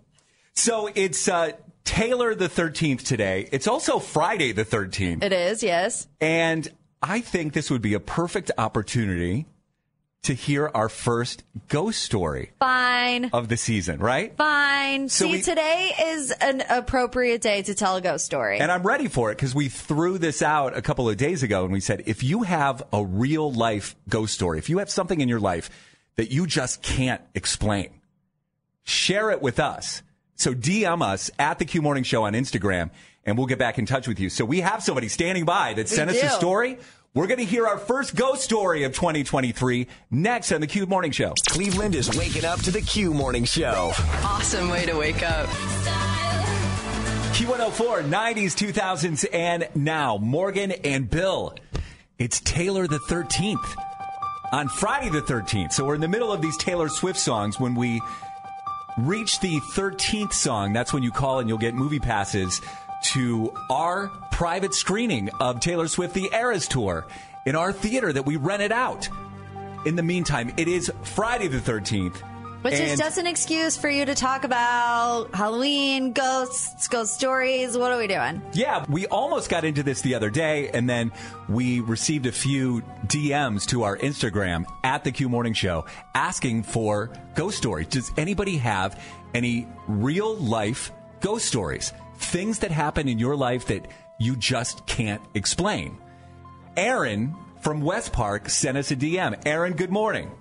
So 0.54 0.90
it's 0.94 1.28
uh, 1.28 1.52
Taylor 1.88 2.36
the 2.36 2.50
13th 2.50 3.04
today. 3.06 3.48
It's 3.54 3.66
also 3.66 3.98
Friday 3.98 4.52
the 4.52 4.66
13th. 4.66 5.24
It 5.24 5.32
is, 5.32 5.64
yes. 5.64 6.08
And 6.20 6.68
I 7.02 7.22
think 7.22 7.54
this 7.54 7.72
would 7.72 7.82
be 7.82 7.94
a 7.94 8.00
perfect 8.02 8.52
opportunity 8.58 9.46
to 10.24 10.34
hear 10.34 10.70
our 10.76 10.90
first 10.90 11.44
ghost 11.70 12.02
story 12.04 12.52
Fine. 12.60 13.30
of 13.32 13.48
the 13.48 13.56
season, 13.56 14.02
right? 14.02 14.36
Fine. 14.36 15.08
So 15.08 15.26
See, 15.26 15.32
we- 15.32 15.42
today 15.42 15.94
is 16.08 16.32
an 16.32 16.62
appropriate 16.70 17.40
day 17.42 17.62
to 17.62 17.74
tell 17.74 17.96
a 17.96 18.02
ghost 18.02 18.26
story. 18.26 18.60
And 18.60 18.70
I'm 18.70 18.84
ready 18.84 19.08
for 19.08 19.32
it 19.32 19.36
because 19.36 19.56
we 19.56 19.70
threw 19.70 20.18
this 20.18 20.42
out 20.42 20.76
a 20.76 20.82
couple 20.82 21.08
of 21.10 21.16
days 21.16 21.42
ago 21.42 21.64
and 21.64 21.72
we 21.72 21.80
said 21.80 22.04
if 22.06 22.22
you 22.22 22.44
have 22.44 22.84
a 22.92 23.02
real 23.06 23.50
life 23.54 23.96
ghost 24.10 24.34
story, 24.34 24.58
if 24.60 24.70
you 24.70 24.80
have 24.80 24.90
something 24.90 25.22
in 25.22 25.30
your 25.30 25.40
life 25.40 25.70
that 26.18 26.32
you 26.32 26.48
just 26.48 26.82
can't 26.82 27.22
explain, 27.34 27.92
share 28.84 29.32
it 29.32 29.42
with 29.42 29.58
us. 29.62 30.02
So 30.38 30.54
DM 30.54 31.02
us 31.02 31.30
at 31.38 31.60
the 31.60 31.66
Q 31.66 31.82
Morning 31.82 32.04
Show 32.04 32.24
on 32.24 32.34
Instagram 32.34 32.92
and 33.26 33.38
we'll 33.38 33.48
get 33.48 33.60
back 33.60 33.78
in 33.78 33.86
touch 33.86 34.08
with 34.08 34.20
you. 34.20 34.30
So 34.30 34.46
we 34.46 34.62
have 34.62 34.82
somebody 34.82 35.10
standing 35.10 35.44
by 35.46 35.74
that 35.74 35.90
We 35.90 35.96
sent 35.96 36.10
us 36.10 36.24
a 36.24 36.30
story. 36.30 36.78
We're 37.14 37.28
going 37.28 37.40
to 37.40 37.46
hear 37.46 37.66
our 37.66 37.80
first 37.80 38.16
ghost 38.16 38.44
story 38.44 38.84
of 38.84 38.94
2023 38.94 39.88
next 40.12 40.52
on 40.52 40.62
the 40.62 40.68
Q 40.68 40.86
Morning 40.86 41.12
Show. 41.12 41.34
Cleveland 41.50 41.96
is 41.96 42.16
waking 42.16 42.46
up 42.46 42.60
to 42.62 42.72
the 42.72 42.82
Q 42.82 43.14
Morning 43.14 43.44
Show. 43.44 43.92
Awesome 44.24 44.70
way 44.70 44.86
to 44.86 44.96
wake 44.96 45.24
up. 45.24 45.48
Q104, 47.34 48.08
90s, 48.08 48.72
2000s, 48.72 49.26
and 49.34 49.68
now. 49.74 50.18
Morgan 50.18 50.72
and 50.72 51.10
Bill. 51.10 51.56
It's 52.20 52.40
Taylor 52.42 52.88
the 52.88 53.00
13th 53.00 53.76
on 54.52 54.68
Friday 54.70 55.10
the 55.10 55.22
13th. 55.22 55.74
So 55.74 55.86
we're 55.86 55.96
in 55.96 56.02
the 56.02 56.08
middle 56.08 56.32
of 56.32 56.42
these 56.42 56.58
Taylor 56.58 56.90
Swift 56.90 57.20
songs. 57.20 57.60
When 57.60 57.74
we 57.76 58.02
reach 58.98 59.40
the 59.40 59.60
13th 59.60 60.34
song, 60.34 60.74
that's 60.74 60.92
when 60.92 61.04
you 61.04 61.12
call 61.12 61.40
and 61.40 61.48
you'll 61.48 61.58
get 61.58 61.76
movie 61.76 62.00
passes 62.00 62.62
to 63.04 63.54
our 63.70 64.08
private 64.32 64.74
screening 64.74 65.30
of 65.40 65.60
Taylor 65.60 65.88
Swift 65.88 66.14
The 66.14 66.30
Eras 66.34 66.68
Tour 66.68 67.06
in 67.46 67.56
our 67.56 67.72
theater 67.72 68.12
that 68.12 68.26
we 68.26 68.36
rented 68.36 68.72
out. 68.72 69.08
In 69.86 69.96
the 69.96 70.04
meantime, 70.04 70.52
it 70.58 70.68
is 70.68 70.92
Friday 71.04 71.48
the 71.48 71.60
13th. 71.60 72.22
Which 72.72 72.82
is 72.82 73.00
just 73.00 73.18
an 73.18 73.28
excuse 73.28 73.78
for 73.78 73.90
you 73.90 74.04
to 74.04 74.14
talk 74.14 74.44
about 74.44 75.34
Halloween, 75.34 76.12
ghosts, 76.12 76.90
ghost 76.90 77.14
stories. 77.14 77.78
What 77.78 77.94
are 77.94 77.98
we 77.98 78.08
doing? 78.08 78.42
Yeah, 78.52 78.84
we 78.90 79.08
almost 79.08 79.50
got 79.50 79.64
into 79.64 79.84
this 79.84 80.02
the 80.02 80.16
other 80.16 80.30
day, 80.30 80.70
and 80.70 80.90
then 80.90 81.14
we 81.48 81.80
received 81.80 82.26
a 82.26 82.32
few 82.34 82.82
DMs 83.06 83.66
to 83.68 83.84
our 83.84 83.96
Instagram 83.98 84.66
at 84.84 85.06
the 85.06 85.14
Q 85.14 85.30
Morning 85.30 85.54
Show 85.54 85.86
asking 86.14 86.64
for 86.64 87.10
ghost 87.36 87.58
stories. 87.58 87.88
Does 87.88 88.12
anybody 88.18 88.58
have 88.58 89.02
any 89.34 89.66
real 89.88 90.36
life 90.36 90.92
ghost 91.22 91.46
stories? 91.46 91.94
Things 92.18 92.60
that 92.60 92.72
happen 92.72 93.08
in 93.08 93.18
your 93.18 93.38
life 93.38 93.68
that 93.68 93.88
you 94.20 94.36
just 94.36 94.86
can't 94.86 95.22
explain. 95.36 95.98
Aaron 96.76 97.34
from 97.62 97.80
West 97.80 98.12
Park 98.12 98.50
sent 98.50 98.78
us 98.78 98.92
a 98.92 98.96
DM. 98.98 99.42
Aaron, 99.46 99.72
good 99.72 99.90
morning. 99.90 100.32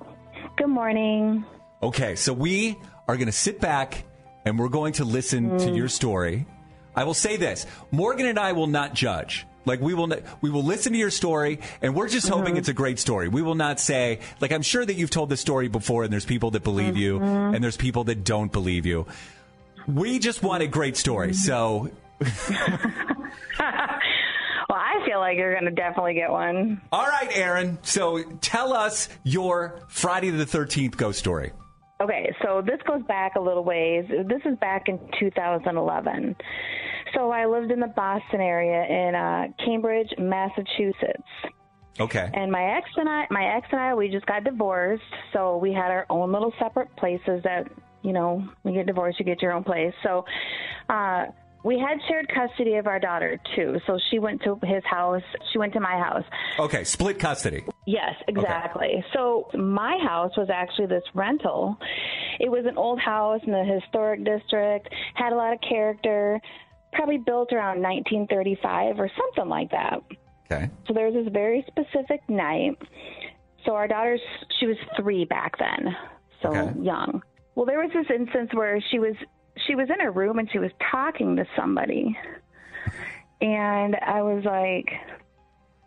Good 0.57 0.69
morning. 0.69 1.45
Okay, 1.87 2.17
so 2.17 2.33
we 2.33 2.77
are 3.07 3.17
going 3.17 3.27
to 3.27 3.33
sit 3.33 3.61
back 3.61 4.03
and 4.45 4.59
we're 4.59 4.69
going 4.69 4.95
to 4.95 5.05
listen 5.05 5.57
to 5.59 5.69
hmm. 5.69 5.75
your 5.75 5.87
story. 5.87 6.45
I 6.97 7.05
will 7.05 7.15
say 7.15 7.37
this: 7.37 7.65
Morgan 7.93 8.27
and 8.27 8.41
I 8.41 8.53
will 8.53 8.67
not 8.67 8.93
judge. 8.93 9.47
Like 9.67 9.81
we 9.81 9.95
will, 9.95 10.13
we 10.41 10.51
will 10.51 10.65
listen 10.65 10.95
to 10.95 10.99
your 10.99 11.13
story, 11.13 11.61
and 11.81 11.95
we're 11.95 12.09
just 12.09 12.27
hoping 12.29 12.55
uh-huh. 12.55 12.59
it's 12.59 12.69
a 12.69 12.73
great 12.73 12.99
story. 12.99 13.29
We 13.29 13.41
will 13.41 13.55
not 13.55 13.79
say, 13.79 14.19
like 14.41 14.51
I'm 14.51 14.63
sure 14.63 14.85
that 14.85 14.95
you've 14.95 15.11
told 15.11 15.29
this 15.29 15.41
story 15.41 15.69
before, 15.69 16.03
and 16.03 16.13
there's 16.13 16.25
people 16.25 16.51
that 16.53 16.65
believe 16.65 16.97
you, 16.97 17.19
uh-huh. 17.19 17.53
and 17.55 17.63
there's 17.63 17.77
people 17.77 18.03
that 18.05 18.25
don't 18.25 18.51
believe 18.51 18.85
you. 18.85 19.07
We 19.87 20.19
just 20.19 20.43
want 20.43 20.65
a 20.65 20.67
great 20.67 20.97
story. 20.97 21.31
Mm-hmm. 21.31 21.35
So, 21.37 21.91
Well, 24.69 24.79
I 24.81 25.07
feel 25.07 25.21
like 25.21 25.39
you're 25.39 25.53
going 25.53 25.67
to 25.67 25.71
definitely 25.71 26.15
get 26.15 26.33
one. 26.33 26.81
all 26.91 27.07
right, 27.07 27.29
Aaron. 27.31 27.79
So 27.83 28.25
tell 28.41 28.73
us 28.73 29.09
your 29.23 29.83
Friday 29.87 30.31
the 30.31 30.45
13th 30.45 30.97
ghost 30.97 31.21
story. 31.21 31.53
Okay, 32.01 32.31
so 32.43 32.63
this 32.65 32.79
goes 32.87 33.03
back 33.05 33.37
a 33.37 33.41
little 33.41 33.65
ways. 33.65 34.05
This 34.09 34.43
is 34.45 34.59
back 34.59 34.89
in 34.89 34.99
2011. 35.19 36.37
So 37.15 37.31
I 37.31 37.47
lived 37.47 37.71
in 37.71 37.81
the 37.81 37.87
Boston 37.87 38.41
area 38.41 38.85
in 38.85 39.15
uh, 39.15 39.47
Cambridge, 39.65 40.13
Massachusetts. 40.19 41.23
Okay. 41.99 42.29
And 42.35 42.53
my 42.53 42.77
ex 42.77 42.91
and 42.97 43.09
I, 43.09 43.27
my 43.31 43.57
ex 43.57 43.67
and 43.73 43.81
I, 43.81 43.95
we 43.95 44.09
just 44.09 44.27
got 44.27 44.45
divorced. 44.45 45.03
So 45.33 45.57
we 45.57 45.73
had 45.73 45.91
our 45.91 46.05
own 46.11 46.33
little 46.33 46.53
separate 46.59 46.95
places 46.97 47.43
that, 47.45 47.67
you 48.03 48.13
know, 48.13 48.47
when 48.63 48.75
you 48.75 48.81
get 48.81 48.87
divorced, 48.87 49.19
you 49.19 49.25
get 49.25 49.41
your 49.41 49.53
own 49.53 49.65
place. 49.65 49.95
So, 50.03 50.27
uh, 50.91 51.27
we 51.67 51.81
had 51.81 51.99
shared 52.07 52.31
custody 52.33 52.77
of 52.77 52.87
our 52.87 53.01
daughter 53.01 53.41
too. 53.57 53.81
So 53.89 53.99
she 54.09 54.21
went 54.21 54.41
to 54.45 54.57
his 54.63 54.85
house. 54.89 55.23
She 55.53 55.59
went 55.59 55.73
to 55.73 55.81
my 55.81 55.99
house. 55.99 56.23
Okay, 56.61 56.85
split 56.85 57.19
custody. 57.19 57.65
Yes, 57.89 58.15
exactly. 58.29 59.05
So 59.13 59.49
my 59.53 59.99
house 59.99 60.31
was 60.37 60.49
actually 60.49 60.87
this 60.87 61.03
rental. 61.13 61.77
It 62.39 62.49
was 62.49 62.67
an 62.69 62.79
old 62.79 63.01
house 63.01 63.41
in 63.45 63.51
the 63.51 63.65
historic 63.65 64.25
district, 64.25 64.89
had 65.15 65.33
a 65.33 65.37
lot 65.37 65.53
of 65.55 65.59
character, 65.69 66.41
probably 66.93 67.19
built 67.19 67.53
around 67.53 67.83
1935 67.83 69.01
or 69.01 69.11
something 69.19 69.51
like 69.51 69.73
that. 69.73 70.01
Okay. 70.49 70.71
So 70.87 70.95
there 70.95 71.07
was 71.07 71.25
this 71.25 71.33
very 71.33 71.67
specific 71.67 72.21
night. 72.29 72.79
So 73.65 73.73
our 73.73 73.89
daughter's 73.89 74.21
she 74.61 74.67
was 74.67 74.77
3 74.97 75.25
back 75.25 75.59
then. 75.59 75.97
So 76.43 76.51
Okay. 76.51 76.81
young. 76.81 77.23
Well, 77.57 77.67
there 77.67 77.81
was 77.81 77.91
this 77.93 78.07
instance 78.15 78.51
where 78.53 78.81
she 78.93 79.01
was 79.01 79.17
she 79.67 79.75
was 79.75 79.89
in 79.91 80.01
her 80.01 80.11
room 80.11 80.39
and 80.39 80.51
she 80.51 80.59
was 80.59 80.71
talking 80.91 81.37
to 81.37 81.45
somebody. 81.57 82.17
And 83.41 83.97
I 83.97 84.23
was 84.23 84.45
like 84.45 84.93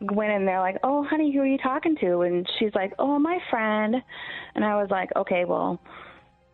went 0.02 0.32
in 0.32 0.46
there 0.46 0.60
like, 0.60 0.78
"Oh, 0.84 1.04
honey, 1.04 1.34
who 1.34 1.42
are 1.42 1.46
you 1.46 1.58
talking 1.58 1.98
to?" 1.98 2.22
And 2.22 2.50
she's 2.58 2.74
like, 2.74 2.94
"Oh, 3.00 3.20
my 3.20 3.38
friend." 3.50 3.96
And 4.56 4.64
I 4.64 4.82
was 4.82 4.90
like, 4.90 5.10
"Okay, 5.16 5.44
well, 5.46 5.80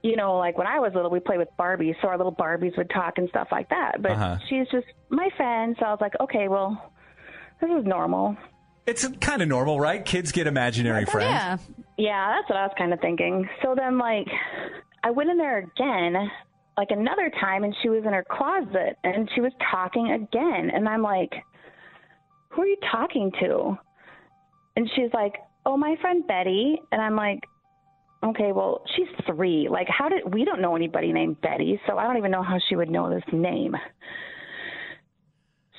you 0.02 0.16
know, 0.16 0.38
like 0.38 0.58
when 0.58 0.66
I 0.68 0.80
was 0.80 0.94
little, 0.96 1.12
we 1.12 1.20
played 1.20 1.38
with 1.38 1.50
Barbies, 1.60 1.96
so 2.02 2.08
our 2.08 2.18
little 2.18 2.34
Barbies 2.34 2.76
would 2.78 2.90
talk 2.90 3.18
and 3.18 3.30
stuff 3.30 3.50
like 3.52 3.70
that. 3.70 4.02
But 4.02 4.12
Uh-huh. 4.14 4.38
she's 4.50 4.68
just 4.70 4.88
my 5.10 5.30
friend, 5.38 5.76
so 5.80 5.86
I 5.86 5.92
was 5.92 6.02
like, 6.02 6.20
"Okay, 6.20 6.48
well, 6.48 6.92
this 7.62 7.70
is 7.70 7.86
normal." 7.86 8.36
It's 8.88 9.08
kind 9.20 9.42
of 9.42 9.48
normal, 9.48 9.80
right? 9.80 10.04
Kids 10.04 10.32
get 10.32 10.46
imaginary 10.48 11.06
friends. 11.06 11.30
Yeah, 11.30 11.58
yeah, 11.98 12.34
that's 12.36 12.50
what 12.50 12.58
I 12.58 12.64
was 12.68 12.74
kind 12.78 12.94
of 12.94 13.00
thinking. 13.00 13.48
So 13.64 13.74
then, 13.76 13.98
like, 13.98 14.28
I 15.04 15.10
went 15.12 15.30
in 15.32 15.38
there 15.38 15.58
again, 15.58 16.32
like 16.78 16.92
another 16.92 17.32
time, 17.40 17.64
and 17.64 17.76
she 17.82 17.90
was 17.90 18.04
in 18.06 18.14
her 18.14 18.26
closet 18.30 18.98
and 19.04 19.30
she 19.34 19.42
was 19.42 19.52
talking 19.72 20.12
again. 20.12 20.72
And 20.74 20.88
I'm 20.88 21.02
like, 21.02 21.32
who 22.50 22.64
are 22.64 22.68
you 22.68 22.78
talking 22.92 23.32
to? 23.42 23.78
And 24.76 24.90
she's 24.96 25.10
like, 25.14 25.36
oh, 25.66 25.78
my 25.78 25.96
friend 26.02 26.26
Betty. 26.28 26.80
And 26.92 27.02
I'm 27.02 27.16
like, 27.16 27.40
okay, 28.24 28.52
well, 28.52 28.84
she's 28.96 29.08
three. 29.26 29.68
Like, 29.70 29.88
how 29.90 30.10
did 30.10 30.34
we 30.34 30.44
don't 30.46 30.62
know 30.62 30.76
anybody 30.76 31.14
named 31.14 31.40
Betty, 31.42 31.80
so 31.88 31.98
I 31.98 32.06
don't 32.06 32.18
even 32.18 32.32
know 32.32 32.44
how 32.44 32.60
she 32.68 32.76
would 32.76 32.90
know 32.90 33.10
this 33.10 33.24
name. 33.32 33.76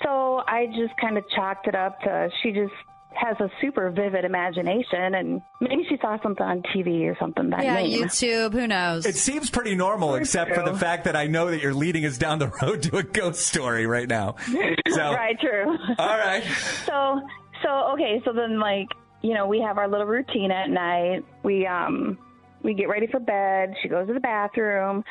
So 0.03 0.43
I 0.47 0.67
just 0.67 0.93
kind 1.01 1.19
of 1.19 1.25
chalked 1.35 1.67
it 1.67 1.75
up 1.75 2.01
to 2.03 2.29
she 2.43 2.53
just 2.53 2.73
has 3.17 3.37
a 3.41 3.51
super 3.61 3.91
vivid 3.91 4.25
imagination, 4.25 5.15
and 5.15 5.43
maybe 5.61 5.85
she 5.89 5.97
saw 6.01 6.21
something 6.23 6.45
on 6.45 6.63
TV 6.75 7.11
or 7.11 7.17
something. 7.19 7.51
That 7.51 7.65
yeah, 7.65 7.75
name. 7.75 8.03
YouTube. 8.03 8.53
Who 8.53 8.67
knows? 8.67 9.07
It 9.07 9.17
seems 9.17 9.51
pretty 9.51 9.75
normal, 9.75 10.15
except 10.15 10.55
for 10.55 10.63
the 10.63 10.75
fact 10.75 11.05
that 11.05 11.17
I 11.17 11.27
know 11.27 11.51
that 11.51 11.61
you're 11.61 11.75
leading 11.75 12.05
us 12.05 12.19
down 12.19 12.39
the 12.39 12.49
road 12.63 12.83
to 12.85 12.99
a 12.99 13.03
ghost 13.03 13.47
story 13.47 13.87
right 13.87 14.09
now. 14.09 14.37
So, 14.47 14.57
right, 14.97 15.39
true. 15.41 15.77
all 15.99 16.19
right. 16.19 16.45
So, 16.87 17.21
so 17.63 17.93
okay, 17.95 18.21
so 18.25 18.33
then 18.33 18.59
like 18.59 18.89
you 19.23 19.35
know 19.35 19.47
we 19.47 19.61
have 19.61 19.79
our 19.79 19.89
little 19.89 20.07
routine 20.07 20.51
at 20.51 20.71
night. 20.71 21.25
We 21.43 21.67
um 21.67 22.19
we 22.63 22.75
get 22.75 22.89
ready 22.89 23.07
for 23.07 23.21
bed. 23.21 23.75
She 23.83 23.89
goes 23.89 24.09
to 24.09 24.15
the 24.15 24.21
bathroom, 24.21 25.05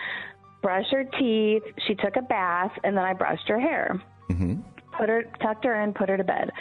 brush 0.61 0.85
her 0.91 1.05
teeth. 1.19 1.63
She 1.87 1.95
took 1.95 2.15
a 2.17 2.21
bath, 2.21 2.71
and 2.83 2.97
then 2.97 3.03
I 3.03 3.13
brushed 3.13 3.47
her 3.47 3.59
hair. 3.59 4.01
Mm-hmm. 4.29 4.61
Put 4.97 5.09
her, 5.09 5.23
tucked 5.41 5.65
her 5.65 5.81
in, 5.81 5.93
put 5.93 6.09
her 6.09 6.17
to 6.17 6.23
bed. 6.23 6.51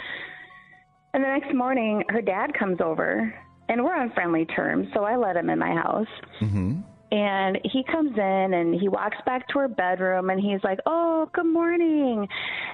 And 1.15 1.23
the 1.23 1.29
next 1.29 1.55
morning, 1.55 2.03
her 2.09 2.21
dad 2.21 2.53
comes 2.59 2.81
over, 2.81 3.33
and 3.69 3.81
we're 3.81 3.95
on 3.95 4.11
friendly 4.11 4.45
terms, 4.47 4.89
so 4.93 5.05
I 5.05 5.15
let 5.15 5.37
him 5.37 5.49
in 5.49 5.57
my 5.57 5.73
house. 5.73 6.09
Mm-hmm. 6.41 6.81
And 7.13 7.57
he 7.63 7.85
comes 7.89 8.17
in 8.17 8.53
and 8.53 8.75
he 8.75 8.89
walks 8.89 9.15
back 9.25 9.47
to 9.49 9.59
her 9.59 9.69
bedroom 9.69 10.29
and 10.29 10.41
he's 10.41 10.61
like, 10.61 10.79
Oh, 10.85 11.29
good 11.33 11.45
morning. 11.45 12.27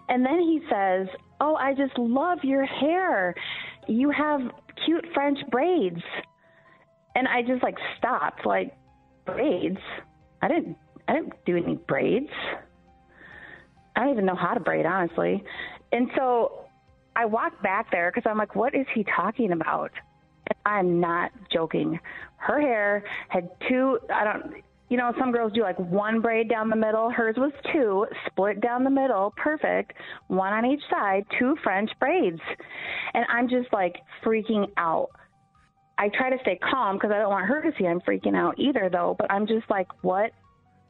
And 0.09 0.25
then 0.25 0.39
he 0.39 0.59
says, 0.71 1.07
Oh, 1.39 1.53
I 1.53 1.75
just 1.75 1.95
love 1.99 2.39
your 2.41 2.65
hair. 2.65 3.35
You 3.87 4.09
have 4.09 4.39
cute 4.85 5.05
French 5.13 5.37
braids. 5.51 6.01
And 7.13 7.27
I 7.27 7.43
just 7.43 7.61
like 7.61 7.77
stopped, 7.99 8.43
like, 8.43 8.73
braids? 9.27 9.77
I 10.41 10.47
didn't 10.47 10.77
I 11.07 11.13
didn't 11.13 11.33
do 11.45 11.57
any 11.57 11.75
braids. 11.75 12.31
I 13.95 13.99
don't 13.99 14.13
even 14.13 14.25
know 14.25 14.35
how 14.35 14.55
to 14.55 14.59
braid, 14.59 14.87
honestly. 14.87 15.43
And 15.91 16.09
so 16.17 16.60
I 17.15 17.25
walked 17.25 17.61
back 17.61 17.91
there 17.91 18.11
because 18.13 18.29
I'm 18.29 18.37
like, 18.37 18.55
what 18.55 18.73
is 18.73 18.85
he 18.93 19.03
talking 19.03 19.51
about? 19.51 19.91
I'm 20.65 20.99
not 20.99 21.31
joking. 21.51 21.99
Her 22.37 22.59
hair 22.59 23.03
had 23.29 23.49
two, 23.67 23.99
I 24.13 24.23
don't, 24.23 24.63
you 24.89 24.97
know, 24.97 25.13
some 25.17 25.31
girls 25.31 25.53
do 25.53 25.61
like 25.61 25.79
one 25.79 26.21
braid 26.21 26.49
down 26.49 26.69
the 26.69 26.75
middle. 26.75 27.09
Hers 27.09 27.35
was 27.37 27.53
two, 27.71 28.05
split 28.27 28.59
down 28.59 28.83
the 28.83 28.89
middle, 28.89 29.33
perfect, 29.37 29.93
one 30.27 30.51
on 30.51 30.65
each 30.65 30.81
side, 30.89 31.25
two 31.39 31.55
French 31.63 31.89
braids. 31.99 32.41
And 33.13 33.25
I'm 33.29 33.47
just 33.47 33.71
like 33.71 33.95
freaking 34.23 34.69
out. 34.77 35.09
I 35.97 36.09
try 36.09 36.29
to 36.31 36.37
stay 36.41 36.57
calm 36.57 36.97
because 36.97 37.11
I 37.11 37.19
don't 37.19 37.29
want 37.29 37.45
her 37.45 37.61
to 37.61 37.71
see 37.77 37.85
I'm 37.85 38.01
freaking 38.01 38.35
out 38.35 38.57
either, 38.57 38.89
though. 38.91 39.15
But 39.17 39.31
I'm 39.31 39.45
just 39.45 39.69
like, 39.69 39.87
what? 40.03 40.31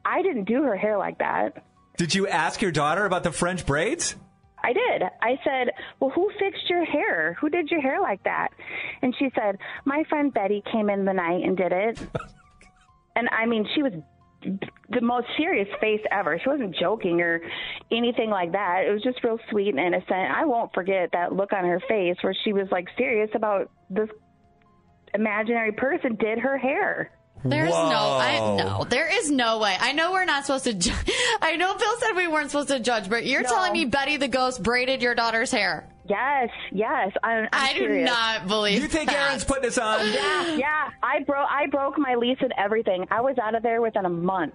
I 0.04 0.22
didn't 0.22 0.44
do 0.44 0.62
her 0.62 0.76
hair 0.76 0.96
like 0.96 1.18
that. 1.18 1.64
Did 1.98 2.14
you 2.14 2.26
ask 2.26 2.62
your 2.62 2.72
daughter 2.72 3.04
about 3.04 3.22
the 3.22 3.30
French 3.30 3.66
braids? 3.66 4.16
I 4.62 4.72
did. 4.72 5.02
I 5.20 5.38
said, 5.44 5.72
Well, 6.00 6.10
who 6.10 6.30
fixed 6.38 6.68
your 6.70 6.84
hair? 6.84 7.36
Who 7.40 7.48
did 7.48 7.70
your 7.70 7.80
hair 7.80 8.00
like 8.00 8.22
that? 8.24 8.48
And 9.02 9.14
she 9.18 9.30
said, 9.34 9.58
My 9.84 10.04
friend 10.08 10.32
Betty 10.32 10.62
came 10.70 10.88
in 10.88 11.04
the 11.04 11.12
night 11.12 11.42
and 11.44 11.56
did 11.56 11.72
it. 11.72 12.00
and 13.16 13.28
I 13.30 13.46
mean, 13.46 13.66
she 13.74 13.82
was 13.82 13.92
the 14.90 15.00
most 15.00 15.26
serious 15.36 15.68
face 15.80 16.00
ever. 16.10 16.38
She 16.42 16.48
wasn't 16.48 16.74
joking 16.76 17.20
or 17.20 17.40
anything 17.90 18.30
like 18.30 18.52
that. 18.52 18.84
It 18.86 18.92
was 18.92 19.02
just 19.02 19.22
real 19.22 19.38
sweet 19.50 19.68
and 19.68 19.78
innocent. 19.78 20.10
I 20.10 20.44
won't 20.44 20.72
forget 20.74 21.10
that 21.12 21.32
look 21.32 21.52
on 21.52 21.64
her 21.64 21.80
face 21.88 22.16
where 22.22 22.34
she 22.44 22.52
was 22.52 22.66
like 22.70 22.88
serious 22.96 23.30
about 23.34 23.70
this 23.90 24.08
imaginary 25.14 25.72
person 25.72 26.16
did 26.16 26.38
her 26.38 26.58
hair. 26.58 27.10
There's 27.44 27.70
Whoa. 27.70 27.90
no, 27.90 27.96
I, 28.18 28.38
no, 28.56 28.84
there 28.84 29.08
is 29.12 29.30
no 29.30 29.58
way. 29.58 29.76
I 29.80 29.92
know 29.92 30.12
we're 30.12 30.24
not 30.24 30.46
supposed 30.46 30.64
to. 30.64 30.74
Ju- 30.74 30.92
I 31.42 31.56
know 31.56 31.74
Bill 31.76 31.96
said 31.98 32.12
we 32.14 32.28
weren't 32.28 32.50
supposed 32.50 32.68
to 32.68 32.78
judge, 32.80 33.08
but 33.10 33.26
you're 33.26 33.42
No. 33.42 33.48
telling 33.48 33.72
me 33.72 33.84
Betty 33.84 34.16
the 34.16 34.28
ghost 34.28 34.62
braided 34.62 35.02
your 35.02 35.14
daughter's 35.14 35.50
hair. 35.50 35.88
Yes, 36.08 36.50
yes. 36.72 37.12
I'm, 37.22 37.44
I'm 37.44 37.48
I 37.52 37.72
do 37.74 37.78
serious. 37.80 38.10
not 38.10 38.46
believe. 38.48 38.80
You 38.82 38.88
think 38.88 39.10
that. 39.10 39.28
Aaron's 39.28 39.44
putting 39.44 39.62
this 39.62 39.78
on? 39.78 40.06
Yeah, 40.12 40.54
yeah. 40.56 40.90
I 41.02 41.20
broke. 41.24 41.48
I 41.50 41.66
broke 41.68 41.96
my 41.98 42.14
lease 42.16 42.38
and 42.40 42.52
everything. 42.58 43.06
I 43.10 43.20
was 43.20 43.36
out 43.38 43.54
of 43.54 43.62
there 43.62 43.80
within 43.80 44.04
a 44.04 44.08
month. 44.10 44.54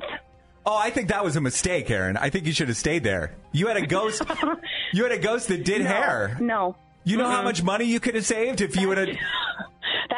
Oh, 0.65 0.75
I 0.75 0.89
think 0.89 1.07
that 1.09 1.23
was 1.23 1.37
a 1.37 1.41
mistake, 1.41 1.89
Aaron. 1.89 2.17
I 2.17 2.29
think 2.29 2.45
you 2.45 2.51
should 2.51 2.67
have 2.67 2.75
stayed 2.77 3.03
there. 3.03 3.33
You 3.53 3.67
had 3.67 3.77
a 3.77 3.87
ghost. 3.87 4.21
you 4.93 5.03
had 5.03 5.13
a 5.13 5.17
ghost 5.19 5.47
that 5.47 5.63
did 5.63 5.81
No, 5.83 5.87
hair. 5.87 6.37
No. 6.41 6.75
You 7.05 7.15
know 7.15 7.29
how 7.29 7.39
Mm-mm. 7.39 7.45
much 7.45 7.63
money 7.63 7.85
you 7.85 8.01
could 8.01 8.15
have 8.15 8.25
saved 8.25 8.59
if 8.59 8.75
you 8.75 8.89
would 8.89 8.97
have. 8.97 9.07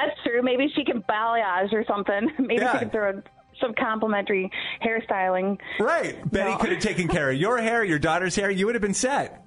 That's 0.06 0.20
true. 0.26 0.42
Maybe 0.42 0.68
she 0.76 0.84
can 0.86 1.02
balayage 1.04 1.74
or 1.74 1.84
something. 1.86 2.30
Maybe 2.40 2.62
Yeah. 2.62 2.74
she 2.74 2.80
can 2.80 2.90
throw 2.90 3.22
some 3.62 3.74
complimentary 3.74 4.50
hairstyling. 4.84 5.58
Right. 5.80 6.16
Betty 6.32 6.52
No. 6.52 6.58
could 6.58 6.72
have 6.72 6.82
taken 6.82 7.08
care 7.10 7.30
of 7.32 7.38
your 7.38 7.58
hair, 7.58 7.84
your 7.84 8.00
daughter's 8.00 8.36
hair. 8.36 8.50
You 8.50 8.66
would 8.68 8.76
have 8.76 8.82
been 8.82 8.94
set. 8.94 9.46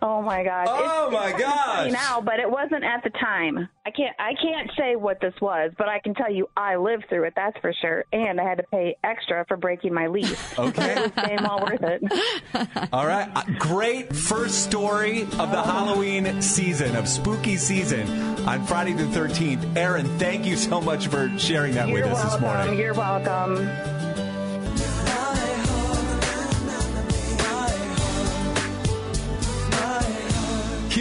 Oh 0.00 0.22
my 0.22 0.42
gosh! 0.42 0.66
Oh, 0.68 1.06
it's, 1.06 1.12
my 1.14 1.30
it's 1.30 1.38
gosh. 1.38 1.92
Now, 1.92 2.20
but 2.20 2.40
it 2.40 2.50
wasn't 2.50 2.84
at 2.84 3.02
the 3.04 3.10
time. 3.10 3.68
I 3.86 3.90
can't. 3.90 4.14
I 4.18 4.32
can't 4.40 4.70
say 4.78 4.96
what 4.96 5.20
this 5.20 5.34
was, 5.40 5.72
but 5.78 5.88
I 5.88 5.98
can 6.00 6.14
tell 6.14 6.32
you 6.32 6.48
I 6.56 6.76
lived 6.76 7.04
through 7.08 7.24
it. 7.24 7.34
That's 7.36 7.56
for 7.58 7.72
sure. 7.80 8.04
And 8.12 8.40
I 8.40 8.44
had 8.44 8.58
to 8.58 8.64
pay 8.64 8.96
extra 9.04 9.44
for 9.46 9.56
breaking 9.56 9.92
my 9.94 10.06
lease. 10.06 10.58
Okay. 10.58 10.92
it 10.92 11.02
was 11.02 11.26
damn 11.26 11.44
well 11.44 11.60
worth 11.60 11.82
it. 11.82 12.88
All 12.92 13.06
right. 13.06 13.30
Uh, 13.34 13.42
Great 13.58 14.14
first 14.14 14.64
story 14.64 15.22
of 15.22 15.50
the 15.50 15.62
Halloween 15.62 16.42
season, 16.42 16.96
of 16.96 17.08
spooky 17.08 17.56
season 17.56 18.08
on 18.46 18.64
Friday 18.66 18.92
the 18.92 19.04
13th. 19.04 19.76
Aaron, 19.76 20.06
thank 20.18 20.44
you 20.46 20.56
so 20.56 20.80
much 20.80 21.08
for 21.08 21.30
sharing 21.38 21.74
that 21.74 21.88
You're 21.88 22.02
with 22.02 22.12
us 22.12 22.32
this 22.32 22.40
morning. 22.40 22.78
You're 22.78 22.94
welcome. 22.94 24.01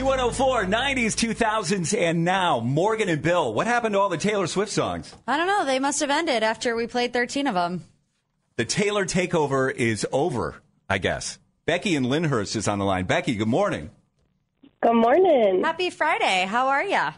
Q104, 0.05 0.65
90s, 0.67 1.13
2000s, 1.35 1.95
and 1.95 2.25
now. 2.25 2.59
Morgan 2.59 3.07
and 3.07 3.21
Bill, 3.21 3.53
what 3.53 3.67
happened 3.67 3.93
to 3.93 3.99
all 3.99 4.09
the 4.09 4.17
Taylor 4.17 4.47
Swift 4.47 4.71
songs? 4.71 5.15
I 5.27 5.37
don't 5.37 5.45
know. 5.45 5.63
They 5.63 5.77
must 5.77 5.99
have 5.99 6.09
ended 6.09 6.41
after 6.41 6.75
we 6.75 6.87
played 6.87 7.13
13 7.13 7.45
of 7.45 7.53
them. 7.53 7.83
The 8.55 8.65
Taylor 8.65 9.05
takeover 9.05 9.71
is 9.71 10.07
over, 10.11 10.55
I 10.89 10.97
guess. 10.97 11.37
Becky 11.67 11.95
and 11.95 12.07
Lyndhurst 12.07 12.55
is 12.55 12.67
on 12.67 12.79
the 12.79 12.85
line. 12.85 13.05
Becky, 13.05 13.35
good 13.35 13.47
morning. 13.47 13.91
Good 14.81 14.95
morning. 14.95 15.61
Happy 15.63 15.91
Friday. 15.91 16.47
How 16.47 16.69
are 16.69 16.83
ya? 16.83 17.11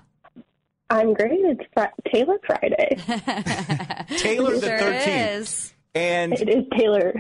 I'm 0.90 1.14
great. 1.14 1.40
It's 1.40 1.64
fr- 1.74 1.86
Taylor 2.14 2.38
Friday. 2.46 2.98
Taylor 4.18 4.60
the 4.60 4.68
Sure 4.68 4.78
13th. 4.78 5.38
is. 5.40 5.74
And 5.96 6.34
it 6.34 6.50
is 6.50 6.66
Taylor. 6.78 7.14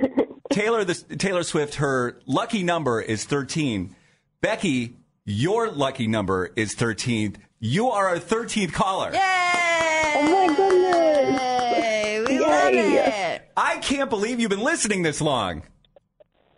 Taylor, 0.51 0.83
the, 0.83 0.93
Taylor 1.15 1.43
Swift, 1.43 1.75
her 1.75 2.19
lucky 2.25 2.63
number 2.63 2.99
is 2.99 3.23
13. 3.23 3.95
Becky, 4.41 4.97
your 5.25 5.69
lucky 5.71 6.07
number 6.07 6.51
is 6.55 6.73
13. 6.73 7.37
You 7.59 7.89
are 7.89 8.09
our 8.09 8.17
13th 8.17 8.73
caller. 8.73 9.11
Yay! 9.13 9.19
Oh 10.15 10.47
my 10.47 10.55
goodness. 10.55 11.77
Yay! 11.77 12.23
We 12.27 12.33
Yay. 12.33 12.39
love 12.39 12.73
it. 12.73 13.51
I 13.55 13.77
can't 13.77 14.09
believe 14.09 14.39
you've 14.39 14.49
been 14.49 14.59
listening 14.59 15.03
this 15.03 15.21
long. 15.21 15.63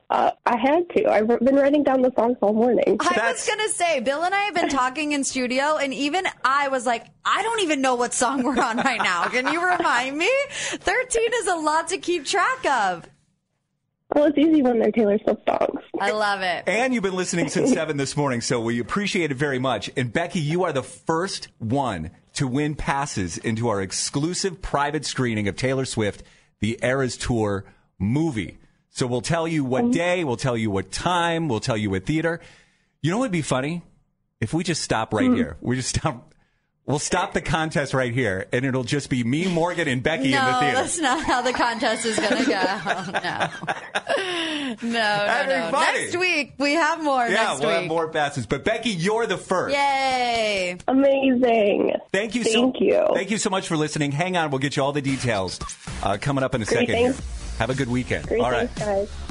Uh, 0.09 0.32
I 0.45 0.55
had 0.57 0.88
to. 0.91 1.09
I've 1.11 1.28
been 1.28 1.55
writing 1.55 1.84
down 1.84 2.01
the 2.01 2.11
songs 2.16 2.38
all 2.41 2.53
morning. 2.53 2.97
I 2.99 3.32
was 3.32 3.47
going 3.47 3.59
to 3.59 3.70
say, 3.74 3.99
Bill 4.01 4.24
and 4.24 4.36
I 4.36 4.41
have 4.43 4.53
been 4.53 4.70
talking 4.70 5.13
in 5.13 5.24
studio, 5.24 5.78
and 5.78 5.93
even 5.93 6.26
I 6.43 6.68
was 6.68 6.86
like, 6.86 7.07
I 7.26 7.41
don't 7.41 7.61
even 7.61 7.82
know 7.82 7.95
what 7.95 8.13
song 8.13 8.43
we're 8.43 8.59
on 8.59 8.78
right 8.78 8.99
now. 9.01 9.26
Can 9.30 9.51
you 9.51 9.66
remind 9.66 10.16
me? 10.18 10.30
13 10.51 11.30
is 11.34 11.47
a 11.47 11.55
lot 11.55 11.88
to 11.88 11.97
keep 11.97 12.26
track 12.26 12.66
of. 12.68 13.09
Well, 14.16 14.28
it's 14.28 14.38
easy 14.38 14.61
when 14.61 14.80
they're 14.80 14.93
Taylor 14.93 15.20
Swift 15.20 15.41
songs. 15.45 15.82
I 15.99 16.11
love 16.11 16.41
it. 16.41 16.63
And 16.68 16.93
you've 16.93 17.03
been 17.03 17.18
listening 17.18 17.49
since 17.49 17.70
7 17.74 17.97
this 17.97 18.16
morning, 18.16 18.39
so 18.39 18.61
we 18.61 18.80
appreciate 18.80 19.30
it 19.30 19.36
very 19.36 19.59
much. 19.59 19.91
And 19.97 20.11
Becky, 20.11 20.39
you 20.39 20.63
are 20.63 20.72
the 20.72 20.84
first 20.84 21.49
one 21.59 22.11
to 22.36 22.47
win 22.47 22.76
passes 22.76 23.38
into 23.38 23.68
our 23.68 23.82
exclusive 23.82 24.61
private 24.61 25.05
screening 25.05 25.49
of 25.49 25.57
Taylor 25.57 25.84
Swift, 25.84 26.24
the 26.61 26.80
Eras 26.82 27.18
Tour 27.18 27.66
movie. 27.99 28.57
So 28.89 29.05
we'll 29.05 29.20
tell 29.20 29.49
you 29.49 29.66
what 29.66 29.84
mm-hmm. 29.84 29.91
day, 29.91 30.24
we'll 30.24 30.38
tell 30.38 30.55
you 30.55 30.72
what 30.72 30.93
time, 30.93 31.49
we'll 31.49 31.59
tell 31.59 31.76
you 31.76 31.89
what 31.89 32.05
theater. 32.05 32.39
You 33.01 33.11
know 33.11 33.18
what 33.18 33.26
would 33.26 33.32
be 33.34 33.41
funny? 33.41 33.84
If 34.39 34.53
we 34.53 34.63
just 34.63 34.82
stop 34.82 35.13
right 35.13 35.28
hmm. 35.28 35.36
here. 35.36 35.57
We 35.59 35.76
just 35.76 35.89
stop. 35.89 36.34
We'll 36.88 36.99
stop 36.99 37.33
the 37.33 37.41
contest 37.41 37.95
right 37.95 38.13
here, 38.13 38.47
and 38.53 38.63
it'll 38.63 38.83
just 38.83 39.09
be 39.09 39.23
me, 39.23 39.47
Morgan, 39.47 39.88
and 39.88 40.03
Becky 40.03 40.29
no, 40.29 40.39
in 40.39 40.45
the 40.45 40.59
theater. 40.59 40.75
that's 40.75 40.99
not 40.99 41.23
how 41.23 41.41
the 41.41 41.51
contest 41.51 42.05
is 42.05 42.19
going 42.19 42.43
to 42.43 42.49
go. 42.49 43.49
No. 44.75 44.81
No, 44.81 45.45
no, 45.45 45.45
no. 45.47 45.69
funny. 45.71 45.99
Next 45.99 46.17
week, 46.17 46.53
we 46.57 46.73
have 46.73 47.03
more 47.03 47.23
yeah, 47.27 47.49
next 47.49 47.61
we'll 47.61 47.69
have 47.69 47.88
more 47.88 48.09
passes. 48.09 48.45
But 48.45 48.63
Becky, 48.65 48.89
you're 48.89 49.27
the 49.27 49.38
first. 49.38 49.75
Yay. 49.75 50.77
Amazing. 50.88 51.93
Thank 52.11 52.36
you. 52.36 52.43
so, 52.43 52.51
Thank 52.51 52.81
you. 52.81 53.05
Thank 53.13 53.31
you 53.31 53.38
so 53.38 53.49
much 53.49 53.67
for 53.67 53.77
listening. 53.77 54.11
Hang 54.11 54.38
on, 54.38 54.49
we'll 54.49 54.59
get 54.59 54.75
you 54.75 54.83
all 54.83 54.91
the 54.91 55.01
details 55.01 55.59
uh, 56.03 56.17
coming 56.19 56.43
up 56.43 56.55
in 56.55 56.61
a 56.61 56.65
Great, 56.65 56.88
second. 56.88 56.95
Here. 56.95 57.15
Have 57.59 57.69
a 57.69 57.75
good 57.75 57.89
weekend. 57.89 58.27
Great, 58.27 58.41
all 58.41 58.51
right. 58.51 58.69
thanks, 58.71 59.11
guys. 59.11 59.24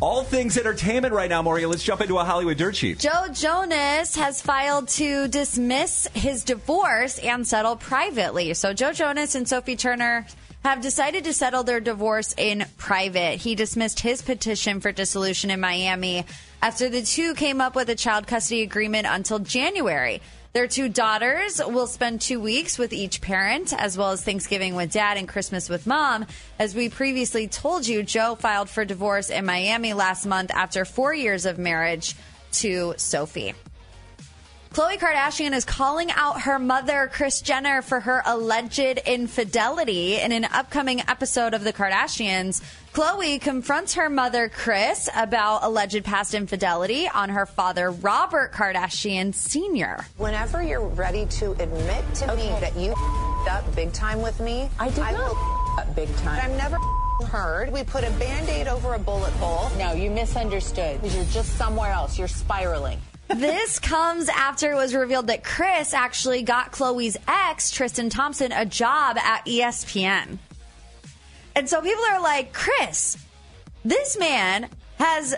All 0.00 0.22
things 0.22 0.56
entertainment 0.56 1.12
right 1.12 1.28
now, 1.28 1.42
Morgan. 1.42 1.70
Let's 1.70 1.82
jump 1.82 2.00
into 2.00 2.18
a 2.18 2.24
Hollywood 2.24 2.56
dirt 2.56 2.76
sheet. 2.76 3.00
Joe 3.00 3.26
Jonas 3.32 4.14
has 4.14 4.40
filed 4.40 4.86
to 4.90 5.26
dismiss 5.26 6.06
his 6.14 6.44
divorce 6.44 7.18
and 7.18 7.44
settle 7.44 7.74
privately. 7.74 8.54
So 8.54 8.72
Joe 8.72 8.92
Jonas 8.92 9.34
and 9.34 9.48
Sophie 9.48 9.74
Turner 9.74 10.24
have 10.64 10.80
decided 10.80 11.24
to 11.24 11.32
settle 11.32 11.64
their 11.64 11.80
divorce 11.80 12.32
in 12.38 12.64
private. 12.76 13.40
He 13.40 13.56
dismissed 13.56 13.98
his 13.98 14.22
petition 14.22 14.80
for 14.80 14.92
dissolution 14.92 15.50
in 15.50 15.58
Miami 15.58 16.24
after 16.62 16.88
the 16.88 17.02
two 17.02 17.34
came 17.34 17.60
up 17.60 17.74
with 17.74 17.88
a 17.88 17.96
child 17.96 18.28
custody 18.28 18.62
agreement 18.62 19.06
until 19.08 19.40
January. 19.40 20.20
Their 20.58 20.66
two 20.66 20.88
daughters 20.88 21.60
will 21.64 21.86
spend 21.86 22.20
two 22.20 22.40
weeks 22.40 22.78
with 22.78 22.92
each 22.92 23.20
parent, 23.20 23.72
as 23.72 23.96
well 23.96 24.10
as 24.10 24.24
Thanksgiving 24.24 24.74
with 24.74 24.90
dad 24.90 25.16
and 25.16 25.28
Christmas 25.28 25.68
with 25.68 25.86
mom. 25.86 26.26
As 26.58 26.74
we 26.74 26.88
previously 26.88 27.46
told 27.46 27.86
you, 27.86 28.02
Joe 28.02 28.34
filed 28.34 28.68
for 28.68 28.84
divorce 28.84 29.30
in 29.30 29.46
Miami 29.46 29.92
last 29.92 30.26
month 30.26 30.50
after 30.52 30.84
four 30.84 31.14
years 31.14 31.46
of 31.46 31.58
marriage 31.58 32.16
to 32.54 32.94
Sophie. 32.96 33.54
Khloe 34.72 34.98
Kardashian 34.98 35.52
is 35.52 35.64
calling 35.64 36.10
out 36.10 36.40
her 36.40 36.58
mother, 36.58 37.08
Kris 37.12 37.40
Jenner, 37.40 37.80
for 37.80 38.00
her 38.00 38.20
alleged 38.26 38.98
infidelity. 39.06 40.16
In 40.16 40.32
an 40.32 40.44
upcoming 40.44 41.02
episode 41.08 41.54
of 41.54 41.62
The 41.62 41.72
Kardashians, 41.72 42.62
Khloe 42.98 43.40
confronts 43.40 43.94
her 43.94 44.10
mother, 44.10 44.48
Kris, 44.48 45.08
about 45.14 45.62
alleged 45.62 46.02
past 46.02 46.34
infidelity 46.34 47.06
on 47.06 47.28
her 47.28 47.46
father, 47.46 47.92
Robert 47.92 48.52
Kardashian 48.52 49.32
Sr. 49.32 50.04
Whenever 50.16 50.64
you're 50.64 50.84
ready 50.84 51.24
to 51.26 51.52
admit 51.52 52.04
to 52.14 52.34
me 52.34 52.48
that 52.58 52.76
you 52.76 52.90
f***ed 52.90 53.50
up 53.50 53.76
big 53.76 53.92
time 53.92 54.20
with 54.20 54.40
me, 54.40 54.68
I 54.80 54.88
did 54.88 54.98
not. 54.98 55.12
Will 55.14 55.94
big 55.94 56.12
time. 56.16 56.40
I've 56.42 56.58
never 56.58 56.76
heard 57.28 57.72
we 57.72 57.84
put 57.84 58.02
a 58.02 58.10
band-aid 58.18 58.66
over 58.66 58.94
a 58.94 58.98
bullet 58.98 59.32
hole. 59.34 59.70
No, 59.78 59.92
you 59.92 60.10
misunderstood. 60.10 60.98
You're 61.04 61.24
just 61.26 61.56
somewhere 61.56 61.92
else. 61.92 62.18
You're 62.18 62.26
spiraling. 62.26 62.98
this 63.28 63.78
comes 63.78 64.28
after 64.28 64.72
it 64.72 64.74
was 64.74 64.92
revealed 64.92 65.28
that 65.28 65.44
Kris 65.44 65.94
actually 65.94 66.42
got 66.42 66.72
Khloe's 66.72 67.16
ex, 67.28 67.70
Tristan 67.70 68.10
Thompson, 68.10 68.50
a 68.50 68.66
job 68.66 69.18
at 69.18 69.46
ESPN. 69.46 70.38
And 71.58 71.68
so 71.68 71.82
people 71.82 72.04
are 72.12 72.20
like, 72.20 72.52
Kris, 72.52 73.18
this 73.84 74.16
man 74.16 74.68
has 75.00 75.34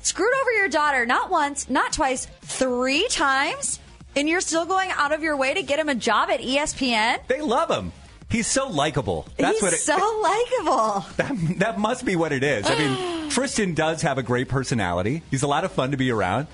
screwed 0.00 0.32
over 0.40 0.52
your 0.52 0.68
daughter 0.70 1.04
not 1.04 1.30
once, 1.30 1.68
not 1.68 1.92
twice, 1.92 2.26
three 2.40 3.06
times, 3.08 3.78
and 4.16 4.26
you're 4.26 4.40
still 4.40 4.64
going 4.64 4.90
out 4.92 5.12
of 5.12 5.22
your 5.22 5.36
way 5.36 5.52
to 5.52 5.62
get 5.62 5.78
him 5.78 5.90
a 5.90 5.94
job 5.94 6.30
at 6.30 6.40
ESPN? 6.40 7.26
They 7.26 7.42
love 7.42 7.70
him. 7.70 7.92
He's 8.30 8.46
so 8.46 8.68
likable. 8.68 9.28
That's 9.36 9.56
He's 9.56 9.62
what 9.62 9.72
it, 9.74 9.80
so 9.80 9.96
likable. 10.22 11.04
that, 11.18 11.58
that 11.58 11.78
must 11.78 12.06
be 12.06 12.16
what 12.16 12.32
it 12.32 12.42
is. 12.42 12.64
I 12.66 12.78
mean, 12.78 13.28
Tristan 13.30 13.74
does 13.74 14.00
have 14.00 14.16
a 14.16 14.22
great 14.22 14.48
personality. 14.48 15.22
He's 15.30 15.42
a 15.42 15.46
lot 15.46 15.64
of 15.64 15.72
fun 15.72 15.90
to 15.90 15.98
be 15.98 16.10
around. 16.10 16.46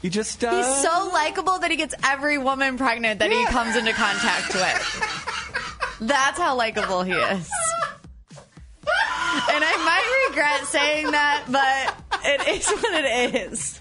He 0.00 0.08
just 0.08 0.42
uh, 0.42 0.56
He's 0.56 0.82
so 0.82 1.10
likable 1.12 1.58
that 1.58 1.70
he 1.70 1.76
gets 1.76 1.94
every 2.02 2.38
woman 2.38 2.78
pregnant 2.78 3.18
that 3.18 3.30
he 3.30 3.44
comes 3.44 3.76
into 3.76 3.92
contact 3.92 4.54
with. 4.54 5.98
That's 6.00 6.38
how 6.38 6.56
likable 6.56 7.02
he 7.02 7.12
is. 7.12 7.50
And 9.34 9.64
I 9.64 9.76
might 9.84 10.28
regret 10.28 10.66
saying 10.66 11.10
that, 11.10 11.44
but 11.48 12.20
it 12.24 12.48
is 12.48 12.68
what 12.68 13.04
it 13.04 13.34
is. 13.52 13.80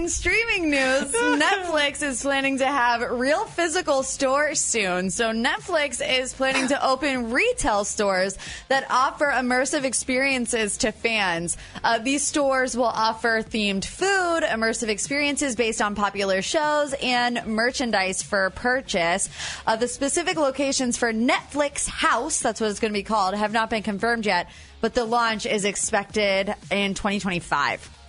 In 0.00 0.08
streaming 0.08 0.70
news, 0.70 1.12
Netflix 1.12 2.02
is 2.02 2.22
planning 2.22 2.58
to 2.58 2.66
have 2.66 3.02
real 3.10 3.44
physical 3.44 4.02
stores 4.02 4.60
soon. 4.60 5.10
So 5.10 5.32
Netflix 5.32 6.00
is 6.00 6.32
planning 6.32 6.68
to 6.68 6.86
open 6.86 7.30
retail 7.30 7.84
stores 7.84 8.38
that 8.68 8.86
offer 8.88 9.26
immersive 9.26 9.84
experiences 9.84 10.78
to 10.78 10.92
fans. 10.92 11.58
Uh, 11.84 11.98
these 11.98 12.22
stores 12.22 12.76
will 12.76 12.84
offer 12.84 13.42
themed 13.42 13.84
food, 13.84 14.42
immersive 14.42 14.88
experiences 14.88 15.54
based 15.54 15.82
on 15.82 15.94
popular 15.94 16.40
shows, 16.40 16.94
and 17.02 17.44
merchandise 17.44 18.22
for 18.22 18.48
purchase. 18.50 19.28
Uh, 19.66 19.76
the 19.76 19.88
specific 19.88 20.38
locations 20.38 20.96
for 20.96 21.12
Netflix 21.12 21.86
House, 21.86 22.40
that's 22.40 22.58
what 22.58 22.70
it's 22.70 22.80
going 22.80 22.92
to 22.92 22.98
be 22.98 23.02
called, 23.02 23.34
have 23.34 23.52
not 23.52 23.68
been 23.68 23.82
confirmed 23.82 24.24
yet, 24.24 24.48
but 24.80 24.94
the 24.94 25.04
launch 25.04 25.44
is 25.44 25.66
expected 25.66 26.54
in 26.70 26.94
2025. 26.94 27.99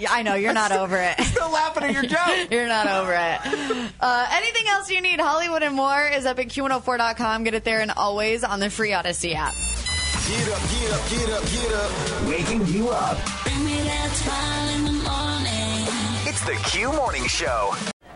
Yeah, 0.00 0.08
I 0.10 0.22
know 0.22 0.34
you're 0.34 0.54
not 0.54 0.72
over 0.82 0.96
it. 0.96 1.20
Still 1.24 1.50
laughing 1.52 1.84
at 1.84 1.92
your 1.92 2.04
joke. 2.04 2.50
you're 2.50 2.66
not 2.66 2.86
over 2.86 3.12
it. 3.12 3.92
Uh, 4.00 4.28
anything 4.32 4.64
else 4.68 4.90
you 4.90 5.02
need? 5.02 5.20
Hollywood 5.20 5.62
and 5.62 5.74
more 5.74 6.08
is 6.08 6.24
up 6.24 6.38
at 6.38 6.46
q104.com. 6.46 7.44
Get 7.44 7.52
it 7.54 7.64
there 7.64 7.80
and 7.82 7.90
always 7.90 8.42
on 8.42 8.60
the 8.60 8.70
free 8.70 8.90
Audacy 8.90 9.34
app. 9.34 9.52
Get 10.26 10.48
up, 10.48 10.62
get 10.70 10.92
up, 10.92 11.10
get 11.10 11.30
up, 11.30 11.44
get 11.50 11.72
up. 11.74 12.28
Waking 12.28 12.66
you 12.66 12.88
up. 12.88 13.18
Bring 13.44 13.64
me 13.64 13.80
that 13.82 14.10
smile 14.12 14.68
in 14.76 14.84
the 14.84 14.92
morning. 14.92 16.26
It's 16.26 16.40
the 16.46 16.54
Q 16.70 16.92
Morning 16.92 17.26
Show. 17.26 17.74